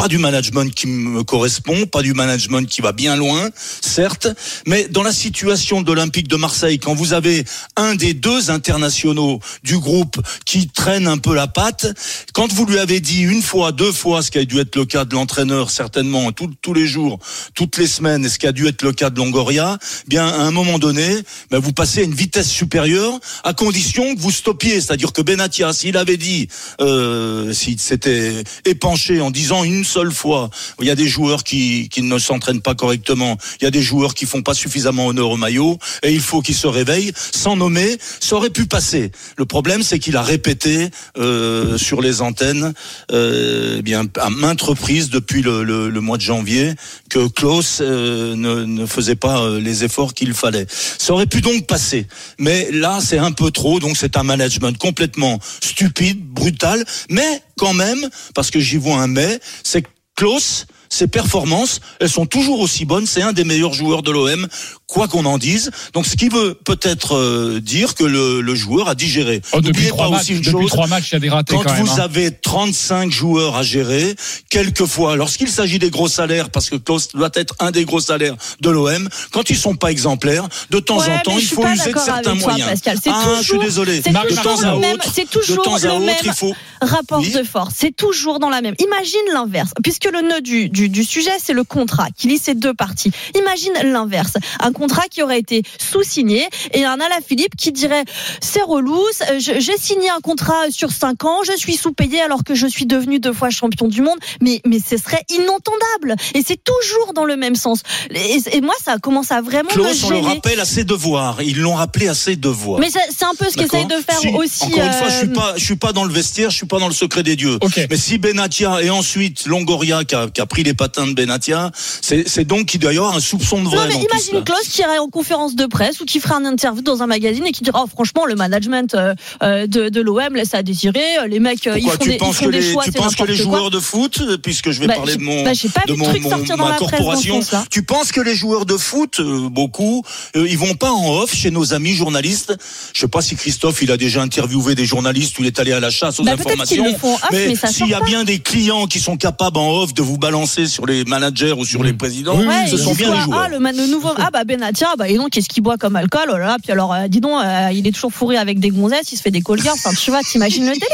Pas 0.00 0.08
du 0.08 0.16
management 0.16 0.74
qui 0.74 0.86
me 0.86 1.22
correspond, 1.24 1.84
pas 1.84 2.00
du 2.00 2.14
management 2.14 2.66
qui 2.66 2.80
va 2.80 2.92
bien 2.92 3.16
loin, 3.16 3.50
certes, 3.82 4.28
mais 4.66 4.88
dans 4.88 5.02
la 5.02 5.12
situation 5.12 5.82
de 5.82 5.88
l'Olympique 5.88 6.26
de 6.26 6.36
Marseille, 6.36 6.78
quand 6.78 6.94
vous 6.94 7.12
avez 7.12 7.44
un 7.76 7.94
des 7.96 8.14
deux 8.14 8.50
internationaux 8.50 9.40
du 9.62 9.76
groupe 9.76 10.18
qui 10.46 10.68
traîne 10.68 11.06
un 11.06 11.18
peu 11.18 11.34
la 11.34 11.48
patte, 11.48 11.86
quand 12.32 12.50
vous 12.50 12.64
lui 12.64 12.78
avez 12.78 13.00
dit 13.00 13.20
une 13.20 13.42
fois, 13.42 13.72
deux 13.72 13.92
fois, 13.92 14.22
ce 14.22 14.30
qui 14.30 14.38
a 14.38 14.46
dû 14.46 14.58
être 14.58 14.74
le 14.74 14.86
cas 14.86 15.04
de 15.04 15.12
l'entraîneur 15.14 15.70
certainement 15.70 16.32
tous 16.32 16.72
les 16.72 16.86
jours, 16.86 17.18
toutes 17.54 17.76
les 17.76 17.86
semaines, 17.86 18.24
et 18.24 18.30
ce 18.30 18.38
qui 18.38 18.46
a 18.46 18.52
dû 18.52 18.68
être 18.68 18.80
le 18.80 18.94
cas 18.94 19.10
de 19.10 19.18
Longoria, 19.18 19.76
bien 20.08 20.26
à 20.26 20.44
un 20.44 20.50
moment 20.50 20.78
donné, 20.78 21.14
ben, 21.50 21.58
vous 21.58 21.74
passez 21.74 22.00
à 22.00 22.04
une 22.04 22.14
vitesse 22.14 22.48
supérieure 22.48 23.20
à 23.44 23.52
condition 23.52 24.14
que 24.14 24.20
vous 24.20 24.30
stoppiez, 24.30 24.80
c'est-à-dire 24.80 25.12
que 25.12 25.20
Benatia, 25.20 25.74
s'il 25.74 25.98
avait 25.98 26.16
dit, 26.16 26.48
euh, 26.80 27.52
s'il 27.52 27.78
s'était 27.78 28.42
épanché 28.64 29.20
en 29.20 29.30
disant 29.30 29.62
une 29.62 29.84
seule 29.90 30.12
fois, 30.12 30.50
il 30.80 30.86
y 30.86 30.90
a 30.90 30.94
des 30.94 31.08
joueurs 31.08 31.44
qui, 31.44 31.90
ne 31.98 32.18
s'entraînent 32.18 32.62
pas 32.62 32.74
correctement, 32.74 33.36
il 33.60 33.64
y 33.64 33.66
a 33.66 33.70
des 33.70 33.82
joueurs 33.82 34.14
qui 34.14 34.26
font 34.26 34.42
pas 34.42 34.54
suffisamment 34.54 35.06
honneur 35.06 35.30
au 35.30 35.36
maillot, 35.36 35.78
et 36.02 36.12
il 36.12 36.20
faut 36.20 36.40
qu'ils 36.40 36.54
se 36.54 36.66
réveillent, 36.66 37.12
sans 37.16 37.56
nommer, 37.56 37.98
ça 38.20 38.36
aurait 38.36 38.50
pu 38.50 38.66
passer. 38.66 39.10
Le 39.36 39.44
problème, 39.44 39.82
c'est 39.82 39.98
qu'il 39.98 40.16
a 40.16 40.22
répété 40.22 40.90
euh, 41.18 41.76
sur 41.76 42.00
les 42.00 42.22
antennes, 42.22 42.72
euh, 43.12 43.76
eh 43.78 43.82
bien 43.82 44.04
à 44.18 44.30
maintes 44.30 44.62
reprises 44.62 45.10
depuis 45.10 45.42
le 45.42 46.00
mois 46.00 46.16
de 46.16 46.22
janvier, 46.22 46.74
que 47.10 47.28
Klaus 47.28 47.80
euh, 47.82 48.34
ne, 48.36 48.64
ne 48.64 48.86
faisait 48.86 49.16
pas 49.16 49.42
euh, 49.42 49.60
les 49.60 49.84
efforts 49.84 50.14
qu'il 50.14 50.32
fallait. 50.32 50.66
Ça 50.70 51.12
aurait 51.12 51.26
pu 51.26 51.40
donc 51.40 51.66
passer, 51.66 52.06
mais 52.38 52.70
là, 52.70 53.00
c'est 53.04 53.18
un 53.18 53.32
peu 53.32 53.50
trop, 53.50 53.80
donc 53.80 53.96
c'est 53.96 54.16
un 54.16 54.22
management 54.22 54.78
complètement 54.78 55.38
stupide, 55.60 56.24
brutal, 56.24 56.84
mais 57.10 57.42
quand 57.60 57.74
même, 57.74 58.08
parce 58.34 58.50
que 58.50 58.58
j'y 58.58 58.78
vois 58.78 58.96
un 59.02 59.06
mais, 59.06 59.38
c'est 59.62 59.82
que 59.82 59.88
Klaus, 60.16 60.66
ses 60.88 61.06
performances, 61.06 61.80
elles 62.00 62.08
sont 62.08 62.24
toujours 62.24 62.60
aussi 62.60 62.86
bonnes. 62.86 63.06
C'est 63.06 63.20
un 63.20 63.34
des 63.34 63.44
meilleurs 63.44 63.74
joueurs 63.74 64.02
de 64.02 64.10
l'OM, 64.10 64.48
quoi 64.90 65.08
qu'on 65.08 65.24
en 65.24 65.38
dise. 65.38 65.70
Donc, 65.94 66.06
ce 66.06 66.16
qui 66.16 66.28
veut 66.28 66.54
peut-être 66.64 67.16
euh, 67.16 67.60
dire 67.60 67.94
que 67.94 68.04
le, 68.04 68.40
le 68.40 68.54
joueur 68.54 68.88
a 68.88 68.94
digéré. 68.94 69.40
Oh, 69.52 69.60
depuis 69.60 69.86
trois 69.88 70.10
matchs, 70.10 70.20
aussi 70.22 70.32
une 70.34 70.38
depuis 70.40 70.50
chose. 70.52 70.70
trois 70.70 70.86
matchs, 70.88 71.10
il 71.10 71.14
y 71.14 71.16
a 71.16 71.20
des 71.20 71.30
ratés 71.30 71.54
Quand, 71.54 71.62
quand 71.62 71.72
même, 71.74 71.84
vous 71.84 71.92
hein. 72.00 72.04
avez 72.04 72.32
35 72.32 73.10
joueurs 73.10 73.56
à 73.56 73.62
gérer, 73.62 74.14
quelquefois, 74.48 75.16
lorsqu'il 75.16 75.48
s'agit 75.48 75.78
des 75.78 75.90
gros 75.90 76.08
salaires, 76.08 76.50
parce 76.50 76.68
que 76.70 76.76
Klaus 76.76 77.08
doit 77.14 77.30
être 77.34 77.54
un 77.60 77.70
des 77.70 77.84
gros 77.84 78.00
salaires 78.00 78.34
de 78.60 78.70
l'OM, 78.70 79.08
quand 79.32 79.48
ils 79.50 79.56
sont 79.56 79.74
pas 79.76 79.90
exemplaires, 79.90 80.48
de 80.70 80.78
temps 80.80 80.98
Ouais, 80.98 81.06
en 81.14 81.18
temps, 81.20 81.38
il 81.38 81.46
faut 81.46 81.64
user 81.66 81.92
de 81.92 81.98
certains 81.98 82.22
toi, 82.36 82.48
moyens. 82.52 82.68
Pascal. 82.70 82.98
C'est 83.02 83.10
ah, 83.10 83.22
je 83.38 83.42
suis 83.42 83.46
toujours- 83.52 83.62
désolé. 83.64 84.02
C'est 84.04 84.12
De 84.12 84.18
toujours 84.28 84.42
temps 84.42 84.60
à 84.62 84.76
même, 84.76 84.94
autre, 84.94 85.06
c'est 85.14 85.24
de 85.24 85.28
toujours 85.30 85.62
temps 85.64 85.76
à 85.76 85.78
le 85.80 85.90
autre, 85.92 86.00
même 86.04 86.16
il 86.24 86.32
faut 86.32 86.54
rapport 86.82 87.20
Oui. 87.20 87.30
de 87.30 87.42
force. 87.42 87.74
C'est 87.76 87.94
toujours 87.94 88.38
dans 88.40 88.48
la 88.50 88.60
même. 88.60 88.74
Imagine 88.78 89.20
l'inverse, 89.32 89.70
puisque 89.82 90.06
le 90.10 90.20
nœud 90.22 90.40
du, 90.40 90.68
du, 90.68 90.88
du 90.88 91.04
sujet, 91.04 91.30
c'est 91.42 91.52
le 91.52 91.64
contrat 91.64 92.08
qui 92.16 92.26
lie 92.28 92.38
ces 92.38 92.54
deux 92.54 92.74
parties. 92.74 93.12
Imagine 93.38 93.72
l'inverse. 93.92 94.32
Un 94.60 94.72
contrat 94.80 95.08
qui 95.10 95.22
aurait 95.22 95.38
été 95.38 95.62
sous-signé 95.78 96.48
et 96.72 96.84
un 96.84 96.98
Alain 97.00 97.20
Philippe 97.26 97.54
qui 97.56 97.70
dirait 97.70 98.04
c'est 98.40 98.62
relou, 98.62 98.98
euh, 99.30 99.38
j'ai 99.38 99.76
signé 99.76 100.08
un 100.10 100.20
contrat 100.20 100.70
sur 100.70 100.90
5 100.90 101.24
ans, 101.24 101.38
je 101.44 101.56
suis 101.56 101.76
sous-payé 101.76 102.20
alors 102.20 102.44
que 102.44 102.54
je 102.54 102.66
suis 102.66 102.86
devenu 102.86 103.20
deux 103.20 103.32
fois 103.32 103.50
champion 103.50 103.88
du 103.88 104.00
monde, 104.00 104.18
mais, 104.40 104.60
mais 104.66 104.78
ce 104.78 104.96
serait 104.96 105.22
inentendable. 105.28 106.16
Et 106.34 106.42
c'est 106.46 106.62
toujours 106.62 107.12
dans 107.14 107.24
le 107.24 107.36
même 107.36 107.56
sens. 107.56 107.82
Et, 108.10 108.38
et 108.52 108.60
moi, 108.60 108.74
ça 108.82 108.98
commence 108.98 109.30
à 109.30 109.42
vraiment 109.42 109.70
me 109.70 109.74
Klaus, 109.74 110.04
on 110.04 110.10
le 110.10 110.18
rappelle 110.18 110.60
à 110.60 110.64
ses 110.64 110.84
devoirs. 110.84 111.42
Ils 111.42 111.60
l'ont 111.60 111.74
rappelé 111.74 112.08
à 112.08 112.14
ses 112.14 112.36
devoirs. 112.36 112.80
Mais 112.80 112.88
c'est 112.90 113.24
un 113.24 113.34
peu 113.38 113.46
ce 113.50 113.56
qu'essaye 113.56 113.86
de 113.86 113.96
faire 113.96 114.18
Si, 114.18 114.28
aussi. 114.28 114.64
Encore 114.64 114.84
une 114.84 114.92
fois, 114.92 115.08
je 115.08 115.16
suis 115.16 115.28
euh, 115.28 115.34
pas, 115.34 115.54
je 115.56 115.64
suis 115.64 115.76
pas 115.76 115.92
dans 115.92 116.04
le 116.04 116.12
vestiaire, 116.12 116.50
je 116.50 116.56
suis 116.56 116.66
pas 116.66 116.78
dans 116.78 116.88
le 116.88 116.94
secret 116.94 117.22
des 117.22 117.36
dieux. 117.36 117.58
Mais 117.90 117.96
si 117.96 118.18
Benatia 118.18 118.82
et 118.82 118.90
ensuite 118.90 119.46
Longoria 119.46 120.04
qui 120.04 120.14
a, 120.14 120.28
qui 120.28 120.40
a 120.40 120.46
pris 120.46 120.62
les 120.62 120.74
patins 120.74 121.06
de 121.06 121.12
Benatia, 121.12 121.70
c'est 121.74 122.44
donc 122.44 122.66
qu'il 122.66 122.80
doit 122.80 122.92
y 122.92 122.96
avoir 122.96 123.14
un 123.14 123.20
soupçon 123.20 123.62
de 123.62 123.68
vrai 123.68 123.76
Non, 123.76 123.84
mais 123.86 123.94
dans 123.94 124.00
tout 124.00 124.06
imagine 124.10 124.30
cela. 124.32 124.42
Klaus 124.42 124.68
qui 124.70 124.82
irait 124.82 124.98
en 124.98 125.08
conférence 125.08 125.54
de 125.56 125.66
presse 125.66 126.00
ou 126.00 126.04
qui 126.04 126.20
ferait 126.20 126.34
un 126.34 126.44
interview 126.44 126.82
dans 126.82 127.02
un 127.02 127.06
magazine 127.06 127.44
et 127.46 127.52
qui 127.52 127.62
dira 127.62 127.82
oh, 127.84 127.88
franchement 127.88 128.24
le 128.26 128.34
management 128.36 128.94
euh, 128.94 129.14
euh, 129.42 129.66
de, 129.66 129.88
de 129.88 130.00
l'OM 130.00 130.34
laisse 130.34 130.54
à 130.54 130.62
désirer. 130.62 131.02
Les 131.28 131.40
mecs 131.40 131.66
euh, 131.66 131.78
ils 131.78 131.88
font 131.90 131.96
des, 132.04 132.12
ils 132.12 132.16
penses 132.18 132.36
font 132.36 132.46
que 132.46 132.50
des 132.50 132.60
les, 132.60 132.72
choix. 132.72 132.84
tu 132.84 132.92
penses 132.92 133.16
que 133.16 133.24
les 133.24 133.34
quoi. 133.36 133.42
joueurs 133.44 133.70
de 133.70 133.80
foot, 133.80 134.22
puisque 134.42 134.70
je 134.70 134.80
vais 134.80 134.86
Bah, 134.86 134.94
parler 134.94 135.16
de 135.16 135.22
mon, 135.22 135.42
bah, 135.42 135.50
pas 135.74 135.82
de 135.86 135.92
mon, 135.94 136.06
mon- 136.06 136.56
ma 136.56 136.74
presse 136.74 136.78
corporation, 136.78 137.40
tu 137.70 137.82
penses 137.82 138.12
que 138.12 138.20
les 138.20 138.34
joueurs 138.34 138.64
de 138.66 138.76
foot, 138.76 139.20
euh, 139.20 139.48
beaucoup, 139.48 140.02
euh, 140.36 140.46
ils 140.48 140.58
vont 140.58 140.74
pas 140.74 140.90
en 140.92 141.10
off 141.20 141.34
chez 141.34 141.50
nos 141.50 141.74
amis 141.74 141.94
journalistes? 141.94 142.54
Je 142.94 143.00
sais 143.00 143.08
pas 143.08 143.22
si 143.22 143.34
Christophe, 143.36 143.82
il 143.82 143.90
a 143.90 143.96
déjà 143.96 144.22
interviewé 144.22 144.74
des 144.74 144.84
journalistes 144.86 145.38
ou 145.38 145.42
il 145.42 145.46
est 145.48 145.58
allé 145.58 145.72
à 145.72 145.80
la 145.80 145.90
chasse 145.90 146.20
aux 146.20 146.24
Bah, 146.24 146.32
informations. 146.32 146.84
le 146.84 146.94
font 146.94 147.14
off, 147.14 147.28
mais 147.32 147.54
s'il 147.56 147.88
y 147.88 147.94
a 147.94 147.98
pas. 148.00 148.04
bien 148.06 148.24
des 148.24 148.38
clients 148.38 148.86
qui 148.86 149.00
sont 149.00 149.16
capables 149.16 149.58
en 149.58 149.70
off 149.82 149.94
de 149.94 150.02
vous 150.02 150.18
balancer 150.18 150.66
sur 150.66 150.86
les 150.86 151.04
managers 151.04 151.52
ou 151.52 151.64
sur 151.64 151.82
les 151.82 151.92
présidents, 151.92 152.38
Ouais, 152.38 152.66
ce 152.70 152.76
sont 152.76 152.94
bien 152.94 153.14
les 153.14 153.20
joueurs. 153.20 153.46
Ah, 153.46 153.48
le, 153.48 153.86
nouveau. 153.88 154.10
Ah, 154.22 154.28
bah, 154.30 154.44
Benatia, 154.60 154.88
bah, 154.98 155.08
et 155.08 155.16
donc, 155.16 155.30
qu'est-ce 155.30 155.48
qu'il 155.48 155.62
boit 155.62 155.76
comme 155.78 155.96
alcool? 155.96 156.28
Oh 156.28 156.36
là 156.36 156.46
là, 156.46 156.56
Puis 156.62 156.70
alors, 156.72 156.92
euh, 156.92 157.08
dis 157.08 157.20
donc, 157.20 157.42
euh, 157.42 157.70
il 157.72 157.86
est 157.86 157.92
toujours 157.92 158.12
fourré 158.12 158.36
avec 158.36 158.60
des 158.60 158.68
gonzesses, 158.70 159.10
il 159.12 159.16
se 159.16 159.22
fait 159.22 159.30
des 159.30 159.40
colliers. 159.40 159.70
Enfin, 159.70 159.90
tu 159.94 160.10
vois, 160.10 160.20
t'imagines 160.22 160.64
le 160.66 160.72
délire. 160.72 160.86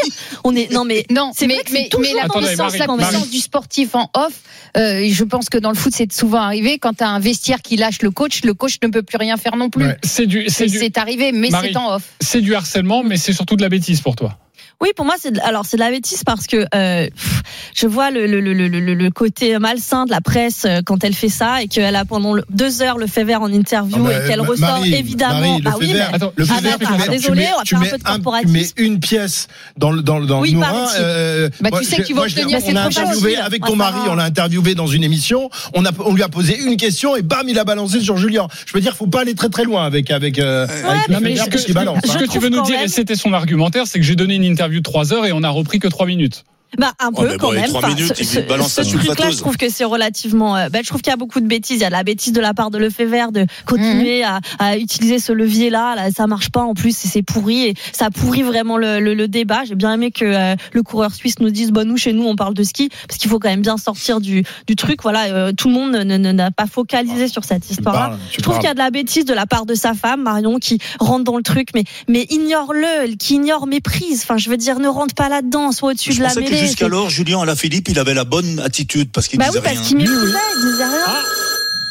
On 0.44 0.54
est, 0.54 0.70
non, 0.72 0.84
mais, 0.84 1.04
Non, 1.10 1.32
c'est 1.34 1.46
mais, 1.46 1.54
vrai 1.54 1.64
que 1.64 1.72
mais, 1.72 1.88
mais 2.00 2.12
la 2.14 2.26
dans 2.28 2.40
le 2.40 2.46
Attendez, 2.46 2.46
sens 2.56 2.78
Marie, 2.78 2.98
la 3.00 3.06
puissance 3.08 3.30
du 3.30 3.38
sportif 3.38 3.94
en 3.94 4.08
off, 4.14 4.32
euh, 4.76 5.06
je 5.10 5.24
pense 5.24 5.48
que 5.48 5.58
dans 5.58 5.70
le 5.70 5.76
foot, 5.76 5.92
c'est 5.94 6.12
souvent 6.12 6.40
arrivé. 6.40 6.78
Quand 6.78 6.94
tu 6.94 7.04
as 7.04 7.08
un 7.08 7.18
vestiaire 7.18 7.60
qui 7.62 7.76
lâche 7.76 8.02
le 8.02 8.10
coach, 8.10 8.42
le 8.44 8.54
coach 8.54 8.76
ne 8.82 8.88
peut 8.88 9.02
plus 9.02 9.16
rien 9.18 9.36
faire 9.36 9.56
non 9.56 9.68
plus. 9.70 9.86
Ouais. 9.86 9.98
C'est 10.04 10.26
du, 10.26 10.44
c'est 10.48 10.66
C'est 10.66 10.66
du, 10.66 10.78
c'est 10.78 10.98
arrivé, 10.98 11.32
mais 11.32 11.50
Marie. 11.50 11.70
c'est 11.72 11.76
en 11.78 11.94
off. 11.94 12.02
c'est 12.20 12.40
du 12.40 12.54
harcèlement, 12.54 13.02
mais 13.02 13.16
c'est 13.16 13.32
surtout 13.32 13.56
de 13.56 13.62
la 13.62 13.68
bêtise 13.68 14.00
pour 14.00 14.14
toi. 14.16 14.38
Oui, 14.80 14.90
pour 14.94 15.06
moi, 15.06 15.14
c'est 15.18 15.30
de, 15.32 15.40
alors 15.40 15.64
c'est 15.64 15.78
de 15.78 15.82
la 15.82 15.90
bêtise 15.90 16.22
parce 16.24 16.46
que 16.46 16.66
euh, 16.74 17.06
pff, 17.08 17.42
je 17.74 17.86
vois 17.86 18.10
le, 18.10 18.26
le, 18.26 18.40
le, 18.40 18.52
le, 18.68 19.10
côté 19.10 19.58
malsain 19.58 20.04
de 20.04 20.10
la 20.10 20.20
presse 20.20 20.64
euh, 20.66 20.80
quand 20.84 21.02
elle 21.02 21.14
fait 21.14 21.30
ça 21.30 21.62
et 21.62 21.66
qu'elle 21.68 21.96
a 21.96 22.04
pendant 22.04 22.36
deux 22.50 22.82
heures 22.82 22.98
le 22.98 23.06
fait 23.06 23.24
vert 23.24 23.40
en 23.40 23.50
interview 23.50 23.96
Ah 24.00 24.08
bah, 24.08 24.24
et 24.24 24.28
qu'elle 24.28 24.40
Ma- 24.42 24.46
ressort 24.46 24.68
Marie, 24.68 24.94
évidemment. 24.94 25.40
Marie, 25.40 25.56
le 25.58 25.62
bah 25.62 25.76
oui, 25.80 25.90
mais- 25.94 26.00
Attends, 26.00 26.32
le 26.36 26.44
Ah, 26.50 26.56
tu 26.58 26.64
mets- 26.64 27.08
désolé, 27.08 27.46
tu 27.64 27.74
mets- 27.76 27.80
on 27.80 27.84
va 27.84 27.86
faire 27.86 27.94
un 27.94 27.96
peu 27.96 27.96
de 27.96 27.96
tu 27.96 27.96
mets 27.96 27.98
corporatisme. 28.14 28.74
une 28.76 29.00
pièce 29.00 29.48
dans 29.78 29.90
le 29.92 30.02
dans 30.02 30.18
le 30.18 30.26
dans 30.26 30.40
Oui. 30.42 30.52
Norin. 30.54 30.88
euh, 30.98 31.48
Bah, 31.60 31.70
moi, 31.70 31.80
tu 31.80 31.86
sais 31.86 31.96
je- 31.96 32.02
que 32.02 32.06
tu 32.08 32.12
vas 32.12 32.20
moi, 32.20 32.26
obtenir, 32.26 32.58
On 32.66 32.76
a 32.76 32.82
interviewé 32.82 33.36
avec 33.38 33.64
ton 33.64 33.76
mari, 33.76 33.98
on 34.10 34.14
l'a 34.14 34.24
interviewé 34.24 34.74
dans 34.74 34.86
une 34.86 35.04
émission. 35.04 35.48
On 35.74 35.86
a 35.86 35.90
on 36.04 36.12
lui 36.12 36.22
a 36.22 36.28
posé 36.28 36.58
une 36.60 36.76
question 36.76 37.16
et 37.16 37.22
bam, 37.22 37.48
il 37.48 37.58
a 37.58 37.64
balancé 37.64 38.00
sur 38.00 38.18
Julien. 38.18 38.46
Je 38.66 38.74
veux 38.74 38.80
dire, 38.82 38.94
faut 38.94 39.06
pas 39.06 39.22
aller 39.22 39.34
très 39.34 39.48
très 39.48 39.64
loin 39.64 39.86
avec 39.86 40.10
avec 40.10 40.38
euh, 40.38 40.66
Fever 40.68 41.36
ce 41.36 41.44
que, 41.44 41.50
parce 41.50 41.64
qu'il 41.64 41.74
balance. 41.74 41.98
ce 42.04 42.12
hein. 42.12 42.16
que 42.20 42.24
tu 42.26 42.38
veux 42.40 42.50
nous 42.50 42.62
dire, 42.62 42.78
et 42.80 42.88
c'était 42.88 43.16
son 43.16 43.32
argumentaire, 43.32 43.84
c'est 43.86 43.98
que 43.98 44.04
j'ai 44.04 44.16
donné 44.16 44.34
une 44.34 44.44
interview 44.44 44.65
de 44.68 44.80
3 44.80 45.12
heures 45.12 45.26
et 45.26 45.32
on 45.32 45.42
a 45.42 45.50
repris 45.50 45.78
que 45.78 45.88
3 45.88 46.06
minutes. 46.06 46.44
Bah 46.78 46.92
un 46.98 47.08
Ouais, 47.10 47.28
peu 47.30 47.36
quand 47.38 47.48
bon, 47.48 47.54
même. 47.54 47.66
trois 47.68 47.78
Enfin, 47.84 47.94
minutes, 47.94 48.14
ce- 48.16 48.24
ce- 48.24 48.38
truc-là, 48.40 48.58
sulfateuse. 48.84 49.36
je 49.36 49.40
trouve 49.40 49.56
que 49.56 49.68
c'est 49.70 49.84
relativement. 49.84 50.56
euh, 50.56 50.68
bah, 50.68 50.80
je 50.82 50.88
trouve 50.88 51.00
qu'il 51.00 51.10
y 51.10 51.14
a 51.14 51.16
beaucoup 51.16 51.40
de 51.40 51.46
bêtises. 51.46 51.78
Il 51.78 51.82
y 51.82 51.84
a 51.84 51.90
la 51.90 52.02
bêtise 52.02 52.32
de 52.32 52.40
la 52.40 52.54
part 52.54 52.70
de 52.70 52.78
Lefebvre 52.78 53.32
de 53.32 53.46
continuer 53.66 54.24
à, 54.24 54.40
à 54.58 54.76
utiliser 54.76 55.18
ce 55.18 55.32
levier-là. 55.32 55.94
Là, 55.94 56.10
ça 56.10 56.26
marche 56.26 56.50
pas 56.50 56.60
en 56.62 56.74
plus, 56.74 57.04
et 57.04 57.08
c'est 57.08 57.22
pourri 57.22 57.66
et 57.68 57.74
ça 57.92 58.10
pourrit 58.10 58.42
vraiment 58.42 58.76
le, 58.76 59.00
le, 59.00 59.14
le 59.14 59.28
débat. 59.28 59.64
J'ai 59.64 59.74
bien 59.74 59.94
aimé 59.94 60.10
que 60.10 60.24
euh, 60.24 60.54
le 60.72 60.82
coureur 60.82 61.14
suisse 61.14 61.38
nous 61.40 61.50
dise, 61.50 61.70
bon 61.70 61.86
nous 61.88 61.96
chez 61.96 62.12
nous 62.12 62.24
on 62.26 62.36
parle 62.36 62.54
de 62.54 62.62
ski 62.64 62.90
parce 63.08 63.18
qu'il 63.18 63.30
faut 63.30 63.38
quand 63.38 63.48
même 63.48 63.62
bien 63.62 63.76
sortir 63.78 64.20
du, 64.20 64.44
du 64.66 64.76
truc. 64.76 65.02
Voilà, 65.02 65.26
euh, 65.26 65.52
tout 65.52 65.68
le 65.68 65.74
monde 65.74 65.92
ne- 65.92 66.16
ne- 66.16 66.32
n'a 66.32 66.50
pas 66.50 66.66
focalisé 66.66 67.28
sur 67.28 67.44
cette 67.44 67.70
histoire-là. 67.70 68.18
Je 68.36 68.42
trouve 68.42 68.56
qu'il 68.56 68.64
y 68.66 68.70
a 68.70 68.74
de 68.74 68.78
la 68.78 68.90
bêtise 68.90 69.24
de 69.24 69.34
la 69.34 69.46
part 69.46 69.66
de 69.66 69.74
sa 69.74 69.94
femme 69.94 70.22
Marion 70.22 70.58
qui 70.58 70.78
rentre 71.00 71.24
dans 71.24 71.36
le 71.36 71.42
truc, 71.42 71.68
mais 71.74 71.84
mais 72.08 72.26
ignore-le, 72.30 73.14
qui 73.16 73.34
ignore 73.36 73.66
méprise. 73.66 74.22
Enfin, 74.24 74.36
je 74.36 74.50
veux 74.50 74.56
dire, 74.56 74.78
ne 74.80 74.88
rentre 74.88 75.14
pas 75.14 75.28
là-dedans, 75.28 75.72
soit 75.72 75.90
au-dessus 75.90 76.10
de 76.14 76.22
la 76.22 76.28
pensais 76.28 76.40
que 76.60 76.66
jusqu'alors, 76.66 77.10
Julien 77.10 77.40
Alaphilippe, 77.40 77.88
il 77.88 77.98
avait 77.98 78.14
la 78.14 78.24
bonne 78.24 78.60
attitude 78.60 79.10
parce 79.12 79.28
qu'il 79.28 79.38
Bah 79.38 79.46
disait 79.46 79.58
oui, 79.58 79.64
parce 79.64 79.78
rien. 79.78 79.86
qu'il 79.86 79.96
méprisait, 79.98 80.18
il 80.22 80.70
disait 80.70 80.84
rien. 80.84 81.04
Ah, 81.06 81.22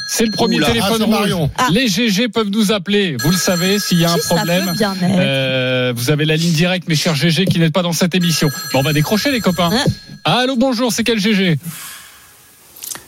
C'est 0.07 0.25
le 0.25 0.31
premier 0.31 0.57
Oula, 0.57 0.67
téléphone 0.67 0.97
ah, 1.01 1.05
rouge. 1.05 1.09
Marion. 1.15 1.51
Ah. 1.57 1.67
Les 1.71 1.87
GG 1.87 2.29
peuvent 2.29 2.49
nous 2.49 2.71
appeler. 2.71 3.17
Vous 3.19 3.31
le 3.31 3.37
savez, 3.37 3.79
s'il 3.79 3.99
y 3.99 4.05
a 4.05 4.11
un 4.11 4.17
problème. 4.17 4.73
bien 4.77 4.95
Euh, 5.03 5.93
vous 5.95 6.11
avez 6.11 6.25
la 6.25 6.35
ligne 6.35 6.53
directe, 6.53 6.87
mes 6.87 6.95
chers 6.95 7.15
GG, 7.15 7.45
qui 7.45 7.59
n'êtes 7.59 7.73
pas 7.73 7.81
dans 7.81 7.93
cette 7.93 8.13
émission. 8.15 8.49
Bon, 8.73 8.79
on 8.79 8.83
va 8.83 8.93
décrocher, 8.93 9.31
les 9.31 9.41
copains. 9.41 9.69
Hein 9.73 9.83
Allô, 10.23 10.55
bonjour, 10.55 10.91
c'est 10.93 11.03
quel 11.03 11.19
GG 11.19 11.57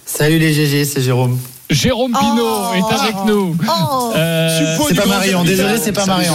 Salut 0.06 0.40
les 0.40 0.54
GG, 0.54 0.86
c'est 0.86 1.02
Jérôme. 1.02 1.40
Jérôme 1.70 2.14
Pinault 2.14 2.62
Oh. 2.72 2.74
est 2.76 2.94
avec 2.94 3.16
nous. 3.26 3.58
Oh 3.68 4.14
Euh, 4.16 4.78
c'est 4.88 4.94
du 4.94 5.00
pas 5.00 5.06
grand 5.06 5.16
Marion, 5.18 5.40
capitaine. 5.44 5.58
désolé, 5.66 5.78
c'est 5.78 5.92
pas 5.92 6.06
Marion. 6.06 6.34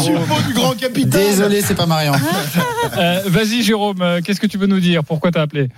Grand 0.54 0.72
capitaine. 0.78 1.08
Désolé, 1.10 1.62
c'est 1.62 1.74
pas 1.74 1.86
Marion. 1.86 2.12
euh, 2.98 3.20
Vas-y, 3.26 3.62
Jérôme, 3.62 4.02
euh, 4.02 4.20
qu'est-ce 4.22 4.40
que 4.40 4.46
tu 4.46 4.58
veux 4.58 4.66
nous 4.66 4.80
dire? 4.80 5.02
Pourquoi 5.04 5.30
t'as 5.30 5.42
appelé? 5.42 5.68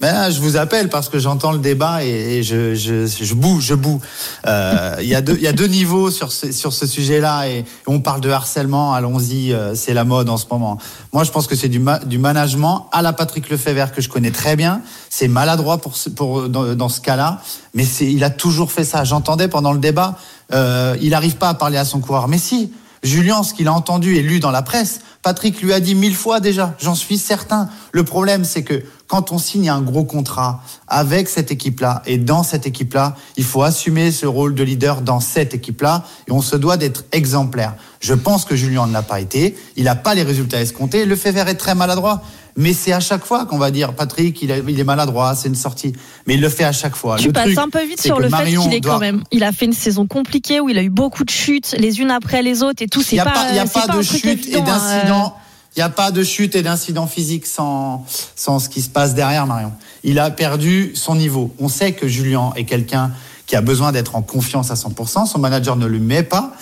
Là, 0.00 0.30
je 0.30 0.40
vous 0.40 0.56
appelle 0.56 0.88
parce 0.88 1.10
que 1.10 1.18
j'entends 1.18 1.52
le 1.52 1.58
débat 1.58 2.02
et, 2.02 2.42
je, 2.42 2.74
je, 2.74 3.06
je 3.06 3.34
boue, 3.34 3.60
je 3.60 3.74
boue. 3.74 4.00
Euh, 4.46 4.96
Il 5.02 5.06
y, 5.08 5.14
a 5.14 5.20
deux- 5.20 5.36
il 5.36 5.42
y 5.42 5.46
a 5.46 5.52
deux 5.52 5.66
niveaux 5.66 6.10
sur 6.10 6.32
ce, 6.32 6.52
sur 6.52 6.72
ce 6.72 6.86
sujet-là 6.86 7.48
et 7.48 7.66
on 7.86 8.00
parle 8.00 8.22
de 8.22 8.30
harcèlement, 8.30 8.94
allons-y, 8.94 9.52
euh, 9.52 9.74
c'est 9.74 9.92
la 9.92 10.04
mode 10.04 10.30
en 10.30 10.38
ce 10.38 10.46
moment. 10.50 10.78
Moi, 11.12 11.24
je 11.24 11.30
pense 11.30 11.46
que 11.46 11.54
c'est 11.54 11.68
du, 11.68 11.80
ma- 11.80 11.98
du 11.98 12.16
management 12.16 12.88
à 12.92 13.02
la 13.02 13.12
Patrick 13.12 13.50
Lefebvre 13.50 13.92
que 13.92 14.00
je 14.00 14.08
connais 14.08 14.30
très 14.30 14.56
bien. 14.56 14.80
C'est 15.10 15.28
maladroit 15.28 15.76
pour, 15.78 15.92
pour, 16.16 16.48
dans, 16.48 16.74
dans 16.74 16.88
ce 16.88 17.02
cas-là, 17.02 17.42
mais 17.74 17.84
c'est- 17.84 18.10
il 18.10 18.24
a 18.24 18.30
toujours 18.30 18.72
fait 18.72 18.84
ça. 18.84 19.04
J'entendais 19.04 19.48
pendant 19.48 19.72
le 19.74 19.80
débat, 19.80 20.16
euh, 20.54 20.96
il 21.02 21.10
n'arrive 21.10 21.36
pas 21.36 21.50
à 21.50 21.54
parler 21.54 21.76
à 21.76 21.84
son 21.84 22.00
coureur. 22.00 22.26
Mais 22.26 22.38
si, 22.38 22.72
Julien, 23.02 23.42
ce 23.42 23.54
qu'il 23.54 23.66
a 23.66 23.72
entendu 23.72 24.16
et 24.16 24.22
lu 24.22 24.40
dans 24.40 24.50
la 24.50 24.62
presse, 24.62 25.00
Patrick 25.22 25.60
lui 25.62 25.72
a 25.72 25.80
dit 25.80 25.94
mille 25.94 26.14
fois 26.14 26.40
déjà, 26.40 26.74
j'en 26.80 26.94
suis 26.94 27.16
certain. 27.16 27.68
Le 27.92 28.04
problème, 28.04 28.44
c'est 28.44 28.62
que 28.62 28.82
quand 29.06 29.32
on 29.32 29.38
signe 29.38 29.68
un 29.68 29.80
gros 29.80 30.04
contrat 30.04 30.62
avec 30.86 31.28
cette 31.28 31.50
équipe-là 31.50 32.02
et 32.06 32.18
dans 32.18 32.42
cette 32.42 32.66
équipe-là, 32.66 33.16
il 33.36 33.44
faut 33.44 33.62
assumer 33.62 34.12
ce 34.12 34.26
rôle 34.26 34.54
de 34.54 34.62
leader 34.62 35.00
dans 35.00 35.20
cette 35.20 35.54
équipe-là 35.54 36.04
et 36.28 36.32
on 36.32 36.42
se 36.42 36.56
doit 36.56 36.76
d'être 36.76 37.04
exemplaire. 37.12 37.74
Je 38.00 38.14
pense 38.14 38.44
que 38.44 38.54
Julien 38.54 38.86
ne 38.86 38.92
l'a 38.92 39.02
pas 39.02 39.20
été, 39.20 39.56
il 39.76 39.84
n'a 39.84 39.94
pas 39.94 40.14
les 40.14 40.22
résultats 40.22 40.60
escomptés, 40.60 41.06
le 41.06 41.16
fait 41.16 41.36
est 41.36 41.54
très 41.54 41.74
maladroit. 41.74 42.22
Mais 42.56 42.72
c'est 42.72 42.92
à 42.92 43.00
chaque 43.00 43.24
fois 43.24 43.46
qu'on 43.46 43.58
va 43.58 43.70
dire 43.70 43.94
Patrick, 43.94 44.40
il, 44.42 44.50
a- 44.52 44.58
il 44.58 44.78
est 44.78 44.84
maladroit, 44.84 45.34
c'est 45.34 45.48
une 45.48 45.54
sortie. 45.54 45.92
Mais 46.26 46.34
il 46.34 46.40
le 46.40 46.48
fait 46.48 46.64
à 46.64 46.72
chaque 46.72 46.96
fois. 46.96 47.16
Tu 47.16 47.26
Le 47.28 47.32
passes 47.32 47.44
truc, 47.46 47.58
un 47.58 47.68
peu 47.68 47.84
vite 47.84 48.00
sur 48.02 48.18
le 48.20 48.28
fait 48.28 48.44
qu'il 48.46 48.74
est 48.74 48.80
doit- 48.80 48.94
quand 48.94 49.00
même. 49.00 49.22
Il 49.30 49.44
a 49.44 49.52
fait 49.52 49.66
une 49.66 49.72
saison 49.72 50.06
compliquée 50.06 50.60
où 50.60 50.68
il 50.68 50.76
a 50.78 50.82
eu 50.82 50.90
beaucoup 50.90 51.24
de 51.24 51.30
chutes, 51.30 51.74
les 51.78 52.00
unes 52.00 52.10
après 52.10 52.42
les 52.42 52.62
autres 52.62 52.82
et 52.82 52.88
tout. 52.88 53.02
Il 53.10 53.14
n'y 53.14 53.20
a 53.20 53.24
pas, 53.24 53.30
pas, 53.32 53.50
il 53.50 53.56
y 53.56 53.58
a 53.58 53.66
c'est 53.66 53.72
pas 53.80 53.86
pas 53.86 53.96
de 53.96 54.02
chute 54.02 54.48
et 54.48 54.56
hein, 54.56 54.60
d'incident. 54.62 55.36
Il 55.76 55.78
n'y 55.78 55.82
a 55.84 55.88
pas 55.88 56.10
de 56.10 56.24
chute 56.24 56.56
et 56.56 56.62
d'incident 56.62 57.06
physique 57.06 57.46
sans, 57.46 58.04
sans 58.34 58.58
ce 58.58 58.68
qui 58.68 58.82
se 58.82 58.88
passe 58.88 59.14
derrière, 59.14 59.46
Marion. 59.46 59.72
Il 60.02 60.18
a 60.18 60.30
perdu 60.30 60.90
son 60.94 61.14
niveau. 61.14 61.54
On 61.60 61.68
sait 61.68 61.92
que 61.92 62.08
Julien 62.08 62.52
est 62.56 62.64
quelqu'un 62.64 63.12
qui 63.46 63.54
a 63.54 63.60
besoin 63.60 63.92
d'être 63.92 64.16
en 64.16 64.22
confiance 64.22 64.70
à 64.72 64.74
100%. 64.74 65.26
Son 65.26 65.38
manager 65.38 65.76
ne 65.76 65.86
le 65.86 66.00
met 66.00 66.24
pas. 66.24 66.52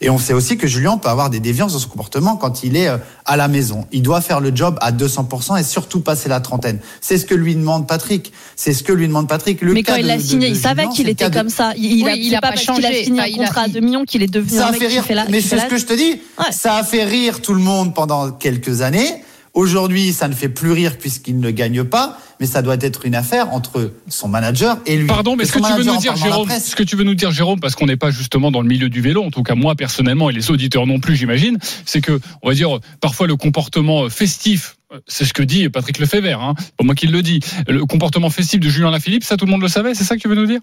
Et 0.00 0.10
on 0.10 0.18
sait 0.18 0.32
aussi 0.32 0.56
que 0.56 0.66
Julien 0.66 0.96
peut 0.98 1.08
avoir 1.08 1.28
des 1.30 1.40
déviances 1.40 1.72
dans 1.72 1.78
son 1.78 1.88
comportement 1.88 2.36
quand 2.36 2.62
il 2.62 2.76
est 2.76 2.88
euh, 2.88 2.98
à 3.24 3.36
la 3.36 3.48
maison. 3.48 3.86
Il 3.92 4.02
doit 4.02 4.20
faire 4.20 4.40
le 4.40 4.54
job 4.54 4.78
à 4.80 4.92
200% 4.92 5.58
et 5.58 5.62
surtout 5.64 6.00
passer 6.00 6.28
la 6.28 6.40
trentaine. 6.40 6.78
C'est 7.00 7.18
ce 7.18 7.24
que 7.24 7.34
lui 7.34 7.54
demande 7.56 7.86
Patrick. 7.88 8.32
C'est 8.56 8.72
ce 8.72 8.82
que 8.82 8.92
lui 8.92 9.08
demande 9.08 9.28
Patrick. 9.28 9.60
Le 9.60 9.72
mais 9.74 9.82
cas 9.82 9.92
quand 9.94 9.98
il 9.98 10.04
de- 10.04 10.08
l'a 10.08 10.16
de- 10.16 10.22
signé, 10.22 10.48
de 10.50 10.54
il 10.54 10.58
savait 10.60 10.88
qu'il 10.88 11.08
était 11.08 11.28
de- 11.30 11.34
comme 11.34 11.48
ça. 11.48 11.72
Il, 11.76 11.84
il 11.86 12.04
Oui, 12.04 12.10
a, 12.10 12.14
il 12.14 12.30
pas 12.32 12.40
pas 12.40 12.48
parce 12.48 12.60
qu'il 12.60 12.70
a 12.70 12.74
changé. 12.74 13.04
signé 13.04 13.20
Enfin, 13.20 13.28
un 13.28 13.32
il 13.32 13.36
contrat 13.38 13.60
à 13.62 13.68
2 13.68 13.80
millions 13.80 14.04
qu'il 14.04 14.22
est 14.22 14.26
devenu 14.32 14.56
ça 14.56 14.66
un 14.66 14.68
a 14.68 14.72
mec 14.72 14.80
fait 14.80 14.86
qui 14.88 14.92
rire. 14.94 15.04
fait 15.04 15.14
la. 15.14 15.24
mais 15.28 15.40
c'est 15.40 15.58
ce 15.58 15.66
que 15.66 15.76
je 15.78 15.86
te 15.86 15.94
dis. 15.94 16.20
Ça 16.52 16.76
a 16.76 16.84
fait 16.84 17.04
rire 17.04 17.40
tout 17.42 17.54
le 17.54 17.60
monde 17.60 17.94
pendant 17.94 18.30
quelques 18.30 18.82
années. 18.82 19.22
Aujourd'hui, 19.54 20.12
ça 20.12 20.28
ne 20.28 20.34
fait 20.34 20.48
plus 20.48 20.72
rire 20.72 20.98
puisqu'il 20.98 21.40
ne 21.40 21.50
gagne 21.50 21.84
pas, 21.84 22.18
mais 22.40 22.46
ça 22.46 22.62
doit 22.62 22.76
être 22.80 23.06
une 23.06 23.14
affaire 23.14 23.52
entre 23.52 23.92
son 24.08 24.28
manager 24.28 24.78
et 24.86 24.96
lui. 24.96 25.06
Pardon, 25.06 25.36
mais 25.36 25.44
ce 25.44 25.52
que 25.52 25.58
tu 25.58 25.72
veux 25.72 25.84
nous 25.84 25.98
dire, 25.98 26.16
Jérôme, 26.16 26.48
ce 26.50 26.76
que 26.76 26.82
tu 26.82 26.96
veux 26.96 27.04
nous 27.04 27.14
dire, 27.14 27.30
Jérôme, 27.30 27.60
parce 27.60 27.74
qu'on 27.74 27.86
n'est 27.86 27.96
pas 27.96 28.10
justement 28.10 28.50
dans 28.50 28.60
le 28.60 28.68
milieu 28.68 28.88
du 28.88 29.00
vélo, 29.00 29.24
en 29.24 29.30
tout 29.30 29.42
cas 29.42 29.54
moi 29.54 29.74
personnellement 29.74 30.30
et 30.30 30.32
les 30.32 30.50
auditeurs 30.50 30.86
non 30.86 31.00
plus, 31.00 31.16
j'imagine, 31.16 31.58
c'est 31.84 32.00
que, 32.00 32.20
on 32.42 32.48
va 32.48 32.54
dire, 32.54 32.78
parfois 33.00 33.26
le 33.26 33.36
comportement 33.36 34.08
festif. 34.08 34.76
C'est 35.06 35.26
ce 35.26 35.34
que 35.34 35.42
dit 35.42 35.68
Patrick 35.68 35.98
Lefebvre, 35.98 36.42
hein, 36.42 36.54
pas 36.78 36.84
moi 36.84 36.94
qui 36.94 37.08
le 37.08 37.20
dis. 37.20 37.40
Le 37.66 37.84
comportement 37.84 38.30
festif 38.30 38.58
de 38.60 38.68
Julien 38.70 38.90
Lafilippe, 38.90 39.24
ça 39.24 39.36
tout 39.36 39.44
le 39.44 39.50
monde 39.50 39.60
le 39.60 39.68
savait, 39.68 39.94
c'est 39.94 40.04
ça 40.04 40.16
que 40.16 40.20
tu 40.22 40.28
veux 40.28 40.34
nous 40.34 40.46
dire? 40.46 40.60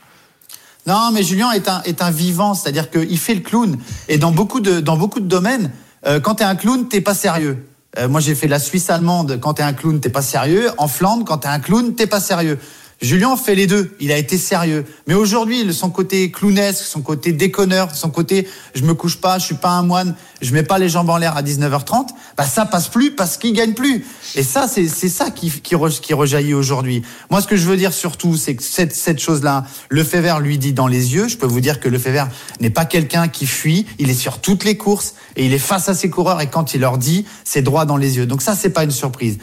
Non, 0.88 1.12
mais 1.12 1.24
Julien 1.24 1.52
est 1.52 1.68
un, 1.68 1.82
est 1.84 2.02
un 2.02 2.12
vivant, 2.12 2.54
c'est-à-dire 2.54 2.90
qu'il 2.90 3.18
fait 3.18 3.36
le 3.36 3.42
clown. 3.42 3.78
Et 4.08 4.18
dans 4.18 4.32
beaucoup 4.32 4.62
de, 4.62 4.80
dans 4.80 4.98
beaucoup 4.98 5.20
de 5.20 5.28
domaines, 5.28 5.72
euh, 6.06 6.20
quand 6.20 6.36
t'es 6.36 6.44
un 6.44 6.56
clown, 6.56 6.88
t'es 6.88 7.02
pas 7.02 7.16
sérieux. 7.16 7.66
Euh, 7.98 8.10
moi, 8.10 8.20
j'ai 8.20 8.36
fait 8.36 8.48
la 8.48 8.60
Suisse 8.60 8.90
allemande. 8.90 9.40
Quand 9.40 9.56
t'es 9.56 9.64
un 9.64 9.74
clown, 9.74 10.00
t'es 10.00 10.10
pas 10.10 10.22
sérieux. 10.22 10.70
En 10.78 10.88
Flandre, 10.88 11.26
quand 11.26 11.40
t'es 11.40 11.48
un 11.48 11.60
clown, 11.60 11.94
t'es 11.96 12.08
pas 12.08 12.20
sérieux. 12.20 12.60
Julien 13.02 13.36
fait 13.36 13.56
les 13.56 13.68
deux. 13.68 13.96
Il 14.00 14.12
a 14.12 14.18
été 14.18 14.38
sérieux. 14.38 14.86
Mais 15.06 15.14
aujourd'hui, 15.14 15.74
son 15.74 15.90
côté 15.90 16.32
clownesque, 16.32 16.84
son 16.86 17.02
côté 17.02 17.34
déconneur, 17.34 17.94
son 17.94 18.10
côté 18.10 18.48
je 18.74 18.84
me 18.84 18.94
couche 18.94 19.18
pas, 19.18 19.38
je 19.38 19.46
suis 19.46 19.56
pas 19.56 19.72
un 19.72 19.84
moine, 19.84 20.16
je 20.42 20.54
mets 20.54 20.64
pas 20.64 20.80
les 20.80 20.88
jambes 20.90 21.10
en 21.10 21.18
l'air 21.18 21.36
à 21.36 21.44
19h30, 21.44 22.08
bah 22.38 22.46
ça 22.46 22.66
passe 22.66 22.88
plus 22.88 23.12
parce 23.12 23.38
qu'il 23.38 23.54
gagne 23.54 23.74
plus. 23.74 24.06
Et 24.36 24.44
ça, 24.44 24.68
c'est 24.68 24.88
ça 24.88 25.30
qui, 25.30 25.52
qui, 25.52 25.76
re- 25.76 26.00
qui 26.00 26.14
rejaillit 26.14 26.54
aujourd'hui. 26.54 27.02
Moi, 27.30 27.42
ce 27.42 27.48
que 27.48 27.58
je 27.58 27.66
veux 27.68 27.78
dire 27.78 27.94
surtout, 27.94 28.38
c'est 28.38 28.56
que 28.56 28.64
cette, 28.64 28.94
cette 28.96 29.20
chose-là, 29.20 29.66
le 29.90 30.04
fait 30.04 30.22
vert 30.22 30.40
lui 30.40 30.58
dit 30.58 30.74
dans 30.74 30.88
les 30.88 31.14
yeux. 31.14 31.28
Je 31.28 31.38
peux 31.38 31.46
vous 31.48 31.62
dire 31.62 31.80
que 31.80 31.90
le 31.90 32.00
fait 32.00 32.12
vert 32.12 32.30
n'est 32.62 32.70
pas 32.70 32.86
quelqu'un 32.86 33.28
qui 33.28 33.46
fuit. 33.46 33.86
Il 34.00 34.10
est 34.10 34.14
sur 34.14 34.40
toutes 34.40 34.64
les 34.64 34.78
courses 34.78 35.16
et 35.36 35.46
il 35.46 35.54
est 35.54 35.60
face 35.60 35.90
à 35.90 35.94
ses 35.94 36.10
coureurs. 36.10 36.40
Et 36.42 36.48
quand 36.48 36.74
il 36.74 36.82
leur 36.82 36.98
dit, 36.98 37.26
c'est 37.44 37.62
droit 37.62 37.86
dans 37.86 37.98
les 37.98 38.18
yeux. 38.18 38.26
Donc 38.26 38.42
ça, 38.42 38.56
c'est 38.56 38.70
pas 38.70 38.84
une 38.84 38.92
surprise. 38.92 39.38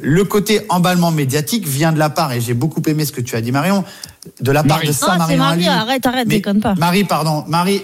Le 0.00 0.24
côté 0.24 0.62
emballement 0.70 1.10
médiatique 1.12 1.66
vient 1.66 1.92
de 1.92 1.98
la 1.98 2.10
part, 2.10 2.32
et 2.32 2.40
j'ai 2.40 2.54
beaucoup 2.54 2.82
aimé 2.86 3.04
ce 3.04 3.12
que 3.12 3.20
tu 3.20 3.36
as 3.36 3.40
dit 3.40 3.52
Marion, 3.52 3.84
de 4.40 4.50
la 4.50 4.62
part 4.64 4.78
Marie. 4.78 4.88
de 4.88 4.92
ça, 4.92 5.06
Ah, 5.10 5.12
c'est 5.28 5.36
Marion 5.36 5.38
Marie, 5.38 5.68
arrête, 5.68 6.06
arrête, 6.06 6.26
Mais- 6.28 6.36
déconne 6.36 6.60
pas. 6.60 6.74
Marie, 6.74 7.04
pardon, 7.04 7.44
Marie, 7.46 7.82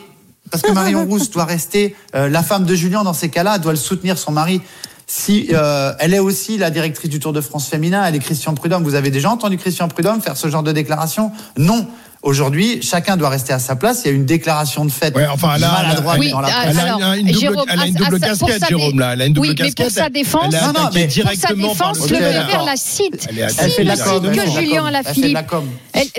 parce 0.50 0.62
que 0.62 0.72
Marion 0.72 1.04
Rousse 1.06 1.30
doit 1.30 1.44
rester 1.44 1.94
euh, 2.16 2.28
la 2.28 2.42
femme 2.42 2.64
de 2.64 2.74
Julien 2.74 3.04
dans 3.04 3.12
ces 3.12 3.28
cas-là, 3.28 3.58
doit 3.58 3.72
le 3.72 3.78
soutenir 3.78 4.18
son 4.18 4.32
mari. 4.32 4.60
Si 5.06 5.48
euh, 5.52 5.92
elle 5.98 6.14
est 6.14 6.18
aussi 6.20 6.58
la 6.58 6.70
directrice 6.70 7.10
du 7.10 7.18
Tour 7.20 7.32
de 7.32 7.40
France 7.40 7.68
féminin, 7.68 8.04
elle 8.04 8.14
est 8.16 8.20
Christian 8.20 8.54
Prudhomme. 8.54 8.82
Vous 8.84 8.94
avez 8.94 9.10
déjà 9.10 9.30
entendu 9.30 9.56
Christian 9.58 9.88
Prudhomme 9.88 10.20
faire 10.20 10.36
ce 10.36 10.48
genre 10.48 10.62
de 10.62 10.72
déclaration? 10.72 11.30
Non. 11.56 11.86
Aujourd'hui, 12.22 12.82
chacun 12.82 13.16
doit 13.16 13.30
rester 13.30 13.54
à 13.54 13.58
sa 13.58 13.76
place. 13.76 14.02
Il 14.04 14.08
y 14.08 14.10
a 14.10 14.14
une 14.14 14.26
déclaration 14.26 14.84
de 14.84 14.90
fait 14.90 15.16
Ouais, 15.16 15.26
enfin, 15.26 15.48
a, 15.50 15.54
a- 15.54 15.82
maladroite 15.82 16.18
Oui, 16.18 16.30
dans 16.30 16.42
la 16.42 16.48
presse. 16.50 16.66
elle 16.72 16.78
a 16.78 16.82
alors, 16.94 17.12
une 17.14 17.26
double, 17.28 17.38
Jérôme, 17.38 17.64
elle 17.70 17.80
a 17.80 17.86
une 17.86 17.94
double 17.94 18.16
à- 18.16 18.18
casquette, 18.18 18.68
Jérôme, 18.68 18.98
là. 19.00 19.12
Elle 19.14 19.22
a 19.22 19.26
une 19.26 19.32
double 19.32 19.48
Oui, 19.48 19.54
mais 19.58 19.64
casquette. 19.64 19.86
pour 19.86 19.90
sa 19.96 20.10
défense, 20.10 20.44
elle 20.48 20.54
est 20.54 20.60
Non, 20.66 20.72
mais 20.74 20.82
Pour 20.82 20.92
sa 20.92 21.06
directement 21.06 21.74
par 21.74 21.92
défense, 21.92 22.10
le 22.10 22.16
le 22.18 22.22
Ok, 22.22 22.26
Fédère. 22.28 22.46
Févert 22.46 22.64
la 22.64 22.76
cite. 22.76 23.26
Elle 23.30 23.38
Elle 23.38 23.70
fait 23.70 23.78
de 23.78 23.82
ne 23.82 23.88
la 23.88 23.96
cite 23.96 24.04
elle 24.24 24.36
que 24.36 24.50
Julien 24.50 24.84
Alaphilippe, 24.86 25.38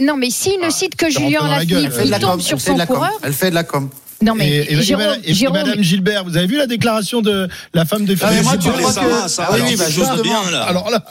non, 0.02 0.18
mais 0.18 0.30
s'il 0.32 0.60
ne 0.60 0.70
cite 0.72 0.96
que 0.96 1.10
Julien. 1.12 1.42
Alaphilippe, 1.46 1.78
Elle 1.86 1.92
fait 1.92 2.00
de 2.00 2.06
il 2.06 2.10
la 2.10 2.20
tombe 2.20 2.42
sur 2.42 2.60
son 2.60 2.76
coureur. 2.78 3.12
Elle 3.24 3.34
fait 3.34 3.50
de 3.52 3.56
la 3.56 3.64
com. 3.64 3.88
Non, 4.22 4.36
mais 4.36 4.48
Et, 4.50 4.56
et- 4.58 4.74
et 4.74 4.82
Jérôme, 4.82 5.06
Madame- 5.06 5.22
et 5.24 5.34
Jérôme, 5.34 5.58
Madame 5.58 5.82
Gilbert, 5.82 6.24
vous 6.26 6.38
avez 6.38 6.46
vu 6.48 6.58
la 6.58 6.68
déclaration 6.68 7.22
de 7.22 7.48
la 7.74 7.86
femme 7.86 8.06
de 8.06 8.14
mais 8.14 8.18
Philippe 8.30 8.44
moi, 8.44 8.54
tu 8.58 8.62
Gilbert 8.64 8.80
crois 8.82 8.92
ça 8.94 9.02
que- 9.02 9.08
va, 9.10 9.28
ça 9.28 9.46
Ah 9.48 9.52
va, 9.52 9.58
oui, 9.58 9.64
oui, 9.76 9.82
alors, 9.82 10.24
bah, 10.24 10.52
là. 10.52 10.62
Alors 10.64 10.90
là, 10.92 11.04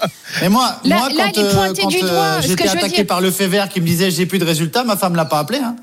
Mais 0.42 0.48
moi, 0.48 0.76
Là- 0.84 0.96
moi 0.98 1.08
là, 1.08 1.24
quand, 1.26 1.30
il 1.34 1.40
est 1.40 1.44
euh, 1.44 1.54
pointé 1.54 1.82
quand, 1.82 1.88
du 1.88 1.96
euh, 2.02 2.40
j'étais 2.42 2.68
attaqué 2.68 2.96
dire. 2.98 3.06
par 3.06 3.20
le 3.20 3.30
fait 3.30 3.48
vert 3.48 3.68
qui 3.68 3.80
me 3.80 3.86
disait 3.86 4.10
j'ai 4.10 4.26
plus 4.26 4.38
de 4.38 4.44
résultats, 4.44 4.84
ma 4.84 4.96
femme 4.96 5.16
l'a 5.16 5.24
pas 5.24 5.38
appelé. 5.40 5.58
Hein. 5.58 5.76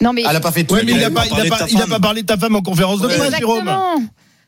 non, 0.00 0.12
mais 0.12 0.22
Elle 0.28 0.36
a 0.36 0.40
pas 0.40 0.50
fait 0.52 0.64
tout. 0.64 0.74
ouais, 0.74 0.82
mais 0.84 0.92
il 0.92 0.96
il 0.96 1.00
n'a 1.00 1.06
a 1.06 1.10
pas, 1.10 1.20
pas 1.20 1.26
il 1.26 1.32
a 1.32 1.34
parlé 1.36 1.44
de 1.44 1.50
pas, 1.50 1.58
ta 1.58 1.68
il 1.68 1.76
a 1.76 1.80
femme. 1.80 1.90
pas 1.90 2.00
parlé 2.00 2.22
de 2.22 2.26
ta 2.26 2.36
femme 2.36 2.56
en 2.56 2.62
conférence 2.62 3.00
de 3.00 3.06
presse, 3.06 3.18
Jérôme. 3.38 3.58
Exactement. 3.58 3.96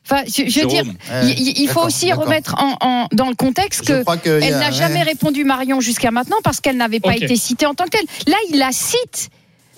Enfin, 0.09 0.23
je, 0.25 0.31
je 0.31 0.41
veux 0.43 0.49
Jérôme. 0.49 0.69
dire, 0.69 0.85
Ouais, 1.11 1.33
il, 1.37 1.61
il 1.61 1.67
faut 1.69 1.81
aussi 1.81 2.11
remettre 2.13 2.55
en, 2.61 2.77
en- 2.81 3.07
dans 3.13 3.27
le 3.29 3.35
contexte 3.35 3.81
que 3.85 4.03
que 4.19 4.41
elle 4.41 4.53
a- 4.53 4.59
n'a 4.59 4.71
jamais 4.71 4.95
ouais. 4.99 5.03
répondu 5.03 5.43
Marion 5.43 5.81
jusqu'à 5.81 6.11
maintenant 6.11 6.37
parce 6.43 6.61
qu'elle 6.61 6.77
n'avait 6.77 6.99
pas 6.99 7.15
été 7.15 7.35
citée 7.35 7.65
en 7.65 7.73
tant 7.73 7.85
que 7.85 7.89
telle. 7.91 8.05
Là, 8.27 8.37
il 8.51 8.57
la 8.59 8.71
cite. 8.71 9.29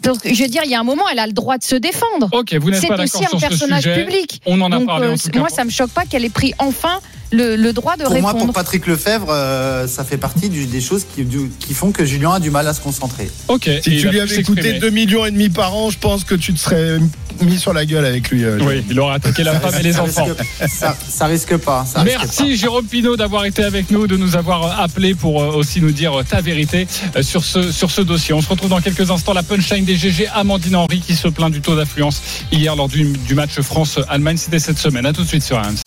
Donc, 0.03 0.17
je 0.25 0.41
veux 0.43 0.49
dire, 0.49 0.62
il 0.65 0.71
y 0.71 0.75
a 0.75 0.79
un 0.79 0.83
moment, 0.83 1.03
elle 1.12 1.19
a 1.19 1.27
le 1.27 1.33
droit 1.33 1.57
de 1.57 1.63
se 1.63 1.75
défendre. 1.75 2.29
Ok, 2.31 2.53
vous 2.55 2.69
n'êtes 2.71 2.81
C'est 2.81 2.88
pas 2.88 3.01
aussi 3.01 3.19
d'accord 3.19 3.35
un 3.35 3.39
sur 3.39 3.39
ce 3.39 3.47
personnage 3.47 3.83
public. 3.93 4.41
On 4.45 4.59
en 4.62 4.71
a 4.71 4.77
Donc, 4.77 4.88
parlé 4.88 5.07
euh, 5.07 5.13
en 5.13 5.17
tout 5.17 5.29
cas. 5.29 5.39
moi, 5.39 5.49
ça 5.49 5.63
me 5.65 5.69
choque 5.69 5.91
pas 5.91 6.05
qu'elle 6.05 6.25
ait 6.25 6.29
pris 6.29 6.53
enfin 6.57 6.99
le, 7.31 7.55
le 7.55 7.73
droit 7.73 7.95
de 7.95 8.03
Pour 8.03 8.19
moi, 8.21 8.31
répondre. 8.31 8.45
pour 8.45 8.53
Patrick 8.53 8.87
Lefebvre, 8.87 9.27
euh, 9.29 9.87
ça 9.87 10.03
fait 10.03 10.17
partie 10.17 10.49
du- 10.49 10.65
des 10.65 10.81
choses 10.81 11.05
qui, 11.15 11.23
du- 11.23 11.49
qui 11.59 11.73
font 11.73 11.91
que 11.91 12.03
Julien 12.05 12.33
a 12.33 12.39
du 12.39 12.49
mal 12.49 12.67
à 12.67 12.73
se 12.73 12.81
concentrer. 12.81 13.29
Ok. 13.47 13.69
Si 13.83 13.97
tu 13.99 14.09
lui 14.09 14.19
avais 14.19 14.41
coûté 14.43 14.61
s'exprimer. 14.61 14.79
2 14.79 14.89
millions 14.89 15.25
et 15.25 15.31
demi 15.31 15.49
par 15.49 15.75
an, 15.75 15.89
je 15.89 15.97
pense 15.99 16.23
que 16.23 16.33
tu 16.35 16.53
te 16.53 16.59
serais 16.59 16.97
mis 17.41 17.57
sur 17.59 17.71
la 17.73 17.85
gueule 17.85 18.05
avec 18.05 18.29
lui. 18.31 18.43
euh, 18.43 18.57
Oui, 18.61 18.83
il 18.89 18.99
aurait 18.99 19.15
attaqué 19.15 19.43
la 19.43 19.59
femme 19.59 19.73
et 19.79 19.83
les 19.83 19.93
Ça 19.93 20.03
enfants. 20.03 20.25
risque- 20.25 20.73
ça, 20.75 20.97
ça 21.07 21.25
risque 21.27 21.55
pas. 21.57 21.85
ça 21.85 22.01
risque 22.01 22.17
Merci 22.19 22.57
Jérôme 22.57 22.85
Pinault 22.85 23.15
d'avoir 23.15 23.45
été 23.45 23.63
avec 23.63 23.91
nous, 23.91 24.07
de 24.07 24.17
nous 24.17 24.35
avoir 24.35 24.63
euh, 24.65 24.83
appelé 24.83 25.13
pour 25.13 25.35
aussi 25.35 25.81
nous 25.81 25.91
dire 25.91 26.13
ta 26.27 26.41
vérité 26.41 26.87
sur 27.21 27.43
ce, 27.45 27.71
sur 27.71 27.91
ce 27.91 28.01
dossier. 28.01 28.33
On 28.33 28.41
se 28.41 28.49
retrouve 28.49 28.69
dans 28.69 28.81
quelques 28.81 29.11
instants. 29.11 29.33
La 29.33 29.43
punchline 29.43 29.85
des 29.85 29.95
GG, 29.95 30.27
Amandine 30.33 30.75
Henry 30.75 30.99
qui 30.99 31.15
se 31.15 31.27
plaint 31.27 31.51
du 31.51 31.61
taux 31.61 31.75
d'affluence 31.75 32.21
hier 32.51 32.75
lors 32.75 32.89
du, 32.89 33.13
du 33.27 33.35
match 33.35 33.59
France-Allemagne. 33.61 34.37
C'était 34.37 34.59
cette 34.59 34.79
semaine. 34.79 35.05
À 35.05 35.13
tout 35.13 35.21
de 35.23 35.27
suite 35.27 35.43
sur 35.43 35.57
RMC. 35.57 35.79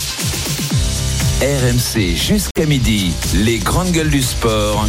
RMC 1.42 2.14
jusqu'à 2.14 2.66
midi, 2.66 3.10
les 3.34 3.58
grandes 3.58 3.90
gueules 3.90 4.10
du 4.10 4.22
sport. 4.22 4.86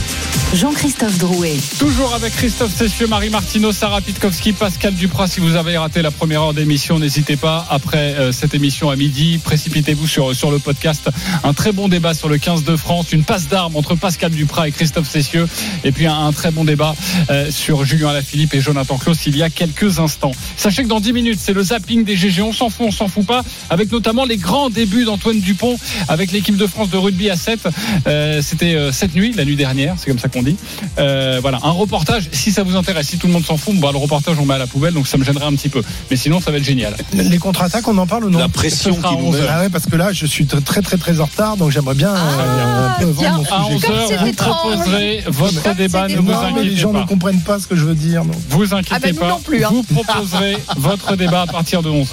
Jean-Christophe 0.54 1.18
Drouet. 1.18 1.56
Toujours 1.80 2.14
avec 2.14 2.36
Christophe 2.36 2.72
Cessieux, 2.72 3.08
Marie 3.08 3.32
Martineau, 3.32 3.72
Sarah 3.72 4.02
Pitkowski, 4.02 4.54
Pascal 4.54 4.94
Duprat. 4.94 5.26
Si 5.26 5.40
vous 5.40 5.56
avez 5.56 5.80
raté 5.80 6.04
la 6.04 6.12
première 6.12 6.44
heure 6.44 6.54
d'émission, 6.54 7.00
n'hésitez 7.00 7.38
pas. 7.38 7.66
Après 7.72 8.14
euh, 8.20 8.32
cette 8.32 8.54
émission 8.54 8.92
à 8.92 8.96
midi, 8.96 9.40
précipitez-vous 9.44 10.06
sur, 10.06 10.36
sur 10.36 10.52
le 10.52 10.60
podcast. 10.60 11.10
Un 11.44 11.54
très 11.54 11.72
bon 11.72 11.88
débat 11.88 12.14
sur 12.14 12.30
le 12.30 12.38
15 12.38 12.64
de 12.66 12.76
France, 12.76 13.12
une 13.14 13.24
passe 13.24 13.48
d'armes 13.48 13.76
entre 13.76 13.96
Pascal 13.96 14.30
Duprat 14.30 14.68
et 14.68 14.72
Christophe 14.72 15.10
Cessieux. 15.10 15.48
Et 15.84 15.92
puis 15.92 16.06
un, 16.06 16.28
un 16.28 16.34
très 16.34 16.52
bon 16.52 16.66
débat 16.66 16.96
euh, 17.32 17.50
sur 17.50 17.84
Julien 17.84 18.10
Alaphilippe 18.10 18.54
et 18.54 18.62
Jonathan 18.62 19.00
Klaus 19.00 19.26
il 19.26 19.36
y 19.36 19.42
a 19.42 19.50
quelques 19.50 19.98
instants. 19.98 20.34
Sachez 20.56 20.84
que 20.84 20.88
dans 20.88 21.00
10 21.00 21.14
minutes, 21.14 21.40
c'est 21.42 21.54
le 21.54 21.64
zapping 21.64 22.04
des 22.04 22.16
GG. 22.16 22.44
On 22.44 22.54
s'en 22.54 22.70
fout, 22.70 22.86
on 22.90 22.92
s'en 22.92 23.08
fout 23.08 23.26
pas. 23.26 23.42
Avec 23.72 23.92
notamment 23.92 24.24
les 24.24 24.38
grands 24.38 24.70
débuts 24.70 25.06
d'Antoine 25.06 25.40
Dupont 25.40 25.80
avec 26.08 26.32
l'équipe 26.44 26.58
de 26.58 26.68
France 26.68 26.90
de 26.90 26.98
rugby 26.98 27.30
à 27.30 27.38
7. 27.38 27.60
Euh, 28.06 28.42
C'était 28.42 28.76
euh, 28.76 28.92
cette 28.92 29.16
nuit, 29.16 29.32
la 29.34 29.46
nuit 29.46 29.56
dernière, 29.56 29.96
c'est 29.98 30.08
comme 30.10 30.20
ça 30.20 30.28
qu'on 30.28 30.44
dit. 30.44 30.58
Euh, 31.00 31.40
voilà, 31.42 31.60
un 31.64 31.70
reportage. 31.72 32.28
Si 32.34 32.52
ça 32.52 32.64
vous 32.64 32.76
intéresse, 32.76 33.08
si 33.08 33.18
tout 33.18 33.28
le 33.28 33.34
monde 33.34 33.46
s'en 33.46 33.56
fout, 33.56 33.76
bah, 33.80 33.90
le 33.94 33.98
reportage 33.98 34.36
on 34.40 34.46
met 34.46 34.56
à 34.56 34.58
la 34.58 34.68
poubelle, 34.68 34.94
donc 34.94 35.08
ça 35.08 35.18
me 35.18 35.24
gênerait 35.24 35.46
un 35.46 35.54
petit 35.56 35.70
peu. 35.70 35.82
Mais 36.12 36.18
sinon, 36.18 36.42
ça 36.42 36.52
va 36.52 36.58
être 36.58 36.66
génial. 36.66 36.96
Les 37.14 37.38
contre-attaques, 37.38 37.88
on 37.88 37.98
en 37.98 38.06
parle 38.08 38.26
ou 38.26 38.30
non? 38.30 38.40
La 38.40 38.50
pression 38.50 38.94
qui 38.96 39.06
à 39.08 39.12
nous 39.12 39.28
11 39.28 39.36
met. 39.36 39.42
heures. 39.42 39.50
Ah 39.54 39.60
ouais, 39.62 39.70
parce 39.70 39.86
que 39.86 39.96
là, 39.96 40.12
je 40.12 40.26
suis 40.26 40.46
très 40.46 40.82
très 40.82 40.98
très 40.98 41.22
en 41.22 41.26
retard, 41.26 41.56
donc 41.56 41.72
j'aimerais 41.72 41.96
bien 41.96 42.14
euh, 42.14 42.88
un 42.90 43.00
peu 43.00 43.14
tiens. 43.18 43.38
vendre 43.38 43.54
À 43.54 43.60
mon 43.60 43.80
sujet. 43.80 43.88
11h, 43.88 44.08
c'était 44.10 44.18
vous 44.26 44.34
proposerez 44.34 45.24
votre 45.28 45.64
Comme 45.64 45.74
débat, 45.76 46.08
ne 46.10 46.16
vous 46.18 46.24
Non, 46.24 46.42
mais 46.42 46.52
les 46.56 46.60
inquiétez 46.60 46.76
gens 46.76 46.92
pas. 46.92 47.00
ne 47.02 47.06
comprennent 47.06 47.42
pas 47.42 47.60
ce 47.60 47.68
que 47.68 47.76
je 47.78 47.86
veux 47.86 47.96
dire. 47.96 48.26
non. 48.26 48.34
Vous 48.50 48.74
inquiétez 48.74 48.92
Ah 48.96 49.00
ben, 49.00 49.16
pas, 49.16 49.30
non 49.30 49.40
plus, 49.40 49.64
hein. 49.64 49.70
vous 49.72 49.84
proposerez 49.84 50.58
votre 50.76 51.16
débat 51.16 51.44
à 51.44 51.48
partir 51.48 51.82
de 51.84 51.90
11h. 51.90 52.08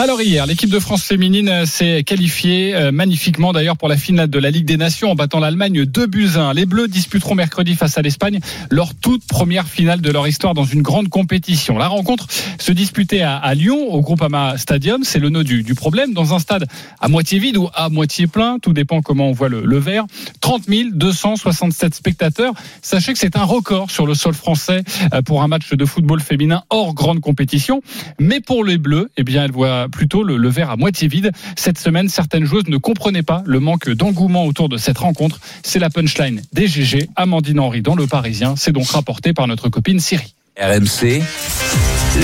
Alors 0.00 0.22
hier, 0.22 0.46
l'équipe 0.46 0.70
de 0.70 0.78
France 0.78 1.02
féminine 1.02 1.66
s'est 1.66 2.04
qualifiée 2.04 2.72
euh, 2.72 2.92
magnifiquement 2.92 3.52
d'ailleurs 3.52 3.76
pour 3.76 3.88
la 3.88 3.96
finale 3.96 4.30
de 4.30 4.38
la 4.38 4.48
Ligue 4.52 4.64
des 4.64 4.76
Nations 4.76 5.10
en 5.10 5.16
battant 5.16 5.40
l'Allemagne 5.40 5.84
2 5.84 6.06
buts 6.06 6.30
1. 6.36 6.52
Les 6.54 6.66
Bleus 6.66 6.86
disputeront 6.86 7.34
mercredi 7.34 7.74
face 7.74 7.98
à 7.98 8.02
l'Espagne 8.02 8.38
leur 8.70 8.94
toute 8.94 9.26
première 9.26 9.66
finale 9.66 10.00
de 10.00 10.12
leur 10.12 10.28
histoire 10.28 10.54
dans 10.54 10.64
une 10.64 10.82
grande 10.82 11.08
compétition. 11.08 11.78
La 11.78 11.88
rencontre 11.88 12.28
se 12.60 12.70
disputait 12.70 13.22
à, 13.22 13.52
Lyon 13.54 13.92
au 13.92 14.00
Groupama 14.00 14.56
Stadium, 14.56 15.02
c'est 15.02 15.18
le 15.18 15.30
nœud 15.30 15.42
du, 15.42 15.64
du 15.64 15.74
problème, 15.74 16.14
dans 16.14 16.32
un 16.32 16.38
stade 16.38 16.66
à 17.00 17.08
moitié 17.08 17.40
vide 17.40 17.56
ou 17.56 17.68
à 17.74 17.88
moitié 17.88 18.28
plein, 18.28 18.60
tout 18.60 18.72
dépend 18.72 19.02
comment 19.02 19.28
on 19.30 19.32
voit 19.32 19.48
le, 19.48 19.64
le 19.64 19.78
verre. 19.78 20.06
30 20.40 20.62
267 20.92 21.96
spectateurs. 21.96 22.54
Sachez 22.82 23.12
que 23.12 23.18
c'est 23.18 23.36
un 23.36 23.42
record 23.42 23.90
sur 23.90 24.06
le 24.06 24.14
sol 24.14 24.34
français 24.34 24.84
euh, 25.12 25.22
pour 25.22 25.42
un 25.42 25.48
match 25.48 25.72
de 25.72 25.84
football 25.84 26.20
féminin 26.20 26.62
hors 26.70 26.94
grande 26.94 27.20
compétition. 27.20 27.82
Mais 28.20 28.40
pour 28.40 28.64
les 28.64 28.78
Bleus, 28.78 29.10
eh 29.16 29.24
bien, 29.24 29.44
elle 29.44 29.50
voit 29.50 29.87
plutôt 29.88 30.22
le, 30.22 30.36
le 30.36 30.48
verre 30.48 30.70
à 30.70 30.76
moitié 30.76 31.08
vide. 31.08 31.32
Cette 31.56 31.78
semaine, 31.78 32.08
certaines 32.08 32.44
joueuses 32.44 32.68
ne 32.68 32.76
comprenaient 32.76 33.22
pas 33.22 33.42
le 33.46 33.60
manque 33.60 33.90
d'engouement 33.90 34.44
autour 34.44 34.68
de 34.68 34.76
cette 34.76 34.98
rencontre. 34.98 35.40
C'est 35.62 35.78
la 35.78 35.90
punchline 35.90 36.42
des 36.52 36.66
GG. 36.66 37.08
Amandine 37.16 37.60
Henry 37.60 37.82
dans 37.82 37.94
Le 37.94 38.06
Parisien. 38.06 38.54
C'est 38.56 38.72
donc 38.72 38.88
rapporté 38.88 39.32
par 39.32 39.46
notre 39.46 39.68
copine 39.68 40.00
Siri. 40.00 40.34
RMC, 40.60 41.22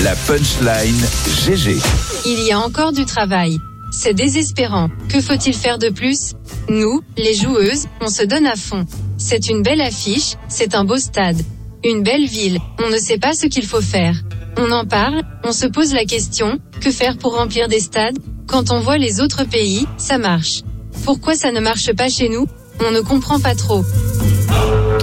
la 0.03 0.13
punchline 0.27 1.01
GG. 1.45 1.77
Il 2.25 2.43
y 2.45 2.51
a 2.51 2.59
encore 2.59 2.91
du 2.91 3.05
travail. 3.05 3.59
C'est 3.91 4.13
désespérant. 4.13 4.89
Que 5.09 5.21
faut-il 5.21 5.53
faire 5.53 5.77
de 5.77 5.89
plus? 5.89 6.33
Nous, 6.67 7.01
les 7.17 7.33
joueuses, 7.33 7.87
on 8.01 8.07
se 8.07 8.23
donne 8.23 8.45
à 8.45 8.55
fond. 8.55 8.85
C'est 9.17 9.47
une 9.47 9.63
belle 9.63 9.79
affiche, 9.79 10.35
c'est 10.49 10.75
un 10.75 10.83
beau 10.83 10.97
stade. 10.97 11.41
Une 11.83 12.03
belle 12.03 12.25
ville, 12.25 12.59
on 12.83 12.89
ne 12.89 12.97
sait 12.97 13.19
pas 13.19 13.33
ce 13.33 13.45
qu'il 13.45 13.65
faut 13.65 13.81
faire. 13.81 14.15
On 14.57 14.71
en 14.71 14.85
parle, 14.85 15.21
on 15.43 15.51
se 15.51 15.65
pose 15.65 15.93
la 15.93 16.05
question, 16.05 16.59
que 16.81 16.91
faire 16.91 17.17
pour 17.17 17.35
remplir 17.35 17.67
des 17.67 17.79
stades? 17.79 18.17
Quand 18.47 18.71
on 18.71 18.79
voit 18.79 18.97
les 18.97 19.19
autres 19.21 19.43
pays, 19.43 19.85
ça 19.97 20.17
marche. 20.17 20.61
Pourquoi 21.03 21.35
ça 21.35 21.51
ne 21.51 21.59
marche 21.59 21.91
pas 21.93 22.09
chez 22.09 22.29
nous? 22.29 22.47
On 22.85 22.91
ne 22.91 23.01
comprend 23.01 23.39
pas 23.39 23.55
trop. 23.55 23.83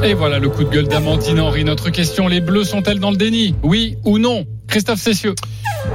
Et 0.04 0.14
voilà 0.14 0.38
le 0.38 0.48
coup 0.48 0.64
de 0.64 0.70
gueule 0.70 0.88
d'Amandine 0.88 1.40
Henry. 1.40 1.64
Notre 1.64 1.90
question, 1.90 2.28
les 2.28 2.40
Bleus 2.40 2.64
sont-elles 2.64 2.98
dans 2.98 3.10
le 3.10 3.16
déni? 3.16 3.54
Oui 3.62 3.96
ou 4.04 4.18
non? 4.18 4.46
Christophe 4.68 5.00
Cessieux 5.00 5.34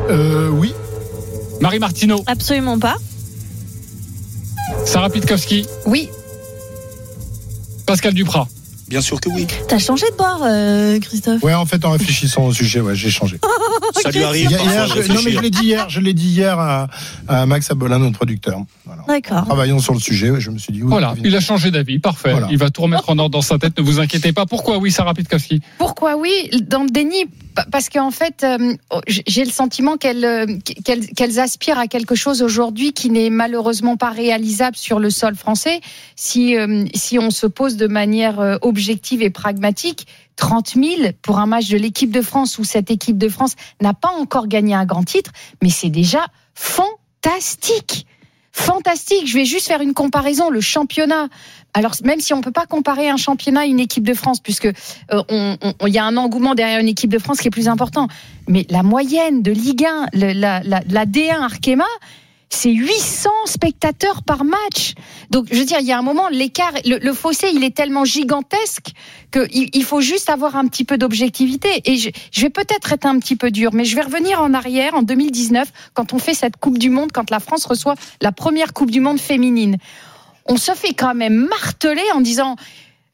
Euh, 0.10 0.50
oui. 0.50 0.74
Marie 1.62 1.80
Martineau 1.80 2.24
Absolument 2.28 2.78
pas. 2.78 2.98
Sarah 4.86 5.10
Pitkowski 5.10 5.66
Oui, 5.86 6.10
Pascal 7.86 8.14
Duprat 8.14 8.48
Bien 8.88 9.02
sûr 9.02 9.20
que 9.20 9.30
oui. 9.30 9.46
T'as 9.68 9.80
changé 9.80 10.06
de 10.12 10.16
bord, 10.16 10.42
euh, 10.44 11.00
Christophe. 11.00 11.44
Ouais, 11.44 11.54
en 11.54 11.66
fait, 11.66 11.84
en 11.86 11.92
réfléchissant 11.92 12.46
au 12.46 12.54
sujet, 12.54 12.80
ouais, 12.80 12.96
j'ai 12.96 13.10
changé. 13.10 13.38
Ça 14.02 14.12
lui 14.12 14.24
arrive 14.24 14.50
Hier, 14.50 14.60
parfois 14.60 14.74
hier, 14.74 14.96
de 14.96 15.02
je- 15.02 15.08
non, 15.14 15.22
mais 15.26 15.32
je 15.32 15.38
réfléchir. 15.38 15.42
l'ai 15.42 15.50
dit 15.50 15.64
hier, 15.66 15.90
je 15.90 16.00
l'ai 16.00 16.14
dit 16.14 16.28
hier 16.30 16.60
à, 16.60 16.88
à 17.28 17.46
Max 17.46 17.70
Abolin, 17.72 18.00
notre 18.00 18.16
producteur. 18.16 18.62
Voilà. 18.86 19.04
D'accord. 19.08 19.46
Travaillons 19.46 19.80
sur 19.80 19.94
le 19.94 20.00
sujet, 20.00 20.30
ouais, 20.30 20.40
je 20.40 20.50
me 20.52 20.58
suis 20.58 20.72
dit 20.72 20.84
oui. 20.84 20.90
Voilà, 20.90 21.16
il 21.24 21.36
a 21.36 21.40
changé 21.42 21.72
d'avis, 21.72 22.00
parfait. 22.00 22.32
Voilà. 22.32 22.48
Il 22.50 22.58
va 22.58 22.70
tout 22.70 22.82
remettre 22.82 23.10
en 23.10 23.18
ordre 23.20 23.32
dans 23.32 23.42
sa 23.42 23.58
tête, 23.58 23.78
ne 23.78 23.84
vous 23.84 24.00
inquiétez 24.00 24.32
pas. 24.32 24.46
Pourquoi 24.46 24.78
oui, 24.78 24.92
Sarah 24.92 25.14
Pitkowski? 25.14 25.62
Pourquoi 25.78 26.16
oui? 26.16 26.32
Dans 26.62 26.84
le 26.84 26.90
déni, 26.90 27.26
pa- 27.56 27.66
parce 27.72 27.90
qu'en 27.90 28.12
fait, 28.12 28.44
euh, 28.44 28.76
j'ai 29.08 29.44
le 29.44 29.52
sentiment 29.52 29.98
qu'elles 29.98 30.24
euh, 30.24 30.46
qu'elles 30.86 31.08
qu'elles 31.08 31.40
aspirent 31.40 31.80
à 31.80 31.88
quelque 31.88 32.16
chose 32.16 32.42
aujourd'hui 32.42 32.94
qui 32.94 33.10
n'est 33.10 33.30
malheureusement 33.30 33.98
pas 33.98 34.12
réalisable 34.12 34.78
sur 34.78 35.00
le 35.00 35.10
sol 35.10 35.36
français. 35.36 35.82
Si, 36.16 36.56
euh, 36.58 36.86
si 36.96 37.20
on 37.20 37.30
se 37.32 37.48
pose 37.48 37.76
de 37.76 37.88
manière 37.88 38.40
euh, 38.40 38.58
objective 38.78 39.24
et 39.24 39.32
pragmatique, 39.32 40.06
30 40.36 40.76
000 40.76 40.86
pour 41.24 41.40
un 41.40 41.48
match 41.48 41.68
de 41.70 41.78
l'équipe 41.78 42.12
de 42.12 42.22
France 42.22 42.60
où 42.60 42.64
cette 42.64 42.92
équipe 42.92 43.18
de 43.18 43.28
France 43.28 43.56
n'a 43.82 43.96
pas 43.96 44.12
encore 44.20 44.48
gagné 44.48 44.76
un 44.76 44.86
grand 44.86 45.04
titre, 45.04 45.32
mais 45.64 45.70
c'est 45.70 45.90
déjà 45.90 46.28
fantastique. 46.54 48.06
Fantastique. 48.52 49.28
Je 49.28 49.34
vais 49.36 49.46
juste 49.46 49.68
faire 49.68 49.82
une 49.82 49.94
comparaison. 49.94 50.50
Le 50.50 50.62
championnat. 50.62 51.28
Alors, 51.74 51.94
même 52.04 52.20
si 52.20 52.34
on 52.34 52.42
peut 52.42 52.52
pas 52.52 52.66
comparer 52.66 53.08
un 53.10 53.18
championnat 53.18 53.62
à 53.62 53.66
une 53.66 53.80
équipe 53.80 54.06
de 54.06 54.14
France, 54.16 54.40
puisque 54.40 54.66
euh, 55.12 55.56
il 55.86 55.94
y 55.94 55.98
a 56.00 56.06
un 56.06 56.18
engouement 56.18 56.56
derrière 56.56 56.80
une 56.80 56.88
équipe 56.88 57.12
de 57.12 57.20
France 57.20 57.40
qui 57.40 57.48
est 57.48 57.52
plus 57.52 57.68
important. 57.68 58.08
Mais 58.48 58.66
la 58.70 58.82
moyenne 58.84 59.42
de 59.44 59.52
Ligue 59.52 59.86
1, 59.86 60.08
le- 60.14 60.34
la, 60.34 60.62
la, 60.64 60.82
la 60.90 61.06
D1 61.06 61.40
Arkema, 61.42 61.86
c'est 62.50 62.72
800 62.72 63.30
spectateurs 63.46 64.24
par 64.24 64.44
match. 64.44 64.94
Donc, 65.30 65.48
je 65.52 65.58
veux 65.58 65.66
dire, 65.66 65.80
il 65.80 65.86
y 65.86 65.92
a 65.92 65.98
un 65.98 66.02
moment, 66.02 66.30
l'écart, 66.30 66.72
le, 66.86 67.14
fossé, 67.14 67.50
il 67.54 67.64
est 67.64 67.76
tellement 67.76 68.06
gigantesque 68.06 68.92
qu'il 69.32 69.70
il 69.74 69.84
faut 69.84 70.02
juste 70.02 70.30
avoir 70.30 70.56
un 70.56 70.68
petit 70.68 70.86
peu 70.86 70.98
d'objectivité. 70.98 71.82
Et 71.86 71.98
je, 71.98 72.10
je 72.32 72.42
vais 72.42 72.50
peut-être 72.50 72.94
être 72.94 73.06
un 73.06 73.20
petit 73.20 73.36
peu 73.36 73.52
dur, 73.52 73.72
mais 73.74 73.86
je 73.86 73.96
vais 73.96 74.02
revenir 74.02 74.42
en 74.42 74.54
arrière, 74.54 74.96
en 74.96 75.02
2019, 75.02 75.72
quand 75.94 76.14
on 76.14 76.20
fait 76.20 76.34
cette 76.34 76.58
Coupe 76.58 76.78
du 76.78 76.90
Monde, 76.90 77.12
quand 77.12 77.30
la 77.30 77.40
France 77.40 77.66
reçoit 77.66 77.96
la 78.22 78.32
première 78.32 78.74
Coupe 78.74 78.92
du 78.92 79.02
Monde 79.02 79.20
féminine. 79.20 79.78
On 80.46 80.56
se 80.56 80.72
fait 80.72 80.94
quand 80.94 81.14
même 81.14 81.48
marteler 81.50 82.06
en 82.14 82.22
disant 82.22 82.56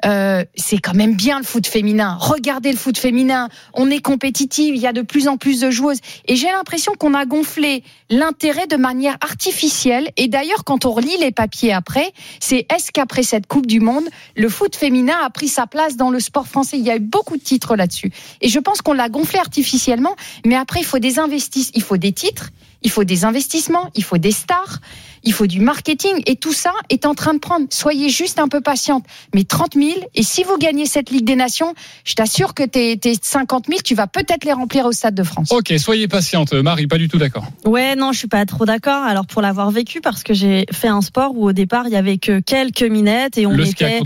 euh, 0.05 0.43
c'est 0.55 0.77
quand 0.77 0.93
même 0.93 1.15
bien 1.15 1.39
le 1.39 1.45
foot 1.45 1.65
féminin. 1.65 2.17
Regardez 2.19 2.71
le 2.71 2.77
foot 2.77 2.97
féminin. 2.97 3.49
On 3.73 3.89
est 3.89 4.01
compétitif. 4.01 4.73
Il 4.75 4.81
y 4.81 4.87
a 4.87 4.93
de 4.93 5.01
plus 5.01 5.27
en 5.27 5.37
plus 5.37 5.59
de 5.61 5.71
joueuses. 5.71 5.99
Et 6.27 6.35
j'ai 6.35 6.47
l'impression 6.47 6.93
qu'on 6.97 7.13
a 7.13 7.25
gonflé 7.25 7.83
l'intérêt 8.09 8.67
de 8.67 8.75
manière 8.75 9.17
artificielle. 9.21 10.09
Et 10.17 10.27
d'ailleurs, 10.27 10.63
quand 10.65 10.85
on 10.85 10.91
relit 10.91 11.17
les 11.19 11.31
papiers 11.31 11.73
après, 11.73 12.11
c'est 12.39 12.65
est-ce 12.73 12.91
qu'après 12.91 13.23
cette 13.23 13.47
Coupe 13.47 13.65
du 13.65 13.79
Monde, 13.79 14.05
le 14.35 14.49
foot 14.49 14.75
féminin 14.75 15.15
a 15.23 15.29
pris 15.29 15.47
sa 15.47 15.67
place 15.67 15.95
dans 15.95 16.09
le 16.09 16.19
sport 16.19 16.47
français? 16.47 16.77
Il 16.77 16.83
y 16.83 16.91
a 16.91 16.97
eu 16.97 17.01
beaucoup 17.01 17.37
de 17.37 17.43
titres 17.43 17.75
là-dessus. 17.75 18.11
Et 18.41 18.49
je 18.49 18.59
pense 18.59 18.81
qu'on 18.81 18.93
l'a 18.93 19.09
gonflé 19.09 19.39
artificiellement. 19.39 20.15
Mais 20.45 20.55
après, 20.55 20.81
il 20.81 20.85
faut 20.85 20.99
des 20.99 21.19
investissements. 21.19 21.71
Il 21.75 21.83
faut 21.83 21.97
des 21.97 22.11
titres. 22.11 22.49
Il 22.81 22.91
faut 22.91 23.05
des 23.05 23.23
investissements. 23.23 23.89
Il 23.95 24.03
faut 24.03 24.17
des 24.17 24.31
stars 24.31 24.79
il 25.23 25.33
faut 25.33 25.47
du 25.47 25.59
marketing 25.61 26.21
et 26.25 26.35
tout 26.35 26.53
ça 26.53 26.73
est 26.89 27.05
en 27.05 27.13
train 27.13 27.33
de 27.33 27.39
prendre. 27.39 27.65
Soyez 27.69 28.09
juste 28.09 28.39
un 28.39 28.47
peu 28.47 28.61
patiente. 28.61 29.03
Mais 29.33 29.43
30 29.43 29.75
000, 29.75 29.87
et 30.15 30.23
si 30.23 30.43
vous 30.43 30.57
gagnez 30.57 30.85
cette 30.85 31.09
Ligue 31.09 31.25
des 31.25 31.35
Nations, 31.35 31.73
je 32.03 32.13
t'assure 32.13 32.53
que 32.53 32.63
tes, 32.63 32.97
tes 32.97 33.15
50 33.19 33.65
000, 33.67 33.79
tu 33.83 33.95
vas 33.95 34.07
peut-être 34.07 34.45
les 34.45 34.53
remplir 34.53 34.85
au 34.85 34.91
Stade 34.91 35.15
de 35.15 35.23
France. 35.23 35.51
Ok, 35.51 35.73
soyez 35.77 36.07
patiente. 36.07 36.53
Marie, 36.53 36.87
pas 36.87 36.97
du 36.97 37.07
tout 37.07 37.17
d'accord. 37.17 37.45
Ouais, 37.65 37.95
non, 37.95 38.11
je 38.11 38.19
suis 38.19 38.27
pas 38.27 38.45
trop 38.45 38.65
d'accord. 38.65 39.03
Alors 39.03 39.25
pour 39.25 39.41
l'avoir 39.41 39.71
vécu, 39.71 40.01
parce 40.01 40.23
que 40.23 40.33
j'ai 40.33 40.65
fait 40.71 40.87
un 40.87 41.01
sport 41.01 41.31
où 41.35 41.47
au 41.47 41.53
départ 41.53 41.87
il 41.87 41.93
y 41.93 41.97
avait 41.97 42.17
que 42.17 42.39
quelques 42.39 42.83
minettes 42.83 43.37
et 43.37 43.45
on 43.45 43.51
Le 43.51 43.65
ski 43.65 43.83
était, 43.83 44.01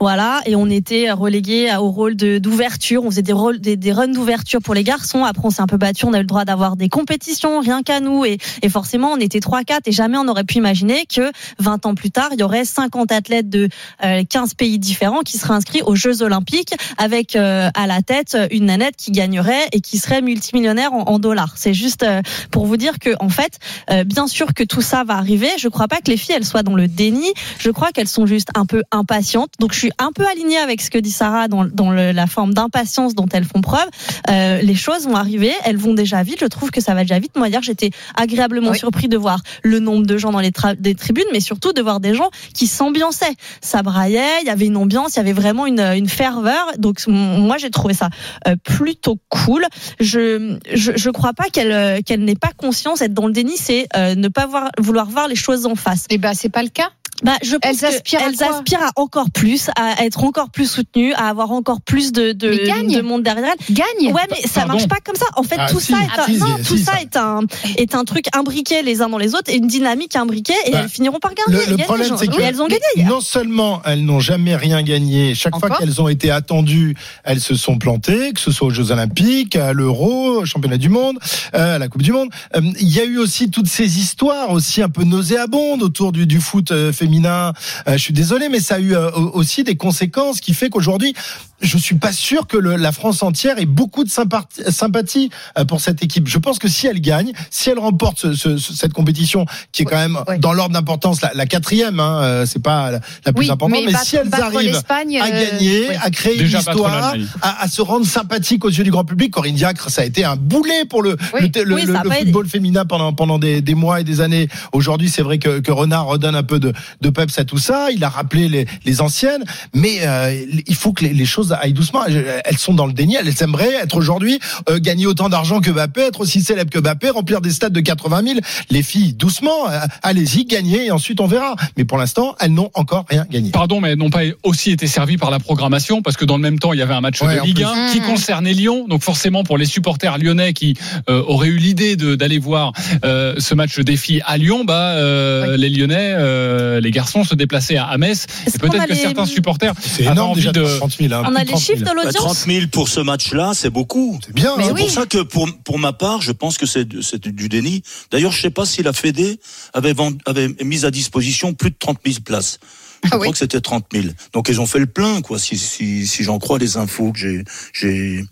voilà, 0.00 0.40
et 0.46 0.56
on 0.56 0.66
était 0.66 1.10
relégué 1.10 1.74
au 1.78 1.90
rôle 1.90 2.16
de 2.16 2.38
d'ouverture. 2.38 3.04
On 3.04 3.10
faisait 3.10 3.22
des 3.22 3.32
rôles, 3.32 3.60
des, 3.60 3.76
des 3.76 3.92
runs 3.92 4.08
d'ouverture 4.08 4.60
pour 4.60 4.74
les 4.74 4.84
garçons. 4.84 5.24
Après, 5.24 5.44
on 5.44 5.50
s'est 5.50 5.62
un 5.62 5.66
peu 5.66 5.76
battu. 5.76 6.04
On 6.06 6.12
a 6.12 6.18
eu 6.18 6.22
le 6.22 6.26
droit 6.26 6.44
d'avoir 6.44 6.76
des 6.76 6.88
compétitions, 6.88 7.60
rien 7.60 7.82
qu'à 7.82 8.00
nous, 8.00 8.24
et, 8.24 8.38
et 8.62 8.68
forcément, 8.68 9.12
on 9.12 9.16
était 9.18 9.40
3-4 9.40 9.80
et 9.86 9.92
jamais 9.92 10.16
on 10.18 10.28
aurait 10.28 10.44
pu 10.44 10.59
imaginer 10.60 11.04
que 11.06 11.30
20 11.58 11.86
ans 11.86 11.94
plus 11.94 12.10
tard, 12.10 12.28
il 12.32 12.40
y 12.40 12.42
aurait 12.42 12.64
50 12.64 13.10
athlètes 13.12 13.48
de 13.48 13.68
euh, 14.04 14.22
15 14.28 14.54
pays 14.54 14.78
différents 14.78 15.20
qui 15.20 15.38
seraient 15.38 15.54
inscrits 15.54 15.82
aux 15.82 15.94
Jeux 15.94 16.22
Olympiques 16.22 16.74
avec 16.98 17.34
euh, 17.34 17.70
à 17.74 17.86
la 17.86 18.02
tête 18.02 18.36
une 18.50 18.66
nanette 18.66 18.96
qui 18.96 19.10
gagnerait 19.10 19.66
et 19.72 19.80
qui 19.80 19.98
serait 19.98 20.22
multimillionnaire 20.22 20.92
en, 20.92 21.18
dollars. 21.18 21.54
C'est 21.56 21.74
juste 21.74 22.02
euh, 22.02 22.22
pour 22.50 22.66
vous 22.66 22.76
dire 22.76 22.98
que 22.98 23.10
en 23.20 23.28
fait, 23.28 23.58
euh, 23.90 24.04
bien 24.04 24.26
sûr 24.26 24.54
que 24.54 24.62
tout 24.64 24.82
ça 24.82 25.04
va 25.04 25.14
arriver. 25.14 25.48
Je 25.58 25.68
crois 25.68 25.88
pas 25.88 25.96
que 25.96 26.10
les 26.10 26.16
filles 26.16 26.34
elles 26.36 26.44
soient 26.44 26.62
dans 26.62 26.74
le 26.76 26.88
déni. 26.88 27.32
Je 27.58 27.70
crois 27.70 27.90
qu'elles 27.92 28.08
sont 28.08 28.26
juste 28.26 28.48
un 28.54 28.66
peu 28.66 28.82
impatientes. 28.92 29.50
Donc 29.58 29.72
je 29.72 29.78
suis 29.78 29.92
un 29.98 30.12
peu 30.12 30.26
alignée 30.26 30.58
avec 30.58 30.80
ce 30.80 30.90
que 30.90 30.98
dit 30.98 31.10
Sarah 31.10 31.48
dans, 31.48 31.64
dans 31.64 31.90
le- 31.90 32.12
la 32.12 32.26
forme 32.26 32.54
d'impatience 32.54 33.14
dont 33.14 33.28
elles 33.32 33.44
font 33.44 33.60
preuve. 33.60 33.88
Euh, 34.30 34.60
les 34.62 34.74
choses 34.74 35.06
vont 35.06 35.16
arriver, 35.16 35.52
elles 35.64 35.76
vont 35.76 35.94
déjà 35.94 36.22
vite. 36.22 36.38
Je 36.40 36.46
trouve 36.46 36.70
que 36.70 36.80
ça 36.80 36.94
va 36.94 37.02
déjà 37.02 37.18
vite. 37.18 37.36
Moi 37.36 37.48
hier, 37.48 37.62
j'étais 37.62 37.90
agréablement 38.14 38.74
surpris 38.74 39.08
de 39.08 39.16
voir 39.16 39.40
le 39.62 39.78
nombre 39.78 40.06
de 40.06 40.16
gens 40.18 40.30
dans 40.32 40.40
les 40.40 40.49
des 40.78 40.94
tribunes, 40.94 41.24
mais 41.32 41.40
surtout 41.40 41.72
de 41.72 41.82
voir 41.82 42.00
des 42.00 42.14
gens 42.14 42.30
qui 42.54 42.66
s'ambiançaient. 42.66 43.34
Ça 43.60 43.82
braillait, 43.82 44.42
il 44.42 44.46
y 44.46 44.50
avait 44.50 44.66
une 44.66 44.76
ambiance, 44.76 45.14
il 45.14 45.18
y 45.18 45.20
avait 45.20 45.32
vraiment 45.32 45.66
une, 45.66 45.80
une 45.80 46.08
ferveur. 46.08 46.72
Donc 46.78 47.00
moi, 47.06 47.58
j'ai 47.58 47.70
trouvé 47.70 47.94
ça 47.94 48.10
euh, 48.46 48.56
plutôt 48.62 49.18
cool. 49.28 49.64
Je 49.98 50.58
je, 50.72 51.10
crois 51.10 51.32
pas 51.32 51.48
qu'elle 51.52 51.72
euh, 51.72 52.00
qu'elle 52.04 52.24
n'ait 52.24 52.34
pas 52.34 52.50
conscience. 52.56 53.02
Être 53.02 53.14
dans 53.14 53.26
le 53.26 53.32
déni, 53.32 53.56
c'est 53.56 53.86
euh, 53.96 54.14
ne 54.14 54.28
pas 54.28 54.48
vouloir 54.78 55.06
voir 55.06 55.28
les 55.28 55.36
choses 55.36 55.66
en 55.66 55.74
face. 55.74 56.06
Et 56.10 56.18
ben 56.18 56.34
c'est 56.34 56.48
pas 56.48 56.62
le 56.62 56.68
cas. 56.68 56.90
Bah, 57.22 57.32
je 57.42 57.56
pense 57.56 57.82
Elles 57.82 57.94
aspirent 57.94 58.20
à 58.20 58.26
elles 58.28 58.36
quoi 58.36 58.56
aspirent 58.56 58.82
à 58.82 58.90
encore 58.96 59.30
plus, 59.30 59.68
à 59.76 60.04
être 60.04 60.24
encore 60.24 60.50
plus 60.50 60.70
soutenues, 60.70 61.12
à 61.14 61.28
avoir 61.28 61.50
encore 61.52 61.80
plus 61.80 62.12
de, 62.12 62.32
de, 62.32 62.66
gagne. 62.66 62.94
de 62.94 63.00
monde 63.02 63.22
derrière 63.22 63.52
elles. 63.52 63.74
Gagne. 63.74 64.12
Ouais, 64.12 64.22
mais 64.30 64.40
ça 64.46 64.60
Pardon. 64.60 64.72
marche 64.74 64.88
pas 64.88 64.96
comme 65.04 65.16
ça. 65.16 65.26
En 65.36 65.42
fait, 65.42 65.56
Ah, 65.58 65.68
tout 65.70 65.80
si, 65.80 65.92
ça 65.92 65.98
est 65.98 66.18
un, 66.20 66.24
si, 66.26 66.38
non, 66.38 66.56
si, 66.58 66.62
tout 66.64 66.76
si, 66.76 66.82
ça 66.84 66.92
ça. 66.92 67.00
est 67.02 67.16
un 67.16 67.40
est 67.76 67.94
un 67.94 68.04
truc 68.04 68.24
imbriqué 68.34 68.82
les 68.82 69.02
uns 69.02 69.08
dans 69.08 69.18
les 69.18 69.34
autres 69.34 69.50
et 69.50 69.56
une 69.56 69.66
dynamique 69.66 70.16
imbriquée 70.16 70.54
et 70.66 70.70
Bah, 70.72 70.80
elles 70.84 70.88
finiront 70.88 71.18
par 71.18 71.32
gagner. 71.34 71.64
Le, 71.66 71.76
le 71.76 71.82
problème, 71.84 72.14
c'est 72.18 72.28
Oui, 72.28 72.36
que 72.36 72.40
elles 72.42 72.60
ont 72.62 72.66
gagné. 72.68 72.80
hier. 72.96 73.08
non 73.08 73.20
seulement 73.20 73.82
elles 73.84 74.04
n'ont 74.04 74.20
jamais 74.20 74.56
rien 74.56 74.82
gagné, 74.82 75.34
chaque 75.34 75.58
fois 75.58 75.70
qu'elles 75.70 76.00
ont 76.00 76.08
été 76.08 76.30
attendues, 76.30 76.94
elles 77.24 77.40
se 77.40 77.54
sont 77.54 77.78
plantées, 77.78 78.32
que 78.32 78.40
ce 78.40 78.50
soit 78.50 78.68
aux 78.68 78.70
Jeux 78.70 78.90
Olympiques, 78.92 79.56
à 79.56 79.72
l'Euro, 79.72 80.40
au 80.40 80.44
Championnat 80.46 80.78
du 80.78 80.88
Monde, 80.88 81.18
euh, 81.54 81.76
à 81.76 81.78
la 81.78 81.88
Coupe 81.88 82.02
du 82.02 82.12
Monde. 82.12 82.28
Euh, 82.56 82.60
Il 82.80 82.88
y 82.88 83.00
a 83.00 83.04
eu 83.04 83.18
aussi 83.18 83.50
toutes 83.50 83.68
ces 83.68 83.98
histoires 83.98 84.50
aussi 84.50 84.82
un 84.82 84.88
peu 84.88 85.04
nauséabondes 85.04 85.82
autour 85.82 86.12
du, 86.12 86.26
du 86.26 86.40
foot 86.40 86.70
euh, 86.70 86.92
Euh, 87.18 87.52
je 87.92 87.98
suis 87.98 88.12
désolé, 88.12 88.48
mais 88.48 88.60
ça 88.60 88.76
a 88.76 88.78
eu 88.78 88.94
euh, 88.94 89.10
aussi 89.10 89.64
des 89.64 89.76
conséquences 89.76 90.40
qui 90.40 90.54
fait 90.54 90.68
qu'aujourd'hui, 90.68 91.14
je 91.60 91.78
suis 91.78 91.94
pas 91.96 92.12
sûr 92.12 92.46
que 92.46 92.56
le- 92.56 92.76
la 92.76 92.92
France 92.92 93.22
entière 93.22 93.58
ait 93.58 93.66
beaucoup 93.66 94.04
de 94.04 94.08
sympathie, 94.10 94.62
sympathie 94.70 95.30
euh, 95.58 95.64
pour 95.64 95.80
cette 95.80 96.02
équipe. 96.02 96.26
Je 96.28 96.38
pense 96.38 96.58
que 96.58 96.68
si 96.68 96.86
elle 96.86 97.00
gagne, 97.00 97.32
si 97.50 97.70
elle 97.70 97.78
remporte 97.78 98.18
ce- 98.18 98.32
ce- 98.34 98.56
ce- 98.56 98.74
cette 98.74 98.92
compétition 98.92 99.46
qui 99.72 99.82
est 99.82 99.84
quand 99.84 99.96
même 99.96 100.18
ouais. 100.28 100.38
dans 100.38 100.52
l'ordre 100.52 100.72
d'importance 100.74 101.20
la, 101.22 101.32
la 101.34 101.46
quatrième, 101.46 102.00
hein, 102.00 102.20
euh, 102.22 102.46
c'est 102.46 102.62
pas 102.62 102.90
la, 102.90 103.00
la 103.26 103.32
plus 103.32 103.46
Oui, 103.46 103.50
importante, 103.50 103.78
mais 103.80 103.86
mais, 103.86 103.92
battre- 103.92 104.04
si 104.06 104.16
elles 104.16 104.32
arrivent 104.34 104.82
à 104.88 104.98
euh, 105.00 105.04
gagner, 105.50 105.88
ouais. 105.88 105.96
à 106.02 106.10
créer 106.10 106.36
Déjà 106.38 106.58
une 106.60 106.68
histoire, 106.70 107.14
à, 107.42 107.62
à 107.62 107.68
se 107.68 107.82
rendre 107.82 108.06
sympathique 108.06 108.64
aux 108.64 108.70
yeux 108.70 108.84
du 108.84 108.90
grand 108.90 109.04
public, 109.04 109.30
Corinne 109.32 109.54
Diacre, 109.54 109.90
ça 109.90 110.02
a 110.02 110.04
été 110.04 110.24
un 110.24 110.36
boulet 110.36 110.84
pour 110.88 111.02
le, 111.02 111.16
Oui. 111.34 111.50
le, 111.54 111.62
le- 111.64 112.10
football 112.10 112.48
féminin 112.48 112.84
pendant 112.84 113.12
pendant 113.12 113.38
des, 113.38 113.60
des 113.60 113.74
mois 113.74 114.00
et 114.00 114.04
des 114.04 114.20
années. 114.20 114.48
Aujourd'hui, 114.72 115.08
c'est 115.10 115.22
vrai 115.22 115.38
que, 115.38 115.60
que 115.60 115.70
Renard 115.72 116.06
redonne 116.06 116.34
un 116.34 116.42
peu 116.42 116.58
de, 116.58 116.72
de 117.00 117.10
peps 117.10 117.38
à 117.38 117.44
tout 117.44 117.58
ça. 117.58 117.90
Il 117.90 118.02
a 118.04 118.08
rappelé 118.08 118.48
les, 118.48 118.66
les 118.84 119.00
anciennes, 119.00 119.44
mais 119.74 119.98
euh, 120.06 120.34
il 120.66 120.74
faut 120.74 120.92
que 120.92 121.04
les, 121.04 121.12
les 121.12 121.24
choses 121.26 121.49
aillent 121.52 121.72
doucement. 121.72 122.04
Elles 122.06 122.58
sont 122.58 122.74
dans 122.74 122.86
le 122.86 122.92
déni. 122.92 123.16
Elles 123.16 123.42
aimeraient 123.42 123.74
être 123.82 123.96
aujourd'hui 123.96 124.38
euh, 124.68 124.78
gagner 124.78 125.06
autant 125.06 125.28
d'argent 125.28 125.60
que 125.60 125.70
Mbappé, 125.70 126.02
être 126.02 126.20
aussi 126.20 126.40
célèbre 126.42 126.70
que 126.70 126.78
Mbappé, 126.78 127.10
remplir 127.10 127.40
des 127.40 127.50
stades 127.50 127.72
de 127.72 127.80
80 127.80 128.22
000. 128.24 128.40
Les 128.70 128.82
filles, 128.82 129.12
doucement, 129.14 129.68
euh, 129.70 129.78
allez-y, 130.02 130.44
gagnez 130.44 130.86
et 130.86 130.90
ensuite 130.90 131.20
on 131.20 131.26
verra. 131.26 131.54
Mais 131.76 131.84
pour 131.84 131.98
l'instant, 131.98 132.34
elles 132.40 132.52
n'ont 132.52 132.70
encore 132.74 133.04
rien 133.08 133.26
gagné. 133.30 133.50
Pardon, 133.50 133.80
mais 133.80 133.90
elles 133.90 133.98
n'ont 133.98 134.10
pas 134.10 134.22
aussi 134.42 134.70
été 134.70 134.86
servies 134.86 135.16
par 135.16 135.30
la 135.30 135.38
programmation 135.38 136.02
parce 136.02 136.16
que 136.16 136.24
dans 136.24 136.36
le 136.36 136.42
même 136.42 136.58
temps, 136.58 136.72
il 136.72 136.78
y 136.78 136.82
avait 136.82 136.94
un 136.94 137.00
match 137.00 137.20
Ouais, 137.22 137.36
de 137.36 137.42
Ligue 137.42 137.56
plus. 137.56 137.64
1 137.64 137.92
qui 137.92 138.00
Mhm. 138.00 138.06
concernait 138.06 138.52
Lyon. 138.52 138.86
Donc 138.88 139.02
forcément, 139.02 139.44
pour 139.44 139.58
les 139.58 139.66
supporters 139.66 140.18
lyonnais 140.18 140.52
qui 140.52 140.74
euh, 141.08 141.22
auraient 141.26 141.48
eu 141.48 141.56
l'idée 141.56 141.96
de- 141.96 142.14
d'aller 142.14 142.38
voir 142.38 142.72
euh, 143.04 143.34
ce 143.38 143.54
match 143.54 143.78
des 143.78 143.96
filles 143.96 144.22
à 144.26 144.36
Lyon, 144.38 144.64
bah 144.64 144.90
euh, 144.94 145.56
les 145.56 145.68
Lyonnais, 145.70 146.12
euh, 146.16 146.80
les 146.80 146.90
garçons 146.90 147.24
se 147.24 147.34
déplaçaient 147.34 147.76
à, 147.76 147.84
à 147.86 147.98
Metz. 147.98 148.26
Et 148.46 148.58
peut-être 148.58 148.84
que 148.86 148.92
les- 148.92 148.94
certains 148.98 149.26
supporters 149.26 149.72
C'est 149.80 150.02
avaient 150.02 150.12
énorme 150.12 150.30
envie 150.30 150.40
déjà, 150.40 150.52
de 150.52 150.64
30 150.78 150.96
000. 150.98 151.12
hein, 151.14 151.22
On 151.26 151.34
a 151.40 151.44
de 151.44 151.48
les 151.48 151.52
30 151.54 151.62
000. 151.66 151.76
chiffres 151.78 151.90
de 151.90 151.94
Bah, 151.96 152.02
30 152.12 152.22
l'audience. 152.22 152.46
000 152.46 152.66
pour 152.72 152.88
ce 152.88 153.00
match-là, 153.00 153.52
c'est 153.54 153.70
beaucoup. 153.70 154.18
C'est 154.24 154.34
bien. 154.34 154.54
C'est 154.56 154.64
hein. 154.64 154.72
oui. 154.74 154.82
pour 154.82 154.90
ça 154.90 155.06
que 155.06 155.22
pour, 155.22 155.48
pour 155.64 155.78
ma 155.78 155.92
part, 155.92 156.22
je 156.22 156.32
pense 156.32 156.58
que 156.58 156.66
c'est 156.66 156.86
c'est 157.02 157.26
du 157.28 157.48
déni. 157.48 157.82
D'ailleurs, 158.10 158.32
je 158.32 158.40
sais 158.40 158.50
pas 158.50 158.66
si 158.66 158.82
la 158.82 158.92
Fédé 158.92 159.40
avait, 159.72 159.92
vend- 159.92 160.12
avait 160.26 160.48
mis 160.64 160.84
à 160.84 160.90
disposition 160.90 161.52
plus 161.54 161.70
de 161.70 161.76
30 161.78 161.98
000 162.04 162.20
places. 162.24 162.58
Je 163.02 163.08
Ah 163.12 163.16
crois 163.16 163.26
oui. 163.28 163.32
que 163.32 163.38
c'était 163.38 163.62
30 163.62 163.86
000. 163.92 164.08
Donc 164.34 164.48
ils 164.50 164.60
ont 164.60 164.66
fait 164.66 164.78
le 164.78 164.84
plein, 164.86 165.22
quoi, 165.22 165.38
si, 165.38 165.56
si, 165.56 166.06
si 166.06 166.22
j'en 166.22 166.38
crois 166.38 166.58
les 166.58 166.76
infos 166.76 167.12
que 167.12 167.18
j'ai 167.18 167.44
j'ai 167.72 168.24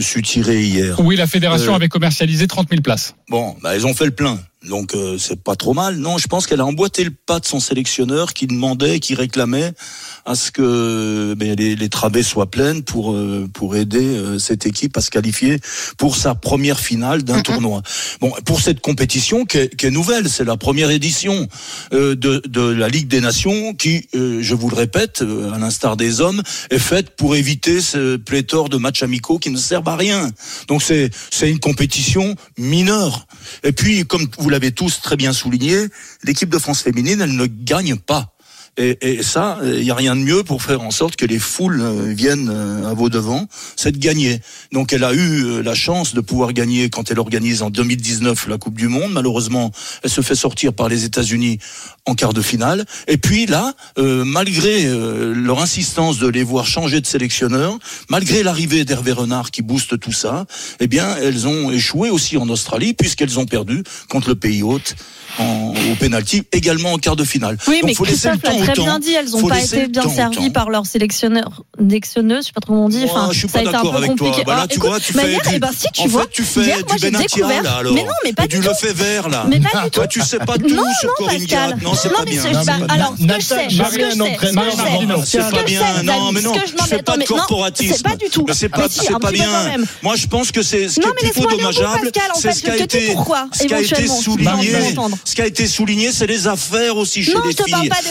su 0.00 0.22
tirer 0.22 0.62
hier. 0.62 0.98
Oui, 1.00 1.16
la 1.16 1.26
fédération 1.26 1.72
Euh, 1.72 1.76
avait 1.76 1.88
commercialisé 1.88 2.46
30 2.46 2.68
000 2.70 2.82
places. 2.82 3.14
Bon, 3.28 3.56
bah, 3.62 3.76
ils 3.76 3.86
ont 3.86 3.94
fait 3.94 4.06
le 4.06 4.10
plein. 4.12 4.38
Donc 4.68 4.94
euh, 4.96 5.18
c'est 5.18 5.40
pas 5.40 5.54
trop 5.54 5.72
mal. 5.72 5.98
Non, 5.98 6.18
je 6.18 6.26
pense 6.26 6.48
qu'elle 6.48 6.60
a 6.60 6.66
emboîté 6.66 7.04
le 7.04 7.10
pas 7.12 7.38
de 7.38 7.46
son 7.46 7.60
sélectionneur 7.60 8.34
qui 8.34 8.48
demandait, 8.48 8.98
qui 8.98 9.14
réclamait 9.14 9.72
à 10.26 10.34
ce 10.34 10.50
que 10.50 11.34
ben, 11.34 11.54
les, 11.56 11.76
les 11.76 11.88
travées 11.88 12.24
soient 12.24 12.50
pleines 12.50 12.82
pour 12.82 13.12
euh, 13.12 13.48
pour 13.54 13.76
aider 13.76 14.04
euh, 14.04 14.38
cette 14.40 14.66
équipe 14.66 14.96
à 14.96 15.00
se 15.00 15.10
qualifier 15.10 15.60
pour 15.96 16.16
sa 16.16 16.34
première 16.34 16.80
finale 16.80 17.22
d'un 17.22 17.40
tournoi. 17.40 17.82
Bon, 18.20 18.32
pour 18.44 18.60
cette 18.60 18.80
compétition 18.80 19.44
qui 19.44 19.58
est, 19.58 19.76
qui 19.76 19.86
est 19.86 19.90
nouvelle, 19.92 20.28
c'est 20.28 20.44
la 20.44 20.56
première 20.56 20.90
édition 20.90 21.46
euh, 21.92 22.16
de, 22.16 22.42
de 22.48 22.62
la 22.62 22.88
Ligue 22.88 23.06
des 23.06 23.20
Nations 23.20 23.74
qui, 23.74 24.08
euh, 24.16 24.40
je 24.42 24.54
vous 24.56 24.68
le 24.70 24.76
répète, 24.76 25.22
euh, 25.22 25.52
à 25.52 25.58
l'instar 25.58 25.96
des 25.96 26.20
hommes, 26.20 26.42
est 26.70 26.80
faite 26.80 27.10
pour 27.10 27.36
éviter 27.36 27.80
ce 27.80 28.16
pléthore 28.16 28.68
de 28.70 28.76
matchs 28.76 29.04
amicaux 29.04 29.38
qui 29.38 29.50
ne 29.50 29.56
servent 29.56 29.77
à 29.86 29.96
rien. 29.96 30.30
Donc 30.66 30.82
c'est 30.82 31.10
c'est 31.30 31.50
une 31.50 31.60
compétition 31.60 32.34
mineure. 32.56 33.26
Et 33.62 33.72
puis, 33.72 34.06
comme 34.06 34.26
vous 34.38 34.50
l'avez 34.50 34.72
tous 34.72 35.00
très 35.00 35.16
bien 35.16 35.32
souligné, 35.32 35.86
l'équipe 36.24 36.48
de 36.48 36.58
France 36.58 36.82
féminine, 36.82 37.20
elle 37.20 37.36
ne 37.36 37.46
gagne 37.46 37.96
pas. 37.96 38.34
Et, 38.78 38.96
et 39.00 39.22
ça, 39.24 39.58
il 39.64 39.82
n'y 39.82 39.90
a 39.90 39.94
rien 39.94 40.14
de 40.14 40.20
mieux 40.20 40.44
pour 40.44 40.62
faire 40.62 40.80
en 40.82 40.92
sorte 40.92 41.16
que 41.16 41.26
les 41.26 41.40
foules 41.40 41.80
euh, 41.80 42.12
viennent 42.14 42.48
euh, 42.48 42.88
à 42.88 42.94
vos 42.94 43.08
devants, 43.08 43.48
c'est 43.74 43.90
de 43.90 43.98
gagner. 43.98 44.40
Donc 44.72 44.92
elle 44.92 45.02
a 45.02 45.12
eu 45.12 45.44
euh, 45.44 45.62
la 45.62 45.74
chance 45.74 46.14
de 46.14 46.20
pouvoir 46.20 46.52
gagner 46.52 46.88
quand 46.88 47.10
elle 47.10 47.18
organise 47.18 47.62
en 47.62 47.70
2019 47.70 48.46
la 48.46 48.56
Coupe 48.56 48.76
du 48.76 48.86
Monde. 48.86 49.12
Malheureusement, 49.12 49.72
elle 50.04 50.10
se 50.10 50.20
fait 50.20 50.36
sortir 50.36 50.72
par 50.72 50.88
les 50.88 51.04
États-Unis 51.04 51.58
en 52.08 52.14
quart 52.14 52.32
de 52.32 52.40
finale. 52.40 52.84
Et 53.06 53.18
puis 53.18 53.46
là, 53.46 53.74
euh, 53.98 54.24
malgré 54.24 54.86
euh, 54.86 55.34
leur 55.34 55.60
insistance 55.60 56.18
de 56.18 56.26
les 56.26 56.42
voir 56.42 56.66
changer 56.66 57.00
de 57.00 57.06
sélectionneur, 57.06 57.78
malgré 58.08 58.42
l'arrivée 58.42 58.84
d'Hervé 58.84 59.12
Renard 59.12 59.50
qui 59.50 59.62
booste 59.62 60.00
tout 60.00 60.12
ça, 60.12 60.46
eh 60.80 60.86
bien, 60.86 61.16
elles 61.16 61.46
ont 61.46 61.70
échoué 61.70 62.10
aussi 62.10 62.36
en 62.36 62.48
Australie 62.48 62.94
puisqu'elles 62.94 63.38
ont 63.38 63.46
perdu 63.46 63.82
contre 64.08 64.30
le 64.30 64.34
pays 64.36 64.62
hôte 64.62 64.96
en, 65.38 65.74
au 65.92 65.94
penalty, 65.96 66.42
également 66.52 66.94
en 66.94 66.98
quart 66.98 67.16
de 67.16 67.24
finale. 67.24 67.58
Oui, 67.68 67.80
Donc, 67.80 67.90
mais 67.90 67.94
faut 67.94 68.04
laisser 68.04 68.30
le 68.30 68.38
temps 68.38 68.58
très 68.72 68.74
temps. 68.74 68.84
bien 68.84 68.98
dit, 68.98 69.12
elles 69.14 69.30
n'ont 69.30 69.46
pas 69.48 69.60
été 69.62 69.88
bien 69.88 70.08
servies 70.08 70.50
par 70.50 70.70
leur 70.70 70.86
sélectionneur, 70.86 71.62
sélectionneuse, 71.78 72.42
je 72.42 72.46
sais 72.46 72.52
pas 72.52 72.60
trop 72.60 72.72
comment 72.74 72.84
on 72.86 72.88
dit. 72.88 73.04
Moi, 73.04 73.08
Enfin, 73.10 73.28
je 73.32 73.38
suis 73.38 73.48
ça 73.48 73.52
pas 73.54 73.58
a 73.58 73.62
été 73.62 73.68
un 73.68 73.72
d'accord 73.72 73.90
peu 73.92 73.96
avec 73.98 74.16
toi. 74.16 74.26
compliqué. 74.26 74.44
Bah 74.44 74.52
là, 74.52 74.56
Alors, 74.58 74.68
tu 74.68 74.76
écoute, 74.76 74.88
vois, 74.90 75.00
tu 75.00 75.12
bah 75.12 75.22
fais 75.22 75.30
hier, 75.30 75.40
du- 75.42 75.54
eh 75.54 75.58
ben, 75.58 75.70
si, 75.76 75.86
tu 75.92 76.02
en 76.02 76.06
vois, 76.06 76.22
fait, 76.22 76.28
tu 76.30 76.42
fais 76.44 76.60
hier, 76.60 76.78
du 76.84 76.98
Benatia, 77.00 77.46
là, 77.62 77.76
alors. 77.78 77.94
Mais 77.94 78.02
non, 78.04 78.12
mais 78.24 78.32
pas 78.32 78.44
Et 78.44 78.48
du 78.48 78.56
du 78.58 78.62
tout. 78.62 78.68
Lefebvre, 78.68 79.28
là. 79.28 79.44
Mais 79.48 79.60
pas 79.60 79.84
du 79.84 79.90
Toi, 79.90 80.06
tout. 80.06 80.20
tu 80.20 80.26
sais 80.26 80.38
pas 80.38 80.58
tout 80.58 80.68
Non, 80.68 80.82
sur 81.00 81.08
non, 81.08 81.14
Corinne. 81.18 81.46
Non, 81.82 81.94
c'est 81.94 82.08
pas 82.10 82.22
mais 82.24 82.30
bien. 82.32 82.42
bah, 82.64 82.72
alors, 82.88 83.14
ce 83.18 83.24
que 83.26 83.34
je 83.34 83.40
sais, 83.40 83.54
ce 83.70 83.78
que 83.96 84.10
je 84.10 84.10
sais, 84.10 84.36
c'est 85.24 85.42
ce 85.42 85.50
pas 85.50 85.62
bien. 85.62 85.80
sais, 85.80 86.02
Non, 86.04 86.32
mais 86.32 86.40
non, 86.42 86.52
je- 86.54 86.84
fais 86.84 87.02
pas 87.02 87.16
de 87.16 87.24
corporatisme. 87.24 87.94
c'est 87.96 88.02
pas 88.02 88.16
du 88.16 88.28
tout. 88.30 88.46
C'est 88.52 88.68
pas, 88.68 88.88
bien. 89.32 89.48
Moi, 90.02 90.16
je 90.16 90.26
pense 90.26 90.52
que 90.52 90.62
c'est 90.62 90.88
ce 90.88 90.94
qui 90.94 91.00
Non, 91.00 91.08
est 91.08 91.24
mais 91.24 91.30
plutôt 91.30 91.48
dommageable. 91.48 92.10
C'est 92.40 92.52
ce 92.52 92.62
qui 92.62 92.70
a 92.70 92.76
été, 92.76 93.12
pourquoi, 93.12 93.48
ce 93.52 93.64
qui 93.64 93.74
a 93.74 93.80
été 93.80 94.06
souligné. 94.06 94.94
Ce 95.24 95.34
qui 95.34 95.42
a 95.42 95.46
été 95.46 95.66
souligné, 95.66 96.12
c'est 96.12 96.26
les 96.26 96.46
affaires 96.46 96.96
aussi 96.96 97.22
chez 97.22 97.34
Non, 97.34 97.42
les 97.44 97.52
je 97.52 97.56
te 97.56 97.62
filles. 97.64 97.72
parle 97.72 97.88
pas 97.88 98.02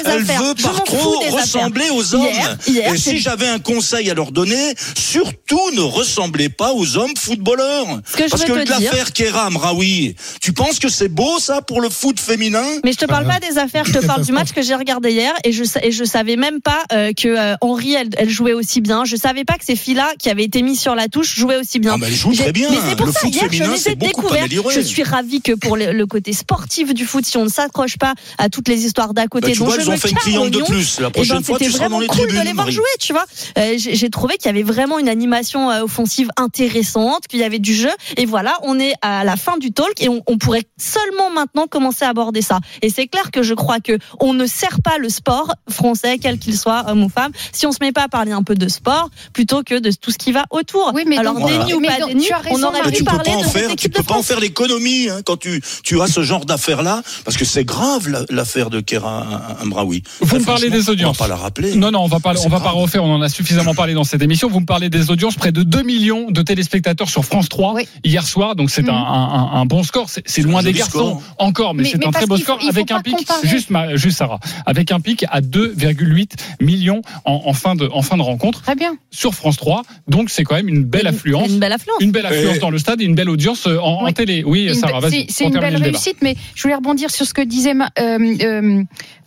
par 0.56 0.84
trop 0.84 1.20
ressembler 1.30 1.90
aux 1.92 2.16
hommes. 2.16 2.24
Hier- 2.24 2.58
hier, 2.68 2.94
Et 2.94 2.98
si 2.98 3.18
j'avais 3.20 3.48
un 3.48 3.60
conseil 3.60 4.10
à 4.10 4.14
leur 4.14 4.32
donner, 4.32 4.74
surtout 4.96 5.72
ne 5.76 5.82
ressemblez 5.82 6.50
pas 6.50 6.74
aux 6.74 6.98
hommes 6.98 7.16
footballeurs. 7.18 8.02
Que 8.16 8.26
je 8.26 8.30
Parce 8.30 8.44
veux 8.46 8.56
que 8.56 8.60
te 8.64 8.78
dire- 8.78 8.92
l'affaire 8.92 9.12
Kéram, 9.14 9.58
Raoui, 9.58 10.16
tu 10.42 10.54
penses 10.54 10.80
que 10.80 10.90
c'est 10.90 11.08
beau 11.08 11.40
ça 11.40 11.62
pour 11.62 11.82
le 11.82 11.90
foot 11.90 12.20
féminin? 12.20 12.64
Mais 12.84 12.92
je 12.92 12.98
te 12.98 13.06
parle 13.06 13.26
pas 13.26 13.40
des 13.40 13.58
affaires, 13.58 13.86
je 13.86 13.94
te 13.94 14.06
parle 14.06 14.24
du 14.26 14.32
match 14.32 14.52
que 14.52 14.62
j'ai 14.62 14.76
regardé 14.76 15.12
hier 15.12 15.34
et 15.44 15.52
je 15.52 15.64
et 15.82 15.92
je 15.92 16.04
savais 16.04 16.36
même 16.36 16.62
pas 16.62 16.84
euh, 16.92 17.12
que 17.14 17.28
euh, 17.28 17.56
Henri 17.62 17.94
elle, 17.94 18.10
elle 18.18 18.30
jouait 18.30 18.54
aussi 18.54 18.82
bien. 18.82 19.06
Je 19.06 19.16
savais 19.16 19.44
pas 19.44 19.54
que 19.56 19.66
ces 19.66 19.76
filles-là 19.76 20.12
qui 20.20 20.30
avaient 20.30 20.44
été 20.44 20.62
mises 20.62 20.80
sur 20.80 20.96
la 20.96 21.08
touche 21.08 21.36
jouaient 21.36 21.58
aussi 21.58 21.80
bien. 21.80 21.94
Ah, 21.96 21.98
bah, 21.98 22.08
elles 22.10 22.16
jouent 22.16 22.34
très 22.34 22.52
bien. 22.52 22.70
Mais 22.70 22.78
c'est 22.90 22.96
pour 22.96 23.06
Le 23.08 23.12
ça 23.12 23.20
foot 23.22 23.34
hier 23.36 23.44
je 23.46 23.50
féminin, 23.58 23.74
les 23.74 23.80
c'est 23.80 23.92
ai 23.92 23.96
beaucoup 23.96 24.22
découvertes. 24.22 24.46
amélioré. 24.46 24.76
Je 24.76 24.82
suis 24.82 25.04
ravie 25.04 25.42
que 25.42 25.54
pour 25.54 25.78
le, 25.78 25.92
le 25.92 26.06
côté 26.06 26.34
sportif 26.34 26.94
du 26.94 27.06
foot, 27.06 27.26
si 27.26 27.38
on 27.38 27.44
ne 27.46 27.50
s'accroche 27.50 27.98
pas 27.98 28.14
à 28.38 28.50
toutes 28.50 28.68
les 28.68 28.86
histoires 28.86 29.14
d'à 29.14 29.28
côté, 29.28 29.48
Bah, 29.48 29.54
tu 29.54 29.60
dont 29.60 29.66
vois, 29.66 29.80
je 29.80 29.90
me 29.90 29.98
cliente 30.28 30.52
de 30.52 30.62
plus. 30.64 31.00
La 31.00 31.08
eh 31.08 31.12
prochaine 31.12 31.38
ben, 31.38 31.44
fois, 31.44 31.60
tu 31.60 31.72
seras 31.72 31.90
dans 31.90 32.00
les 32.00 32.08
cool 32.08 32.18
de 32.22 32.24
tribunes, 32.28 32.44
les 32.46 32.54
voir 32.54 32.66
Marie. 32.66 32.74
jouer, 32.76 32.86
tu 33.00 33.14
vois. 33.14 33.26
Euh, 33.58 33.74
j'ai 33.78 34.10
trouvé 34.10 34.38
qu'il 34.38 34.46
y 34.48 34.50
avait 34.50 34.64
vraiment 34.64 35.00
une 35.00 35.10
animation 35.10 35.72
euh, 35.72 35.84
offensive 35.84 36.30
intéressante, 36.38 37.28
qu'il 37.28 37.40
y 37.40 37.44
avait 37.44 37.60
du 37.60 37.74
jeu. 37.76 37.90
Et 38.18 38.26
voilà, 38.26 38.58
on 38.64 38.80
est 38.80 38.94
à 39.02 39.24
la 39.24 39.36
fin 39.38 39.58
du 39.58 39.72
talk 39.72 40.02
et 40.02 40.10
on, 40.10 40.22
on 40.28 40.38
pourrait 40.38 40.64
seulement 40.78 41.30
maintenant 41.30 41.68
commencer 41.68 42.06
à 42.06 42.10
aborder 42.10 42.42
ça. 42.42 42.60
Et 42.82 42.90
c'est 42.90 43.08
clair 43.08 43.32
que 43.32 43.44
je 43.44 43.54
crois 43.54 43.80
que 43.80 43.98
on 44.20 44.34
ne 44.34 44.46
sert 44.46 44.82
pas 44.84 44.98
le 44.98 45.10
sport 45.10 45.54
français, 45.70 46.18
quel 46.18 46.40
qu'il 46.40 46.58
soit, 46.58 46.86
homme 46.90 47.04
ou 47.04 47.10
femme, 47.10 47.32
si 47.52 47.66
on 47.66 47.72
se 47.72 47.78
met 47.82 47.92
pas 47.92 48.04
à 48.04 48.08
parler 48.08 48.32
un 48.32 48.44
peu 48.44 48.56
de 48.56 48.68
sport 48.68 49.10
plutôt 49.34 49.64
que 49.64 49.76
de 49.80 49.92
tout 49.92 50.12
ce 50.12 50.18
qui 50.18 50.32
va 50.32 50.44
autour. 50.52 50.92
Oui, 50.94 51.04
mais 51.08 51.18
Alors 51.18 51.36
donc, 51.36 51.48
déni 51.50 51.74
ou 51.74 51.82
pas 51.82 52.06
déni, 52.08 52.28
on 52.52 52.64
aurait 52.64 52.92
pu 52.92 53.04
parler 53.04 53.32
pas 53.32 53.38
en 53.38 53.42
de 53.42 53.44
cette 53.46 53.52
faire, 53.54 53.76
tu 53.76 53.90
peux 53.90 54.02
de 54.02 54.06
pas 54.08 54.14
en 54.14 54.16
France. 54.16 54.28
faire 54.28 54.40
l'économie 54.40 55.10
hein, 55.10 55.22
quand 55.26 55.38
tu, 55.38 55.62
tu 55.84 56.02
as 56.02 56.08
ce 56.08 56.22
genre 56.24 56.46
d'affaire 56.46 56.84
là, 56.84 57.02
parce 57.26 57.38
que 57.38 57.46
c'est 57.46 57.64
grave 57.66 58.10
la- 58.10 58.26
l'affaire 58.30 58.70
de 58.70 58.80
Kera 58.82 59.26
Amraoui. 59.62 60.04
Vous 60.22 60.40
me 60.40 60.44
parlez 60.46 60.70
des 60.70 60.90
audiences. 60.90 61.18
On 61.20 61.24
va 61.24 61.30
pas 61.30 61.36
la 61.36 61.42
rappeler. 61.42 61.76
Non, 61.76 61.92
non, 61.92 62.00
on 62.02 62.08
va 62.08 62.20
pas, 62.20 62.34
on 62.46 62.50
va 62.50 62.60
pas 62.60 62.72
refaire. 62.72 63.04
On 63.04 63.14
en 63.14 63.22
a 63.22 63.30
suffisamment 63.30 63.74
parlé 63.76 63.94
dans 63.94 64.04
cette 64.04 64.22
émission. 64.22 64.50
Vous 64.50 64.60
me 64.60 64.66
parlez 64.66 64.90
des 64.90 65.12
audiences. 65.12 65.36
Près 65.36 65.52
de 65.52 65.64
2 65.64 65.84
millions 65.84 66.32
de 66.32 66.42
téléspectateurs 66.42 67.10
sur 67.10 67.24
France 67.26 67.50
3 67.50 67.76
hier 68.04 68.26
soir. 68.26 68.56
Donc 68.56 68.70
c'est 68.72 68.82
Mhm. 68.84 68.90
un, 68.90 68.94
un- 68.94 69.52
un 69.62 69.66
bon 69.66 69.84
score. 69.84 70.08
C'est 70.10 70.42
loin 70.42 70.64
des 70.64 70.74
garçons 70.74 71.20
score. 71.20 71.22
encore, 71.38 71.74
mais, 71.74 71.84
Mais- 71.84 71.90
c'est 71.90 72.06
un 72.06 72.12
très 72.12 72.26
beau 72.26 72.38
score 72.38 72.60
faut 72.62 72.68
avec 72.68 72.92
un 72.92 73.02
pic. 73.02 73.16
comparer. 73.16 73.48
Juste, 73.48 73.70
ma- 73.70 73.96
juste 73.96 74.18
Sarah, 74.18 74.40
avec 74.66 74.92
un 74.92 75.00
pic 75.00 75.26
à 75.30 75.42
2,8 75.42 76.36
millions 76.62 77.02
en, 77.26 77.42
en 77.46 77.54
fin 77.54 77.76
de 77.76 77.88
en 77.92 78.02
fin 78.02 78.18
de 78.18 78.22
rencontre 78.24 78.62
Très 78.62 78.76
bien. 78.76 78.98
sur 79.12 79.34
France 79.36 79.58
3. 79.58 79.84
Donc 80.08 80.30
c'est 80.30 80.44
quand 80.44 80.56
même 80.56 80.70
une 80.70 80.84
belle 80.84 81.08
affluence. 81.08 81.48
Une 81.50 81.60
belle 81.60 81.74
affluence. 81.74 81.98
Une 82.02 82.12
belle 82.12 82.26
affluence 82.26 82.56
Et- 82.58 82.60
dans 82.60 82.70
le 82.70 82.80
stade 82.80 83.02
et 83.02 83.06
une 83.06 83.16
belle 83.16 83.30
audience 83.30 83.68
euh, 83.68 83.78
en, 83.80 84.12
télé. 84.12 84.44
Oui, 84.46 84.68
Une 84.68 84.74
Sarah, 84.74 85.00
vas-y. 85.00 85.26
C'est 85.30 85.46
une 85.46 85.60
belle 85.60 85.76
réussite, 85.78 86.18
mais 86.22 86.36
je 86.56 86.62
voulais 86.64 86.76
rebondir 86.76 87.12
sur 87.12 87.26
ce 87.26 87.34
que 87.34 87.42
disait 87.42 87.74
Ma- 87.74 87.90
euh, 88.00 88.18
euh, 88.42 88.84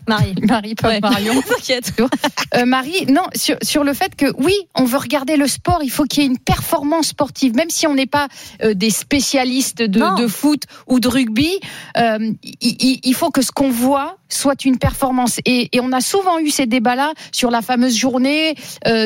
Marie. 0.08 0.34
Marie, 0.42 0.74
pas 0.74 0.88
Ouais. 0.88 1.00
Marion. 1.00 1.34
Euh, 2.56 2.64
Marie, 2.64 3.06
non, 3.06 3.22
sur, 3.36 3.56
sur 3.62 3.84
le 3.84 3.94
fait 3.94 4.16
que 4.16 4.26
oui, 4.38 4.54
on 4.74 4.84
veut 4.84 4.98
regarder 4.98 5.36
le 5.36 5.46
sport, 5.46 5.80
il 5.84 5.90
faut 5.90 6.02
qu'il 6.04 6.22
y 6.24 6.26
ait 6.26 6.28
une 6.28 6.38
performance 6.38 7.08
sportive, 7.08 7.54
même 7.54 7.70
si 7.70 7.86
on 7.86 7.94
n'est 7.94 8.06
pas 8.06 8.26
euh, 8.64 8.74
des 8.74 8.90
spécialistes 8.90 9.82
de, 9.82 10.00
de 10.20 10.26
foot 10.26 10.64
ou 10.88 10.98
de 10.98 11.06
rugby, 11.06 11.60
euh, 11.96 12.32
il, 12.60 13.14
faut 13.14 13.30
que 13.30 13.40
ce 13.42 13.52
qu'on 13.52 13.70
voit 13.70 14.16
soit 14.28 14.64
une 14.64 14.78
performance. 14.78 15.38
Et, 15.44 15.68
et 15.76 15.80
on 15.80 15.92
a 15.92 16.00
souvent 16.00 16.38
eu 16.40 16.50
ces 16.50 16.66
débats-là 16.66 17.12
sur 17.30 17.50
la 17.52 17.62
fameuse 17.62 17.96
journée 17.96 18.54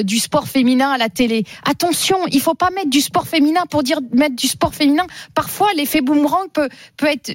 du 0.04 0.18
sport 0.18 0.48
féminin 0.48 0.90
à 0.90 0.98
la 0.98 1.08
télé. 1.10 1.44
Attention, 1.64 2.16
il 2.32 2.40
faut 2.40 2.54
pas 2.54 2.70
mettre 2.70 2.90
du 2.90 3.00
sport 3.00 3.26
féminin 3.26 3.62
pour 3.68 3.82
dire 3.82 4.00
mettre 4.12 4.36
du 4.36 4.46
sport 4.48 4.74
féminin. 4.74 5.06
Parfois, 5.34 5.68
l'effet 5.76 6.00
boomerang 6.00 6.48
peut, 6.52 6.68
peut 6.96 7.06
être, 7.06 7.34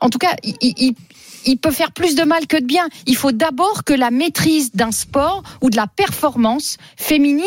en 0.00 0.10
tout 0.10 0.18
cas, 0.18 0.34
il, 0.44 0.54
il- 0.60 0.94
il 1.46 1.56
peut 1.58 1.70
faire 1.70 1.92
plus 1.92 2.14
de 2.14 2.22
mal 2.24 2.46
que 2.46 2.56
de 2.56 2.66
bien. 2.66 2.88
Il 3.06 3.16
faut 3.16 3.32
d'abord 3.32 3.84
que 3.84 3.92
la 3.92 4.10
maîtrise 4.10 4.70
d'un 4.72 4.92
sport 4.92 5.42
ou 5.60 5.70
de 5.70 5.76
la 5.76 5.86
performance 5.86 6.76
féminine 6.96 7.44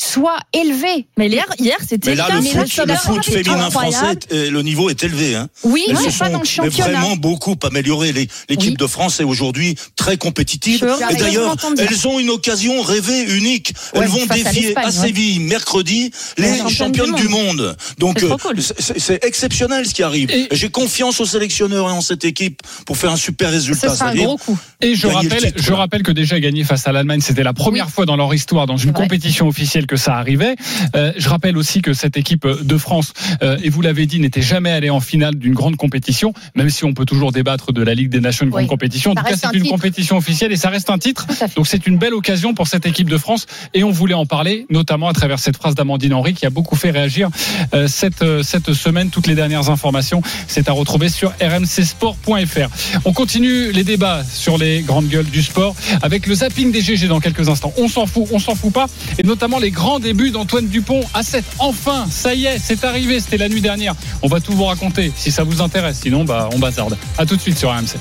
soit 0.00 0.38
élevée. 0.52 1.08
Mais 1.16 1.26
hier, 1.28 1.44
hier 1.58 1.76
c'était 1.86 2.10
Mais 2.10 2.16
là, 2.16 2.28
le 2.30 2.36
le 2.36 2.42
cas. 2.44 2.64
foot, 2.66 2.80
Mais 2.86 2.92
le 2.92 2.98
foot 3.00 3.24
féminin 3.24 3.68
français, 3.70 4.14
le 4.30 4.62
niveau 4.62 4.90
est 4.90 5.02
élevé. 5.02 5.34
Hein. 5.34 5.48
Oui, 5.64 5.82
Elles 5.88 5.96
mais 5.96 6.04
pas 6.04 6.10
sont 6.12 6.24
dans 6.26 6.30
le 6.34 6.38
mais 6.38 6.44
championnat. 6.44 6.90
vraiment 7.00 7.16
beaucoup 7.16 7.56
amélioré. 7.64 8.12
L'équipe 8.12 8.70
Oui. 8.70 8.76
de 8.76 8.86
France 8.86 9.18
est 9.18 9.24
aujourd'hui 9.24 9.74
très 9.96 10.16
compétitive. 10.16 10.78
Je 10.80 11.12
Et 11.14 11.16
d'ailleurs, 11.16 11.56
elles 11.78 12.06
ont 12.06 12.20
une 12.20 12.30
occasion 12.30 12.80
rêvée 12.82 13.22
unique. 13.24 13.72
Elles 13.92 14.02
Ouais, 14.02 14.06
vont 14.06 14.20
face 14.26 14.46
à 14.46 14.52
défier 14.52 14.76
à 14.78 14.84
ouais. 14.86 14.92
Séville 14.92 15.40
mercredi 15.40 16.12
Ouais, 16.38 16.44
les 16.44 16.58
championne 16.58 16.70
championnes 16.70 17.14
du 17.16 17.22
du 17.22 17.28
monde. 17.28 17.76
Donc 17.98 18.18
C'est 18.20 18.30
euh, 18.30 18.36
cool. 18.36 18.56
c'est 18.62 19.24
exceptionnel 19.24 19.84
ce 19.88 19.94
qui 19.94 20.04
arrive. 20.04 20.30
J'ai 20.52 20.70
confiance 20.70 21.18
aux 21.20 21.26
sélectionneurs 21.26 21.88
et 21.88 21.92
en 21.92 22.00
cette 22.02 22.24
équipe 22.24 22.62
pour 22.86 22.96
faire 22.96 23.10
un 23.10 23.16
super 23.28 23.50
résultat. 23.50 23.88
Ce 23.90 23.96
sera 23.96 24.10
un 24.10 24.14
gros 24.14 24.36
coup. 24.36 24.58
Et 24.80 24.94
je 24.94 25.02
Gagner 25.08 25.10
le 25.12 25.28
rappelle, 25.28 25.42
titre, 25.52 25.62
je 25.62 25.70
là. 25.70 25.76
rappelle 25.76 26.02
que 26.02 26.12
déjà 26.12 26.38
gagné 26.40 26.64
face 26.64 26.86
à 26.86 26.92
l'Allemagne, 26.92 27.20
c'était 27.20 27.42
la 27.42 27.52
première 27.52 27.90
fois 27.90 28.06
dans 28.06 28.16
leur 28.16 28.32
histoire 28.34 28.66
dans 28.66 28.76
une 28.76 28.92
vrai. 28.92 29.02
compétition 29.02 29.48
officielle 29.48 29.86
que 29.86 29.96
ça 29.96 30.14
arrivait. 30.16 30.54
Euh, 30.96 31.12
je 31.16 31.28
rappelle 31.28 31.56
aussi 31.56 31.82
que 31.82 31.92
cette 31.92 32.16
équipe 32.16 32.46
de 32.46 32.78
France, 32.78 33.12
euh, 33.42 33.58
et 33.62 33.70
vous 33.70 33.82
l'avez 33.82 34.06
dit, 34.06 34.20
n'était 34.20 34.42
jamais 34.42 34.70
allée 34.70 34.90
en 34.90 35.00
finale 35.00 35.34
d'une 35.34 35.54
grande 35.54 35.76
compétition, 35.76 36.32
même 36.54 36.70
si 36.70 36.84
on 36.84 36.94
peut 36.94 37.04
toujours 37.04 37.32
débattre 37.32 37.72
de 37.72 37.82
la 37.82 37.94
Ligue 37.94 38.08
des 38.10 38.20
Nations, 38.20 38.44
une 38.46 38.52
Oui. 38.52 38.62
grande 38.62 38.68
compétition. 38.70 39.10
En 39.12 39.14
Ça 39.14 39.20
tout 39.22 39.26
cas, 39.30 39.36
c'est 39.36 39.46
un 39.46 39.50
une 39.52 39.62
titre. 39.62 39.74
compétition 39.74 40.16
officielle 40.16 40.52
et 40.52 40.56
ça 40.56 40.70
reste 40.70 40.90
un 40.90 40.98
titre. 40.98 41.26
Donc 41.56 41.66
c'est 41.66 41.86
une 41.86 41.98
belle 41.98 42.14
occasion 42.14 42.54
pour 42.54 42.66
cette 42.68 42.86
équipe 42.86 43.10
de 43.10 43.18
France 43.18 43.46
et 43.74 43.82
on 43.84 43.90
voulait 43.90 44.14
en 44.14 44.26
parler, 44.26 44.66
notamment 44.70 45.08
à 45.08 45.12
travers 45.12 45.38
cette 45.38 45.56
phrase 45.56 45.74
d'Amandine 45.74 46.14
Henry 46.14 46.34
qui 46.34 46.46
a 46.46 46.50
beaucoup 46.50 46.76
fait 46.76 46.90
réagir 46.90 47.28
euh, 47.74 47.88
cette, 47.88 48.22
euh, 48.22 48.42
cette 48.42 48.72
semaine. 48.72 49.10
Toutes 49.10 49.26
les 49.26 49.34
dernières 49.34 49.70
informations, 49.70 50.22
c'est 50.46 50.68
à 50.68 50.72
retrouver 50.72 51.08
sur 51.08 51.32
rmcsport.fr. 51.40 52.68
On 53.04 53.12
continue 53.18 53.72
les 53.72 53.82
débats 53.82 54.22
sur 54.32 54.58
les 54.58 54.82
grandes 54.82 55.08
gueules 55.08 55.28
du 55.28 55.42
sport 55.42 55.74
avec 56.02 56.28
le 56.28 56.36
zapping 56.36 56.70
des 56.70 56.80
GG 56.80 57.08
dans 57.08 57.18
quelques 57.18 57.48
instants. 57.48 57.72
On 57.76 57.88
s'en 57.88 58.06
fout, 58.06 58.28
on 58.30 58.38
s'en 58.38 58.54
fout 58.54 58.72
pas. 58.72 58.86
Et 59.18 59.24
notamment 59.24 59.58
les 59.58 59.72
grands 59.72 59.98
débuts 59.98 60.30
d'Antoine 60.30 60.68
Dupont 60.68 61.00
à 61.14 61.24
7. 61.24 61.44
Enfin, 61.58 62.06
ça 62.08 62.32
y 62.36 62.46
est, 62.46 62.60
c'est 62.60 62.84
arrivé, 62.84 63.18
c'était 63.18 63.38
la 63.38 63.48
nuit 63.48 63.60
dernière. 63.60 63.96
On 64.22 64.28
va 64.28 64.38
tout 64.38 64.52
vous 64.52 64.66
raconter 64.66 65.10
si 65.16 65.32
ça 65.32 65.42
vous 65.42 65.60
intéresse. 65.60 65.98
Sinon, 66.00 66.22
bah, 66.22 66.48
on 66.54 66.60
bazarde. 66.60 66.96
À 67.18 67.26
tout 67.26 67.34
de 67.34 67.40
suite 67.40 67.58
sur 67.58 67.70
RMC. 67.70 67.98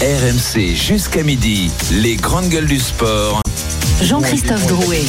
RMC 0.00 0.74
jusqu'à 0.74 1.22
midi, 1.22 1.70
les 1.92 2.16
grandes 2.16 2.48
gueules 2.48 2.66
du 2.66 2.80
sport. 2.80 3.43
Jean-Christophe 4.02 4.66
Drouet. 4.66 5.04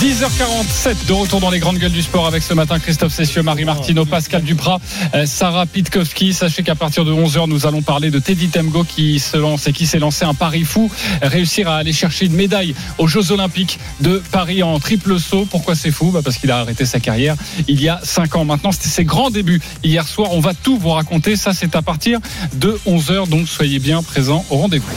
10h47 0.00 1.06
de 1.06 1.12
retour 1.12 1.40
dans 1.40 1.50
les 1.50 1.58
grandes 1.58 1.78
gueules 1.78 1.92
du 1.92 2.02
sport 2.02 2.26
avec 2.26 2.42
ce 2.42 2.54
matin 2.54 2.78
Christophe 2.78 3.12
Cessieux, 3.12 3.42
Marie 3.42 3.64
Martino, 3.64 4.04
Pascal 4.04 4.42
Duprat, 4.42 4.80
euh, 5.14 5.26
Sarah 5.26 5.66
Pitkowski. 5.66 6.32
Sachez 6.32 6.62
qu'à 6.62 6.74
partir 6.74 7.04
de 7.04 7.12
11h, 7.12 7.48
nous 7.48 7.66
allons 7.66 7.82
parler 7.82 8.10
de 8.10 8.18
Teddy 8.18 8.48
Temgo 8.48 8.84
qui 8.84 9.18
se 9.18 9.36
lance 9.36 9.66
et 9.66 9.72
qui 9.72 9.86
s'est 9.86 9.98
lancé 9.98 10.24
un 10.24 10.34
pari 10.34 10.64
fou, 10.64 10.90
réussir 11.20 11.68
à 11.68 11.76
aller 11.76 11.92
chercher 11.92 12.26
une 12.26 12.34
médaille 12.34 12.74
aux 12.98 13.06
Jeux 13.06 13.32
Olympiques 13.32 13.78
de 14.00 14.22
Paris 14.30 14.62
en 14.62 14.78
triple 14.78 15.18
saut. 15.18 15.46
Pourquoi 15.50 15.74
c'est 15.74 15.90
fou? 15.90 16.10
Bah 16.10 16.20
Parce 16.24 16.38
qu'il 16.38 16.50
a 16.50 16.58
arrêté 16.58 16.86
sa 16.86 17.00
carrière 17.00 17.36
il 17.66 17.82
y 17.82 17.88
a 17.88 18.00
5 18.02 18.36
ans. 18.36 18.44
Maintenant, 18.44 18.72
c'était 18.72 18.88
ses 18.88 19.04
grands 19.04 19.30
débuts 19.30 19.60
hier 19.82 20.06
soir. 20.06 20.30
On 20.32 20.40
va 20.40 20.54
tout 20.54 20.78
vous 20.78 20.90
raconter. 20.90 21.36
Ça, 21.36 21.52
c'est 21.52 21.74
à 21.74 21.82
partir 21.82 22.20
de 22.54 22.78
11h. 22.86 23.28
Donc, 23.28 23.48
soyez 23.48 23.78
bien 23.78 24.02
présents 24.02 24.44
au 24.50 24.56
rendez-vous. 24.56 24.88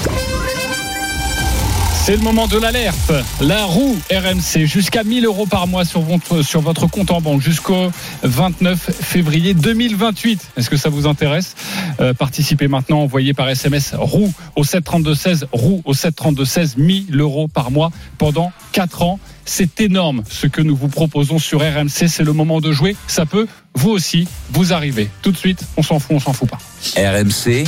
C'est 2.03 2.15
le 2.15 2.23
moment 2.23 2.47
de 2.47 2.57
l'alerte. 2.57 3.13
La 3.41 3.63
roue 3.63 3.95
RMC, 4.09 4.65
jusqu'à 4.65 5.03
1000 5.03 5.23
euros 5.23 5.45
par 5.45 5.67
mois 5.67 5.85
sur 5.85 6.01
votre, 6.01 6.41
sur 6.41 6.59
votre 6.59 6.87
compte 6.87 7.11
en 7.11 7.21
banque 7.21 7.41
jusqu'au 7.41 7.91
29 8.23 8.89
février 8.99 9.53
2028. 9.53 10.53
Est-ce 10.57 10.71
que 10.71 10.77
ça 10.77 10.89
vous 10.89 11.05
intéresse? 11.05 11.55
Euh, 11.99 12.15
Participez 12.15 12.67
maintenant, 12.67 13.01
envoyez 13.01 13.35
par 13.35 13.47
SMS 13.47 13.93
roue 13.95 14.33
au 14.55 14.63
732-16, 14.63 15.43
roue 15.51 15.83
au 15.85 15.93
732-16, 15.93 16.79
1000 16.79 17.21
euros 17.21 17.47
par 17.47 17.69
mois 17.69 17.91
pendant 18.17 18.51
4 18.71 19.03
ans. 19.03 19.19
C'est 19.45 19.81
énorme 19.81 20.23
ce 20.29 20.47
que 20.47 20.61
nous 20.61 20.75
vous 20.75 20.87
proposons 20.87 21.39
sur 21.39 21.59
RMC. 21.61 22.07
C'est 22.07 22.23
le 22.23 22.33
moment 22.33 22.61
de 22.61 22.71
jouer. 22.71 22.95
Ça 23.07 23.25
peut, 23.25 23.47
vous 23.73 23.89
aussi, 23.89 24.27
vous 24.51 24.73
arriver. 24.73 25.09
Tout 25.21 25.31
de 25.31 25.37
suite, 25.37 25.63
on 25.77 25.83
s'en 25.83 25.99
fout, 25.99 26.15
on 26.15 26.19
s'en 26.19 26.33
fout 26.33 26.49
pas. 26.49 26.59
RMC, 26.95 27.65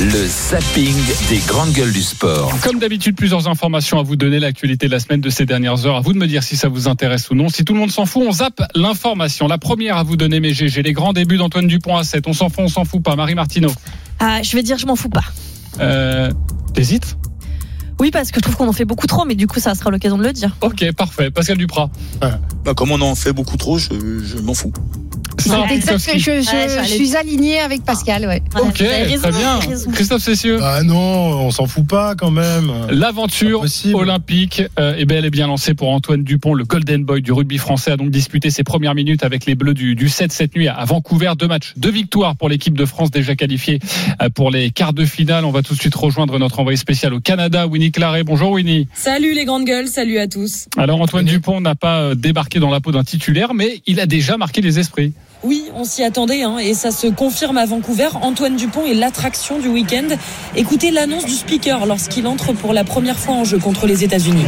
le 0.00 0.26
zapping 0.26 0.94
des 1.28 1.38
grandes 1.46 1.72
gueules 1.72 1.92
du 1.92 2.02
sport. 2.02 2.52
Comme 2.62 2.78
d'habitude, 2.78 3.16
plusieurs 3.16 3.48
informations 3.48 3.98
à 3.98 4.02
vous 4.02 4.16
donner, 4.16 4.40
l'actualité 4.40 4.86
de 4.86 4.92
la 4.92 5.00
semaine 5.00 5.20
de 5.20 5.30
ces 5.30 5.46
dernières 5.46 5.86
heures. 5.86 5.96
À 5.96 6.00
vous 6.00 6.12
de 6.12 6.18
me 6.18 6.26
dire 6.26 6.42
si 6.42 6.56
ça 6.56 6.68
vous 6.68 6.88
intéresse 6.88 7.30
ou 7.30 7.34
non. 7.34 7.48
Si 7.48 7.64
tout 7.64 7.72
le 7.74 7.78
monde 7.78 7.92
s'en 7.92 8.06
fout, 8.06 8.22
on 8.26 8.32
zappe 8.32 8.60
l'information. 8.74 9.46
La 9.46 9.58
première 9.58 9.96
à 9.96 10.02
vous 10.02 10.16
donner, 10.16 10.40
mes 10.40 10.52
GG, 10.52 10.82
les 10.82 10.92
grands 10.92 11.12
débuts 11.12 11.36
d'Antoine 11.36 11.66
Dupont 11.66 11.96
à 11.96 12.04
7. 12.04 12.26
On 12.26 12.32
s'en 12.32 12.48
fout, 12.48 12.64
on 12.64 12.68
s'en 12.68 12.84
fout 12.84 13.02
pas. 13.02 13.16
Marie 13.16 13.34
Martineau. 13.34 13.70
Ah, 14.18 14.42
je 14.42 14.56
vais 14.56 14.62
dire, 14.62 14.78
je 14.78 14.86
m'en 14.86 14.96
fous 14.96 15.08
pas. 15.08 15.24
Euh, 15.80 16.30
T'hésites? 16.72 17.16
Oui, 18.00 18.10
parce 18.10 18.30
que 18.30 18.36
je 18.36 18.42
trouve 18.42 18.56
qu'on 18.56 18.68
en 18.68 18.72
fait 18.72 18.84
beaucoup 18.84 19.06
trop, 19.06 19.24
mais 19.24 19.34
du 19.34 19.46
coup, 19.46 19.60
ça 19.60 19.74
sera 19.74 19.90
l'occasion 19.90 20.18
de 20.18 20.24
le 20.24 20.32
dire. 20.32 20.56
Ok, 20.60 20.84
parfait. 20.92 21.30
Pascal 21.30 21.56
Duprat. 21.58 21.90
Bah, 22.64 22.74
comme 22.74 22.90
on 22.90 23.00
en 23.00 23.14
fait 23.14 23.32
beaucoup 23.32 23.56
trop, 23.56 23.78
je, 23.78 23.88
je 24.24 24.38
m'en 24.38 24.54
fous. 24.54 24.72
Pitkowski. 25.36 26.18
je, 26.20 26.24
je- 26.24 26.30
Ouais, 26.54 26.68
je 26.68 26.74
j'allais- 26.74 26.86
suis 26.86 27.16
alignée 27.16 27.58
avec 27.58 27.84
Pascal, 27.84 28.24
ouais. 28.26 28.40
Ok, 28.60 28.80
avez 28.80 29.02
raison, 29.04 29.22
très 29.30 29.32
bien. 29.32 29.58
Christophe 29.92 30.22
Cessieux. 30.22 30.58
Ah 30.62 30.82
non, 30.84 30.96
on 30.96 31.50
s'en 31.50 31.66
fout 31.66 31.86
pas 31.86 32.14
quand 32.14 32.30
même. 32.30 32.70
L'aventure 32.90 33.64
olympique 33.94 34.62
euh, 34.78 34.94
est 34.96 35.04
bel 35.06 35.24
et 35.24 35.30
bien 35.30 35.46
lancée 35.48 35.74
pour 35.74 35.90
Antoine 35.90 36.22
Dupont. 36.22 36.54
Le 36.54 36.64
Golden 36.64 37.04
Boy 37.04 37.20
du 37.20 37.32
rugby 37.32 37.58
français 37.58 37.90
a 37.90 37.96
donc 37.96 38.10
disputé 38.10 38.50
ses 38.50 38.62
premières 38.62 38.94
minutes 38.94 39.24
avec 39.24 39.44
les 39.46 39.54
Bleus 39.56 39.74
du, 39.74 39.94
du 39.96 40.08
7 40.08 40.32
cette 40.32 40.54
nuit 40.54 40.68
à 40.68 40.84
Vancouver. 40.84 41.32
Deux 41.36 41.48
matchs, 41.48 41.72
deux 41.76 41.90
victoires 41.90 42.36
pour 42.36 42.48
l'équipe 42.48 42.76
de 42.78 42.84
France 42.84 43.10
déjà 43.10 43.34
qualifiée 43.34 43.80
euh, 44.22 44.28
pour 44.28 44.50
les 44.50 44.70
quarts 44.70 44.92
de 44.92 45.04
finale. 45.04 45.44
On 45.44 45.50
va 45.50 45.62
tout 45.62 45.74
de 45.74 45.80
suite 45.80 45.94
rejoindre 45.96 46.38
notre 46.38 46.60
envoyé 46.60 46.76
spécial 46.76 47.12
au 47.12 47.20
Canada, 47.20 47.66
Winnie 47.66 47.90
Claret. 47.94 48.24
Bonjour 48.24 48.50
Winnie. 48.50 48.88
Salut 48.92 49.34
les 49.34 49.44
grandes 49.44 49.64
gueules, 49.64 49.86
salut 49.86 50.18
à 50.18 50.26
tous. 50.26 50.66
Alors 50.76 51.00
Antoine 51.00 51.24
Dupont 51.24 51.60
n'a 51.60 51.76
pas 51.76 52.00
euh, 52.00 52.14
débarqué 52.16 52.58
dans 52.58 52.70
la 52.70 52.80
peau 52.80 52.90
d'un 52.90 53.04
titulaire, 53.04 53.54
mais 53.54 53.82
il 53.86 54.00
a 54.00 54.06
déjà 54.06 54.36
marqué 54.36 54.60
les 54.60 54.80
esprits. 54.80 55.12
Oui, 55.44 55.66
on 55.76 55.84
s'y 55.84 56.02
attendait 56.02 56.42
hein, 56.42 56.58
et 56.58 56.74
ça 56.74 56.90
se 56.90 57.06
confirme 57.06 57.56
à 57.56 57.66
Vancouver. 57.66 58.08
Antoine 58.20 58.56
Dupont 58.56 58.84
est 58.84 58.94
l'attraction 58.94 59.60
du 59.60 59.68
week-end. 59.68 60.08
Écoutez 60.56 60.90
l'annonce 60.90 61.24
du 61.24 61.34
speaker 61.34 61.86
lorsqu'il 61.86 62.26
entre 62.26 62.52
pour 62.52 62.72
la 62.72 62.82
première 62.82 63.16
fois 63.16 63.36
en 63.36 63.44
jeu 63.44 63.58
contre 63.58 63.86
les 63.86 64.02
États-Unis. 64.02 64.44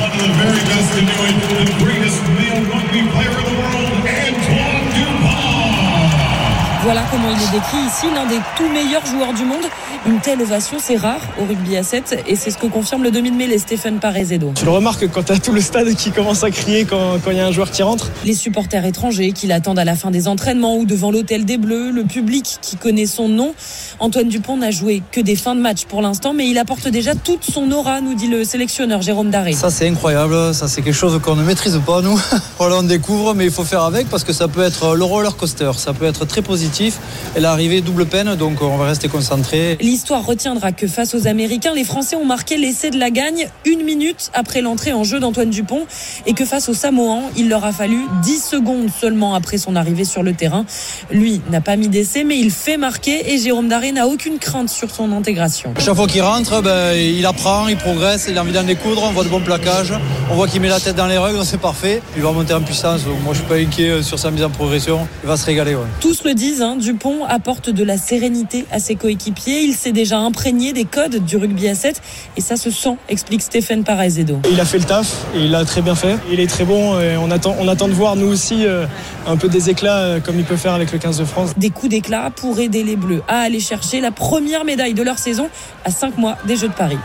Voilà 6.86 7.02
comment 7.10 7.28
il 7.30 7.42
est 7.42 7.50
décrit 7.50 7.78
ici, 7.78 8.06
l'un 8.14 8.26
des 8.26 8.38
tout 8.56 8.68
meilleurs 8.72 9.04
joueurs 9.04 9.34
du 9.34 9.44
monde. 9.44 9.64
Une 10.06 10.20
telle 10.20 10.40
ovation, 10.40 10.76
c'est 10.80 10.94
rare 10.94 11.18
au 11.36 11.44
rugby 11.44 11.76
à 11.76 11.82
7 11.82 12.22
et 12.28 12.36
c'est 12.36 12.52
ce 12.52 12.58
que 12.58 12.68
confirme 12.68 13.02
le 13.02 13.10
demi 13.10 13.32
de 13.32 13.36
mêlée 13.36 13.58
Stéphane 13.58 13.98
Parezedo. 13.98 14.52
Tu 14.54 14.64
le 14.64 14.70
remarques 14.70 15.08
quand 15.10 15.24
t'as 15.24 15.38
tout 15.38 15.50
le 15.50 15.60
stade 15.60 15.92
qui 15.96 16.12
commence 16.12 16.44
à 16.44 16.52
crier 16.52 16.84
quand 16.84 17.18
quand 17.24 17.32
il 17.32 17.38
y 17.38 17.40
a 17.40 17.46
un 17.46 17.50
joueur 17.50 17.72
qui 17.72 17.82
rentre. 17.82 18.12
Les 18.24 18.34
supporters 18.34 18.84
étrangers 18.84 19.32
qui 19.32 19.48
l'attendent 19.48 19.80
à 19.80 19.84
la 19.84 19.96
fin 19.96 20.12
des 20.12 20.28
entraînements 20.28 20.76
ou 20.76 20.84
devant 20.84 21.10
l'hôtel 21.10 21.44
des 21.44 21.58
Bleus, 21.58 21.90
le 21.90 22.04
public 22.04 22.58
qui 22.62 22.76
connaît 22.76 23.06
son 23.06 23.28
nom. 23.28 23.52
Antoine 23.98 24.28
Dupont 24.28 24.56
n'a 24.56 24.70
joué 24.70 25.02
que 25.10 25.20
des 25.20 25.34
fins 25.34 25.56
de 25.56 25.60
match 25.60 25.86
pour 25.86 26.02
l'instant, 26.02 26.34
mais 26.34 26.48
il 26.48 26.56
apporte 26.56 26.86
déjà 26.86 27.16
toute 27.16 27.42
son 27.42 27.72
aura, 27.72 28.00
nous 28.00 28.14
dit 28.14 28.28
le 28.28 28.44
sélectionneur 28.44 29.02
Jérôme 29.02 29.30
Daré. 29.30 29.54
Ça 29.54 29.70
c'est 29.70 29.88
incroyable, 29.88 30.54
ça 30.54 30.68
c'est 30.68 30.82
quelque 30.82 30.94
chose 30.94 31.20
qu'on 31.20 31.34
ne 31.34 31.42
maîtrise 31.42 31.80
pas 31.84 32.00
nous. 32.00 32.20
voilà 32.58 32.76
on 32.76 32.84
découvre 32.84 33.34
mais 33.34 33.46
il 33.46 33.50
faut 33.50 33.64
faire 33.64 33.82
avec 33.82 34.08
parce 34.08 34.22
que 34.22 34.32
ça 34.32 34.46
peut 34.46 34.62
être 34.62 34.94
le 34.94 35.02
roller 35.02 35.36
coaster, 35.36 35.72
ça 35.78 35.92
peut 35.92 36.04
être 36.04 36.24
très 36.26 36.42
positif 36.42 36.75
et 36.80 37.40
l'arrivée 37.40 37.80
double 37.80 38.06
peine 38.06 38.34
donc 38.36 38.60
on 38.60 38.76
va 38.76 38.86
rester 38.86 39.08
concentré. 39.08 39.78
L'histoire 39.80 40.24
retiendra 40.24 40.72
que 40.72 40.86
face 40.86 41.14
aux 41.14 41.26
Américains, 41.26 41.72
les 41.74 41.84
Français 41.84 42.16
ont 42.16 42.24
marqué 42.24 42.56
l'essai 42.56 42.90
de 42.90 42.98
la 42.98 43.10
gagne 43.10 43.48
une 43.64 43.82
minute 43.82 44.30
après 44.34 44.60
l'entrée 44.60 44.92
en 44.92 45.04
jeu 45.04 45.18
d'Antoine 45.20 45.50
Dupont 45.50 45.86
et 46.26 46.34
que 46.34 46.44
face 46.44 46.68
aux 46.68 46.74
Samoans, 46.74 47.30
il 47.36 47.48
leur 47.48 47.64
a 47.64 47.72
fallu 47.72 48.00
10 48.22 48.42
secondes 48.42 48.88
seulement 48.90 49.34
après 49.34 49.58
son 49.58 49.76
arrivée 49.76 50.04
sur 50.04 50.22
le 50.22 50.34
terrain. 50.34 50.66
Lui 51.10 51.40
n'a 51.50 51.60
pas 51.60 51.76
mis 51.76 51.88
d'essai, 51.88 52.24
mais 52.24 52.38
il 52.38 52.50
fait 52.50 52.76
marquer 52.76 53.32
et 53.32 53.38
Jérôme 53.38 53.68
Daré 53.68 53.92
n'a 53.92 54.06
aucune 54.06 54.38
crainte 54.38 54.68
sur 54.68 54.90
son 54.90 55.12
intégration. 55.12 55.72
Chaque 55.78 55.96
fois 55.96 56.06
qu'il 56.06 56.22
rentre, 56.22 56.62
ben, 56.62 56.94
il 56.94 57.24
apprend, 57.24 57.68
il 57.68 57.76
progresse, 57.76 58.26
il 58.28 58.36
a 58.36 58.42
envie 58.42 58.52
d'en 58.52 58.64
découdre, 58.64 59.02
on 59.04 59.12
voit 59.12 59.24
de 59.24 59.28
bons 59.28 59.40
plaquages, 59.40 59.94
on 60.30 60.34
voit 60.34 60.48
qu'il 60.48 60.60
met 60.60 60.68
la 60.68 60.80
tête 60.80 60.96
dans 60.96 61.06
les 61.06 61.18
règles, 61.18 61.38
c'est 61.44 61.60
parfait. 61.60 62.02
Il 62.16 62.22
va 62.22 62.32
monter 62.32 62.54
en 62.54 62.62
puissance, 62.62 63.04
donc 63.04 63.22
moi 63.22 63.32
je 63.32 63.38
suis 63.38 63.48
pas 63.48 63.56
inquiet 63.56 64.02
sur 64.02 64.18
sa 64.18 64.30
mise 64.30 64.44
en 64.44 64.50
progression, 64.50 65.06
il 65.22 65.28
va 65.28 65.36
se 65.36 65.46
régaler. 65.46 65.74
Ouais. 65.74 65.86
Tous 66.00 66.24
le 66.24 66.34
disent, 66.34 66.65
hein, 66.66 66.76
Dupont 66.76 67.24
apporte 67.24 67.70
de 67.70 67.84
la 67.84 67.96
sérénité 67.96 68.66
à 68.70 68.78
ses 68.78 68.96
coéquipiers. 68.96 69.62
Il 69.62 69.74
s'est 69.74 69.92
déjà 69.92 70.18
imprégné 70.18 70.72
des 70.72 70.84
codes 70.84 71.24
du 71.24 71.36
rugby 71.36 71.68
à 71.68 71.74
7 71.74 72.02
et 72.36 72.40
ça 72.40 72.56
se 72.56 72.70
sent, 72.70 72.96
explique 73.08 73.42
Stéphane 73.42 73.84
Parazedo. 73.84 74.40
Il 74.50 74.60
a 74.60 74.64
fait 74.64 74.78
le 74.78 74.84
taf 74.84 75.24
et 75.34 75.44
il 75.44 75.50
l'a 75.50 75.64
très 75.64 75.82
bien 75.82 75.94
fait. 75.94 76.16
Il 76.30 76.40
est 76.40 76.46
très 76.46 76.64
bon 76.64 77.00
et 77.00 77.16
on 77.16 77.30
attend, 77.30 77.56
on 77.58 77.68
attend 77.68 77.88
de 77.88 77.94
voir 77.94 78.16
nous 78.16 78.26
aussi 78.26 78.66
euh, 78.66 78.86
un 79.26 79.36
peu 79.36 79.48
des 79.48 79.70
éclats 79.70 79.98
euh, 79.98 80.20
comme 80.20 80.38
il 80.38 80.44
peut 80.44 80.56
faire 80.56 80.74
avec 80.74 80.92
le 80.92 80.98
15 80.98 81.18
de 81.18 81.24
France. 81.24 81.52
Des 81.56 81.70
coups 81.70 81.90
d'éclat 81.90 82.30
pour 82.34 82.58
aider 82.58 82.82
les 82.82 82.96
Bleus 82.96 83.22
à 83.28 83.40
aller 83.40 83.60
chercher 83.60 84.00
la 84.00 84.10
première 84.10 84.64
médaille 84.64 84.94
de 84.94 85.02
leur 85.02 85.18
saison 85.18 85.48
à 85.84 85.90
5 85.90 86.18
mois 86.18 86.36
des 86.46 86.56
Jeux 86.56 86.68
de 86.68 86.74
Paris. 86.74 86.98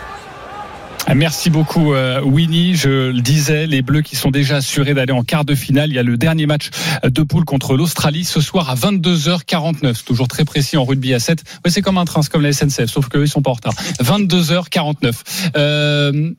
Merci 1.16 1.50
beaucoup 1.50 1.94
euh, 1.94 2.22
Winnie. 2.22 2.76
Je 2.76 3.12
le 3.12 3.22
disais, 3.22 3.68
les 3.68 3.82
Bleus 3.82 4.02
qui 4.02 4.16
sont 4.16 4.32
déjà 4.32 4.58
assurés 4.58 4.94
d'aller 4.94 5.12
en 5.12 5.24
quart 5.24 5.46
de 5.46 5.56
finale. 5.56 5.90
Il 5.90 5.96
y 5.96 6.00
a 6.00 6.04
le 6.04 6.18
dernier 6.18 6.46
match 6.46 6.70
de 7.04 7.24
poule 7.24 7.44
contre 7.44 7.76
l'Australie 7.76 8.24
ce 8.24 8.40
soir 8.40 8.70
à 8.70 8.76
22h49. 8.76 9.94
C'est 9.96 10.06
toujours 10.06 10.28
très 10.28 10.46
précis 10.46 10.78
en 10.78 10.86
rugby 10.86 11.14
à 11.14 11.20
7. 11.20 11.44
Ouais, 11.66 11.72
c'est 11.72 11.82
comme 11.82 11.98
un 11.98 12.06
train, 12.06 12.22
c'est 12.22 12.32
comme 12.32 12.44
la 12.44 12.54
SNCF, 12.54 12.86
sauf 12.86 13.10
qu'eux 13.10 13.24
ils 13.24 13.30
sont 13.30 13.42
pas 13.42 13.52
en 13.52 13.56
retard. 13.56 13.74
22h49. 14.02 15.14
Euh, 15.58 16.32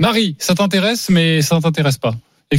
Marie, 0.00 0.36
ça 0.38 0.54
t'intéresse, 0.54 1.08
mais 1.10 1.42
ça 1.42 1.58
t'intéresse 1.60 1.98
pas? 1.98 2.14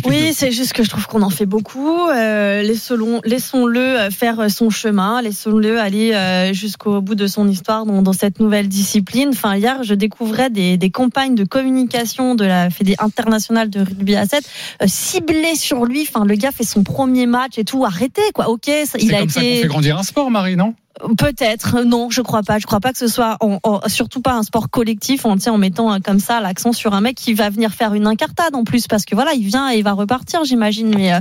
Oui, 0.06 0.34
c'est 0.34 0.52
juste 0.52 0.74
que 0.74 0.84
je 0.84 0.90
trouve 0.90 1.08
qu'on 1.08 1.22
en 1.22 1.30
fait 1.30 1.46
beaucoup. 1.46 2.10
Euh, 2.10 2.62
laissons- 2.62 3.22
Laissons-le 3.24 3.80
euh, 3.80 4.10
faire 4.12 4.52
son 4.52 4.70
chemin, 4.70 5.22
laissons-le 5.22 5.80
aller 5.80 6.12
euh, 6.14 6.52
jusqu'au 6.52 7.00
bout 7.00 7.16
de 7.16 7.26
son 7.26 7.48
histoire 7.48 7.86
dans, 7.86 8.02
dans 8.02 8.12
cette 8.12 8.42
nouvelle 8.42 8.68
discipline. 8.68 9.30
Enfin, 9.30 9.56
hier, 9.56 9.84
je 9.84 9.94
découvrais 9.94 10.50
des, 10.50 10.76
des 10.78 10.90
campagnes 10.90 11.36
de 11.36 11.46
communication 11.46 12.36
de 12.36 12.44
la 12.44 12.70
Fédé 12.70 12.96
internationale 13.00 13.70
de 13.70 13.80
rugby 13.80 14.18
à 14.18 14.26
7 14.26 14.44
euh, 14.82 14.86
ciblées 14.88 15.56
sur 15.56 15.86
lui. 15.86 16.02
Enfin, 16.02 16.26
le 16.26 16.36
gars 16.36 16.52
fait 16.52 16.66
son 16.66 16.84
premier 16.84 17.26
match 17.26 17.58
et 17.58 17.64
tout. 17.64 17.86
Arrêtez, 17.86 18.22
quoi. 18.34 18.50
Ok, 18.50 18.66
ça- 18.86 18.98
il 19.00 19.08
C'est 19.08 19.16
a 19.16 19.20
comme 19.20 19.30
ça 19.30 19.40
qu'on 19.40 19.46
fait 19.46 19.68
grandir 19.68 19.98
un 19.98 20.04
sport, 20.04 20.30
Marie, 20.30 20.58
non? 20.58 20.74
Peut-être, 21.18 21.82
non, 21.84 22.10
je 22.10 22.22
crois 22.22 22.43
pas. 22.43 22.60
Je 22.60 22.66
crois 22.66 22.80
pas 22.80 22.91
que 22.91 22.98
ce 22.98 23.08
soit, 23.08 23.38
en- 23.39 23.60
en- 23.64 23.82
surtout 23.88 24.22
pas 24.22 24.34
un 24.34 24.43
sport 24.43 24.70
collectif. 24.70 25.26
On 25.26 25.38
tient 25.38 25.54
en 25.54 25.58
mettant 25.58 26.00
comme 26.00 26.20
ça 26.20 26.41
l'accent 26.41 26.72
sur 26.74 26.93
un 26.93 27.02
mec 27.02 27.16
qui 27.16 27.34
va 27.34 27.50
venir 27.50 27.72
faire 27.72 27.93
une 27.93 28.08
incartade 28.08 28.56
en 28.56 28.64
plus, 28.64 28.88
parce 28.88 29.06
que 29.06 29.16
voilà, 29.16 29.34
il 29.34 29.45
vient 29.45 29.72
et 29.72 29.78
il 29.78 29.84
va 29.84 29.93
repartir, 29.93 30.43
j'imagine. 30.43 30.93
Mais 30.95 31.14
euh, 31.14 31.20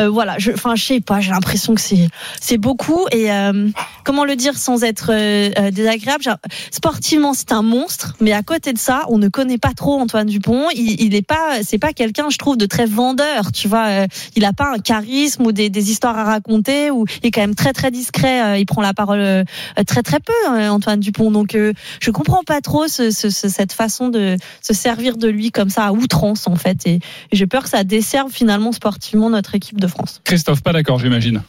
euh, 0.00 0.08
voilà, 0.10 0.36
je, 0.38 0.52
enfin, 0.52 0.74
je 0.74 0.84
sais 0.84 1.00
pas. 1.00 1.20
J'ai 1.20 1.30
l'impression 1.30 1.74
que 1.74 1.80
c'est, 1.80 2.08
c'est 2.40 2.58
beaucoup. 2.58 3.06
Et 3.12 3.32
euh, 3.32 3.68
comment 4.04 4.24
le 4.24 4.36
dire 4.36 4.58
sans 4.58 4.82
être 4.84 5.10
euh, 5.10 5.50
euh, 5.58 5.70
désagréable? 5.70 6.22
Genre, 6.22 6.36
Sportivement, 6.70 7.32
c'est 7.34 7.52
un 7.52 7.62
monstre, 7.62 8.14
mais 8.20 8.32
à 8.32 8.42
côté 8.42 8.72
de 8.72 8.78
ça, 8.78 9.04
on 9.08 9.18
ne 9.18 9.28
connaît 9.28 9.58
pas 9.58 9.72
trop 9.74 9.98
Antoine 10.00 10.26
Dupont. 10.26 10.68
Il, 10.74 11.00
il 11.00 11.14
est 11.14 11.26
pas, 11.26 11.62
c'est 11.62 11.78
pas 11.78 11.92
quelqu'un, 11.92 12.28
je 12.30 12.36
trouve, 12.38 12.56
de 12.56 12.66
très 12.66 12.86
vendeur. 12.86 13.52
Tu 13.52 13.68
vois, 13.68 14.06
il 14.36 14.44
a 14.44 14.52
pas 14.52 14.72
un 14.74 14.78
charisme 14.78 15.46
ou 15.46 15.52
des, 15.52 15.70
des 15.70 15.90
histoires 15.90 16.18
à 16.18 16.24
raconter. 16.24 16.90
Ou 16.90 17.06
il 17.22 17.28
est 17.28 17.30
quand 17.30 17.40
même 17.40 17.54
très 17.54 17.72
très 17.72 17.90
discret. 17.90 18.60
il 18.60 18.66
prend 18.66 18.82
la 18.82 18.92
parole 18.92 19.13
euh, 19.20 19.44
très 19.86 20.02
très 20.02 20.20
peu, 20.20 20.32
euh, 20.50 20.68
Antoine 20.68 21.00
Dupont. 21.00 21.30
Donc 21.30 21.54
euh, 21.54 21.72
je 22.00 22.10
comprends 22.10 22.42
pas 22.44 22.60
trop 22.60 22.88
ce, 22.88 23.10
ce- 23.10 23.30
ce- 23.30 23.48
cette 23.48 23.72
façon 23.72 24.08
de 24.08 24.36
se 24.62 24.74
servir 24.74 25.16
de 25.16 25.28
lui 25.28 25.50
comme 25.50 25.70
ça 25.70 25.86
à 25.86 25.92
outrance 25.92 26.46
en 26.46 26.56
fait. 26.56 26.86
Et, 26.86 27.00
j'ai 27.32 27.46
peur 27.46 27.64
que 27.64 27.68
ça 27.68 27.84
desserve 27.84 28.30
finalement 28.32 28.72
sportivement 28.72 29.30
notre 29.30 29.54
équipe 29.54 29.80
de 29.80 29.86
France. 29.86 30.20
Christophe, 30.24 30.62
pas 30.62 30.72
d'accord, 30.72 30.98
j'imagine. 30.98 31.42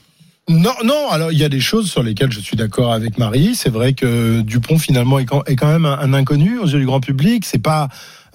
Non, 0.48 0.74
non. 0.84 1.10
Alors 1.10 1.32
il 1.32 1.40
y 1.40 1.44
a 1.44 1.50
des 1.50 1.60
choses 1.60 1.90
sur 1.90 2.04
lesquelles 2.04 2.32
je 2.32 2.40
suis 2.40 2.56
d'accord 2.56 2.94
avec 2.94 3.18
Marie. 3.18 3.56
C'est 3.56 3.70
vrai 3.72 3.94
que 3.94 4.42
Dupont 4.42 4.78
finalement 4.78 5.18
est 5.18 5.26
quand, 5.26 5.44
est 5.48 5.56
quand 5.56 5.68
même 5.68 5.86
un, 5.88 6.14
inconnu 6.14 6.60
aux 6.60 6.68
yeux 6.68 6.78
du 6.80 6.86
grand 6.86 7.00
public. 7.00 7.44
C'est 7.46 7.58
pas 7.62 7.88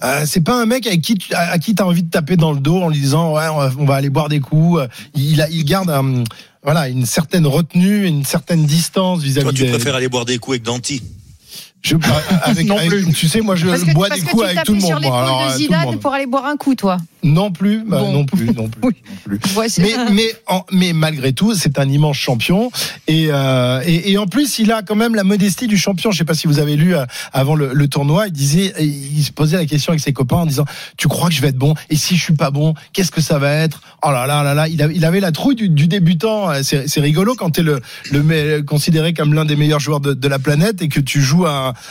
euh, 0.03 0.23
c'est 0.25 0.41
pas 0.41 0.61
un 0.61 0.65
mec 0.65 0.85
avec 0.87 1.01
qui 1.01 1.15
tu, 1.15 1.33
à, 1.33 1.51
à 1.51 1.57
qui 1.57 1.73
t'as 1.75 1.85
envie 1.85 2.03
de 2.03 2.09
taper 2.09 2.35
dans 2.35 2.51
le 2.51 2.59
dos 2.59 2.81
en 2.81 2.89
lui 2.89 2.99
disant 2.99 3.33
ouais 3.35 3.47
on 3.53 3.57
va, 3.59 3.71
on 3.77 3.85
va 3.85 3.95
aller 3.95 4.09
boire 4.09 4.27
des 4.27 4.41
coups. 4.41 4.81
Il 5.15 5.41
a 5.41 5.49
il 5.49 5.63
garde 5.63 5.89
un- 5.89 6.23
voilà 6.63 6.89
une 6.89 7.05
certaine 7.05 7.47
retenue, 7.47 8.05
une 8.05 8.23
certaine 8.23 8.65
distance 8.65 9.21
vis-à-vis 9.21 9.43
Toi, 9.43 9.53
tu 9.53 9.63
des. 9.63 9.69
préfères 9.69 9.95
aller 9.95 10.09
boire 10.09 10.25
des 10.25 10.37
coups 10.37 10.55
avec 10.55 10.63
Danti 10.63 11.01
Je, 11.83 11.95
avec, 12.43 12.67
Non 12.67 12.77
avec- 12.77 12.89
plus. 12.89 13.13
tu 13.13 13.27
sais, 13.27 13.41
moi, 13.41 13.55
je 13.55 13.67
Parce 13.67 13.83
bois 13.85 14.07
parce 14.09 14.21
des 14.21 14.27
coups 14.27 14.43
tu 14.43 14.49
avec 14.49 14.63
tout 14.65 14.73
le 14.75 14.79
sur 14.79 14.91
monde. 14.91 15.01
moi. 15.03 15.11
l'épaule 15.11 15.23
Alors, 15.23 15.41
euh, 15.41 15.45
de 15.47 15.51
tout 15.53 15.57
le 15.57 15.63
Zidane 15.65 15.99
pour 15.99 16.13
aller 16.13 16.25
boire 16.27 16.45
un 16.45 16.55
coup, 16.57 16.75
toi. 16.75 16.97
Non 17.23 17.51
plus, 17.51 17.83
bah, 17.85 18.01
non 18.01 18.25
plus, 18.25 18.47
non 18.47 18.67
plus. 18.67 18.81
non 18.81 18.91
plus. 19.25 19.39
Ouais, 19.55 19.67
mais, 19.77 19.93
mais, 20.11 20.33
en- 20.47 20.65
mais 20.71 20.91
malgré 20.93 21.33
tout, 21.33 21.53
c'est 21.53 21.77
un 21.79 21.87
immense 21.87 22.17
champion. 22.17 22.71
Et, 23.07 23.27
euh, 23.31 23.81
et, 23.85 24.11
et 24.11 24.17
en 24.17 24.25
plus, 24.25 24.57
il 24.59 24.71
a 24.71 24.81
quand 24.81 24.95
même 24.95 25.13
la 25.15 25.23
modestie 25.23 25.67
du 25.67 25.77
champion. 25.77 26.11
Je 26.11 26.17
sais 26.17 26.25
pas 26.25 26.33
si 26.33 26.47
vous 26.47 26.57
avez 26.59 26.75
lu 26.75 26.95
euh, 26.95 27.05
avant 27.33 27.53
le, 27.55 27.71
le 27.73 27.87
tournoi, 27.87 28.27
il 28.27 28.33
disait, 28.33 28.73
il 28.79 29.23
se 29.23 29.31
posait 29.31 29.57
la 29.57 29.65
question 29.65 29.91
avec 29.91 30.01
ses 30.01 30.13
copains 30.13 30.37
en 30.37 30.45
disant, 30.47 30.65
tu 30.97 31.07
crois 31.07 31.29
que 31.29 31.35
je 31.35 31.41
vais 31.41 31.49
être 31.49 31.57
bon? 31.57 31.75
Et 31.91 31.95
si 31.95 32.15
je 32.15 32.23
suis 32.23 32.33
pas 32.33 32.49
bon, 32.51 32.73
qu'est-ce 32.93 33.11
que 33.11 33.21
ça 33.21 33.37
va 33.37 33.51
être? 33.53 33.81
Oh 34.03 34.09
là 34.11 34.25
là 34.25 34.41
là 34.43 34.53
là, 34.55 34.67
il, 34.67 34.81
a- 34.81 34.91
il 34.91 35.05
avait 35.05 35.19
la 35.19 35.31
trouille 35.31 35.55
du, 35.55 35.69
du 35.69 35.87
débutant. 35.87 36.49
C'est 36.63 36.87
c'est 36.89 37.01
rigolo 37.01 37.35
quand 37.35 37.51
t'es 37.51 37.61
le, 37.63 37.81
le 38.11 38.61
considéré 38.61 39.13
comme 39.13 39.33
l'un 39.35 39.45
des 39.45 39.55
meilleurs 39.55 39.79
joueurs 39.79 39.99
de, 39.99 40.13
de 40.13 40.27
la 40.27 40.39
planète 40.39 40.81
et 40.81 40.87
que 40.89 40.99
tu 40.99 41.21
joues 41.21 41.45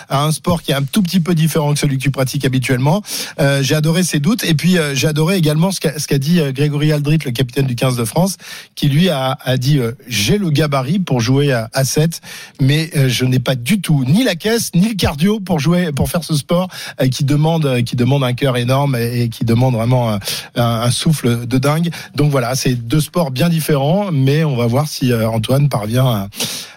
à, 0.08 0.24
un 0.24 0.32
sport 0.32 0.62
qui 0.62 0.72
est 0.72 0.74
un 0.74 0.82
tout 0.82 1.02
petit 1.02 1.20
peu 1.20 1.34
différent 1.34 1.72
que 1.72 1.78
celui 1.78 1.98
que 1.98 2.02
tu 2.02 2.10
pratiques 2.10 2.44
habituellement. 2.44 3.02
Euh, 3.40 3.62
j'ai 3.62 3.74
adoré 3.74 4.02
ses 4.02 4.20
doutes 4.20 4.44
et 4.44 4.54
puis 4.54 4.78
euh, 4.78 4.94
j'ai 4.94 5.08
adoré 5.08 5.36
également 5.36 5.72
ce 5.72 5.80
qu'a 5.80 5.92
qu'a 5.92 6.18
dit 6.18 6.40
euh, 6.40 6.52
Grégory 6.52 6.92
Aldrit, 6.92 7.18
le 7.24 7.30
capitaine 7.30 7.66
du 7.66 7.76
15 7.76 7.96
de 7.96 8.04
France, 8.04 8.36
qui 8.74 8.88
lui 8.88 9.08
a, 9.08 9.38
a 9.44 9.56
dit 9.56 9.78
euh, 9.78 9.92
j'ai 10.08 10.38
le 10.38 10.50
gabarit 10.50 10.98
pour 10.98 11.20
jouer 11.20 11.52
à, 11.52 11.68
à 11.72 11.84
7, 11.84 12.20
mais 12.60 12.90
euh, 12.96 13.08
je 13.08 13.24
n'ai 13.24 13.38
pas 13.38 13.54
du 13.54 13.80
tout 13.80 14.04
ni 14.06 14.24
la 14.24 14.34
caisse 14.34 14.72
ni 14.74 14.88
le 14.88 14.94
cardio 14.94 15.38
pour 15.40 15.60
jouer 15.60 15.92
pour 15.92 16.10
faire 16.10 16.24
ce 16.24 16.34
sport 16.34 16.68
euh, 17.00 17.08
qui 17.08 17.24
demande 17.24 17.82
qui 17.82 17.96
demande 17.96 18.24
un 18.24 18.32
cœur 18.32 18.56
énorme 18.56 18.96
et, 18.96 19.28
qui 19.28 19.44
demande 19.44 19.74
vraiment 19.74 20.12
un, 20.12 20.18
un 20.56 20.90
souffle 20.90 21.46
de 21.46 21.58
dingue. 21.58 21.90
Donc 22.14 22.30
voilà, 22.30 22.54
c'est 22.54 22.74
deux 22.74 23.00
sports 23.00 23.30
bien 23.30 23.48
différents, 23.48 24.10
mais 24.12 24.44
on 24.44 24.56
va 24.56 24.66
voir 24.66 24.88
si 24.88 25.12
Antoine 25.14 25.68
parvient 25.68 26.06
à, 26.06 26.28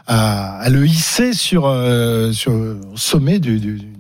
à, 0.08 0.58
à 0.60 0.70
le 0.70 0.86
hisser 0.86 1.34
sur 1.34 1.66
euh, 1.66 2.32
sur 2.32 2.51
au 2.54 2.97
sommet 2.97 3.39
du, 3.39 3.60
du 3.60 3.92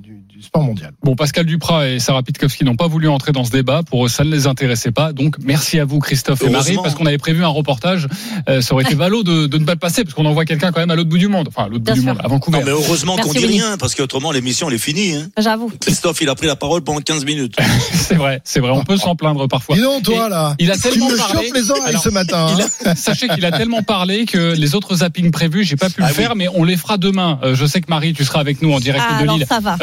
sport 0.53 0.63
mondial. 0.67 0.91
Bon, 1.03 1.15
Pascal 1.15 1.45
Duprat 1.47 1.89
et 1.89 1.99
Sarah 1.99 2.21
Pitkowski 2.21 2.63
n'ont 2.63 2.75
pas 2.75 2.85
voulu 2.87 3.09
entrer 3.09 3.31
dans 3.31 3.43
ce 3.43 3.49
débat. 3.49 3.81
Pour 3.81 4.05
eux, 4.05 4.09
ça 4.09 4.23
ne 4.23 4.29
les 4.29 4.45
intéressait 4.45 4.91
pas. 4.91 5.11
Donc, 5.11 5.37
merci 5.43 5.79
à 5.79 5.85
vous, 5.85 5.97
Christophe 5.99 6.43
et 6.43 6.49
Marie, 6.49 6.75
parce 6.81 6.93
qu'on 6.93 7.07
avait 7.07 7.17
prévu 7.17 7.43
un 7.43 7.47
reportage. 7.47 8.07
Euh, 8.47 8.61
ça 8.61 8.75
aurait 8.75 8.83
été 8.83 8.93
ballot 9.03 9.23
de, 9.23 9.47
de 9.47 9.57
ne 9.57 9.65
pas 9.65 9.71
le 9.73 9.79
passer, 9.79 10.03
parce 10.03 10.13
qu'on 10.13 10.25
envoie 10.25 10.45
quelqu'un 10.45 10.71
quand 10.71 10.79
même 10.81 10.91
à 10.91 10.95
l'autre 10.95 11.09
bout 11.09 11.17
du 11.17 11.27
monde. 11.27 11.47
Enfin, 11.47 11.63
à 11.65 11.69
l'autre 11.69 11.83
bout 11.83 11.93
du 11.93 12.01
monde, 12.01 12.17
à 12.23 12.27
Vancouver. 12.27 12.59
Non, 12.59 12.65
mais 12.65 12.71
heureusement 12.71 13.17
qu'on 13.17 13.31
dit 13.33 13.45
rien, 13.47 13.77
parce 13.79 13.95
qu'autrement, 13.95 14.31
l'émission, 14.31 14.69
elle 14.69 14.75
est 14.75 14.77
finie. 14.77 15.15
Hein. 15.15 15.29
J'avoue. 15.39 15.71
Christophe, 15.81 16.21
il 16.21 16.29
a 16.29 16.35
pris 16.35 16.45
la 16.45 16.55
parole 16.55 16.83
pendant 16.83 16.99
15 16.99 17.25
minutes. 17.25 17.55
c'est 17.93 18.15
vrai, 18.15 18.39
c'est 18.43 18.59
vrai. 18.59 18.69
On 18.71 18.83
peut 18.83 18.97
s'en 18.97 19.15
plaindre 19.15 19.47
parfois. 19.47 19.75
Dis 19.75 19.81
donc, 19.81 20.03
toi, 20.03 20.27
Et 20.27 20.29
là, 20.29 20.55
il 20.59 20.69
a 20.71 20.75
tu 20.75 20.81
tellement 20.83 21.09
me 21.09 21.17
parlé. 21.17 21.51
les 21.53 21.71
oreilles 21.71 21.83
Alors, 21.87 22.03
ce 22.03 22.09
matin. 22.09 22.47
il 22.55 22.61
hein. 22.61 22.67
a- 22.85 22.95
sachez 22.95 23.27
qu'il 23.27 23.43
a 23.45 23.51
tellement 23.51 23.81
parlé 23.81 24.25
que 24.25 24.53
les 24.55 24.75
autres 24.75 24.97
zappings 24.97 25.31
prévus, 25.31 25.63
j'ai 25.63 25.77
pas 25.77 25.89
pu 25.89 25.95
Ah 26.03 26.09
le 26.09 26.09
oui. 26.09 26.13
faire, 26.13 26.35
mais 26.35 26.47
on 26.53 26.63
les 26.63 26.77
fera 26.77 26.97
demain. 26.99 27.39
Euh, 27.41 27.55
je 27.55 27.65
sais 27.65 27.81
que 27.81 27.89
Marie, 27.89 28.13
tu 28.13 28.23
seras 28.23 28.39
avec 28.39 28.61
nous 28.61 28.71
en 28.71 28.79
direct 28.79 29.03
Ah, 29.09 29.23
de 29.23 29.29
Lille 29.31 29.45
ça 29.49 29.59
va. 29.59 29.77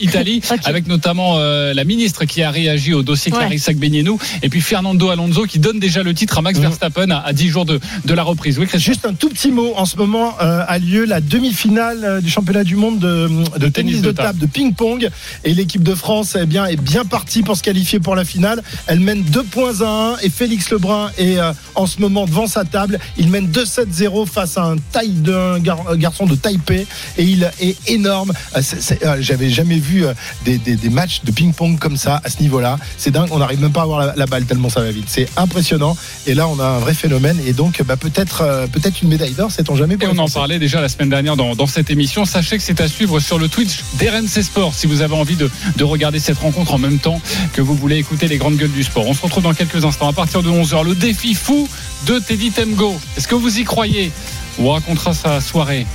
Euh, 0.00 0.40
Ok. 0.54 0.60
avec 0.64 0.86
notamment 0.86 1.36
euh, 1.38 1.72
la 1.74 1.84
ministre 1.84 2.24
qui 2.24 2.42
a 2.42 2.50
réagi 2.50 2.94
au 2.94 3.02
dossier 3.02 3.32
Ouais. 3.32 3.38
Clarissa 3.38 3.72
Benienou, 3.72 4.18
et 4.42 4.48
puis 4.48 4.60
Fernando 4.60 5.08
Alonso 5.10 5.44
qui 5.46 5.58
donne 5.58 5.78
déjà 5.80 6.02
le 6.02 6.12
titre 6.14 6.38
à 6.38 6.42
Max 6.42 6.58
Mhm. 6.58 6.64
Verstappen 6.66 7.10
à, 7.10 7.18
à 7.20 7.32
10 7.32 7.48
jours 7.48 7.64
de, 7.64 7.80
de 8.04 8.14
la 8.14 8.22
reprise. 8.22 8.58
Oui, 8.58 8.66
Christian. 8.66 8.92
Juste 8.92 9.06
un 9.06 9.14
tout 9.14 9.28
petit 9.28 9.50
mot. 9.50 9.72
En 9.76 9.86
ce 9.86 9.96
moment 9.96 10.34
euh, 10.40 10.64
a 10.66 10.78
lieu 10.78 11.04
la 11.04 11.20
demi-finale 11.20 12.20
du 12.22 12.30
championnat 12.30 12.64
du 12.64 12.76
monde 12.76 12.98
de, 12.98 13.28
de 13.58 13.68
tennis 13.68 14.02
de 14.02 14.10
table, 14.12 14.38
de 14.38 14.46
ping-pong. 14.46 15.08
Et 15.44 15.54
l'équipe 15.54 15.82
de 15.82 15.94
France 15.94 16.36
eh 16.40 16.46
bien, 16.46 16.66
est 16.66 16.76
bien 16.80 17.04
partie 17.04 17.42
pour 17.42 17.56
se 17.56 17.62
qualifier 17.62 18.00
pour 18.00 18.14
la 18.14 18.24
finale. 18.24 18.62
Elle 18.86 19.00
mène 19.00 19.22
2 19.22 19.42
points 19.44 19.80
à 19.80 20.14
1 20.14 20.16
et 20.22 20.30
Félix 20.30 20.70
Lebrun 20.70 21.10
est 21.18 21.38
euh, 21.38 21.52
en 21.74 21.86
ce 21.86 22.00
moment 22.00 22.26
devant 22.26 22.46
sa 22.46 22.64
table. 22.64 22.98
Il 23.16 23.28
mène 23.30 23.50
2-7-0 23.50 24.26
face 24.26 24.56
à 24.58 24.62
un, 24.64 24.76
taille 24.92 25.08
d'un 25.10 25.58
gar- 25.58 25.96
garçon 25.96 26.26
de 26.26 26.34
Taipei 26.34 26.86
et 27.18 27.22
il 27.24 27.50
est 27.60 27.76
énorme. 27.88 28.32
Euh, 28.56 28.60
c'est- 28.62 28.80
c'est- 28.80 29.04
euh, 29.04 29.16
J'avais 29.20 29.50
jamais 29.50 29.78
vu 29.78 29.83
euh, 29.92 30.14
des, 30.44 30.58
des- 30.58 30.76
des 30.76 30.88
matchs 30.90 31.20
de 31.24 31.30
ping-pong 31.30 31.78
comme 31.78 31.96
ça 31.96 32.20
à 32.24 32.28
ce 32.30 32.40
niveau-là. 32.40 32.78
C'est 32.98 33.10
dingue. 33.10 33.28
On 33.30 33.38
n'arrive 33.38 33.60
même 33.60 33.72
pas 33.72 33.80
à 33.80 33.84
avoir 33.84 34.06
la, 34.06 34.14
la 34.16 34.26
balle 34.26 34.44
tellement 34.44 34.68
ça 34.68 34.80
va 34.80 34.90
vite. 34.90 35.06
C'est 35.08 35.28
impressionnant. 35.36 35.96
Et 36.26 36.34
là, 36.34 36.48
on 36.48 36.58
a 36.58 36.64
un 36.66 36.78
vrai 36.78 36.94
phénomène. 36.94 37.38
Et 37.46 37.52
donc, 37.52 37.82
bah, 37.82 37.96
peut-être 37.96 38.40
euh, 38.42 38.66
peut-être 38.66 39.02
une 39.02 39.08
médaille 39.08 39.32
d'or, 39.32 39.50
sait-on 39.50 39.76
jamais. 39.76 39.94
Et 40.00 40.06
on 40.06 40.18
en 40.18 40.28
parlait 40.28 40.58
déjà 40.58 40.80
la 40.80 40.88
semaine 40.88 41.10
dernière 41.10 41.36
dans, 41.36 41.54
dans 41.54 41.66
cette 41.66 41.90
émission. 41.90 42.24
Sachez 42.24 42.56
que 42.56 42.62
c'est 42.62 42.80
à 42.80 42.88
suivre 42.88 43.20
sur 43.20 43.38
le 43.38 43.48
Twitch 43.48 43.80
d'RMC 43.98 44.42
Sport 44.42 44.74
si 44.74 44.86
vous 44.86 45.00
avez 45.02 45.14
envie 45.14 45.36
de, 45.36 45.50
de 45.76 45.84
regarder 45.84 46.18
cette 46.18 46.38
rencontre 46.38 46.74
en 46.74 46.78
même 46.78 46.98
temps 46.98 47.20
que 47.52 47.60
vous 47.60 47.74
voulez 47.74 47.96
écouter 47.96 48.26
les 48.28 48.38
grandes 48.38 48.56
gueules 48.56 48.72
du 48.72 48.82
sport. 48.84 49.06
On 49.06 49.14
se 49.14 49.22
retrouve 49.22 49.42
dans 49.42 49.54
quelques 49.54 49.84
instants 49.84 50.08
à 50.08 50.12
partir 50.12 50.42
de 50.42 50.48
11h. 50.48 50.84
Le 50.84 50.94
défi 50.94 51.34
fou 51.34 51.68
de 52.06 52.18
Teddy 52.18 52.50
Temgo. 52.50 52.98
Est-ce 53.16 53.28
que 53.28 53.34
vous 53.34 53.58
y 53.58 53.64
croyez? 53.64 54.12
On 54.58 54.70
racontera 54.70 55.14
sa 55.14 55.40
soirée 55.40 55.86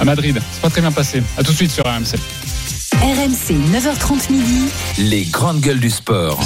à 0.00 0.04
Madrid. 0.04 0.40
C'est 0.52 0.60
pas 0.62 0.70
très 0.70 0.80
bien 0.80 0.92
passé. 0.92 1.22
À 1.36 1.42
tout 1.42 1.52
de 1.52 1.56
suite 1.56 1.70
sur 1.72 1.84
RMC. 1.84 2.16
RMC 3.02 3.56
9h30 3.74 4.30
midi. 4.30 4.68
Les 4.96 5.24
grandes 5.24 5.58
gueules 5.58 5.80
du 5.80 5.90
sport. 5.90 6.38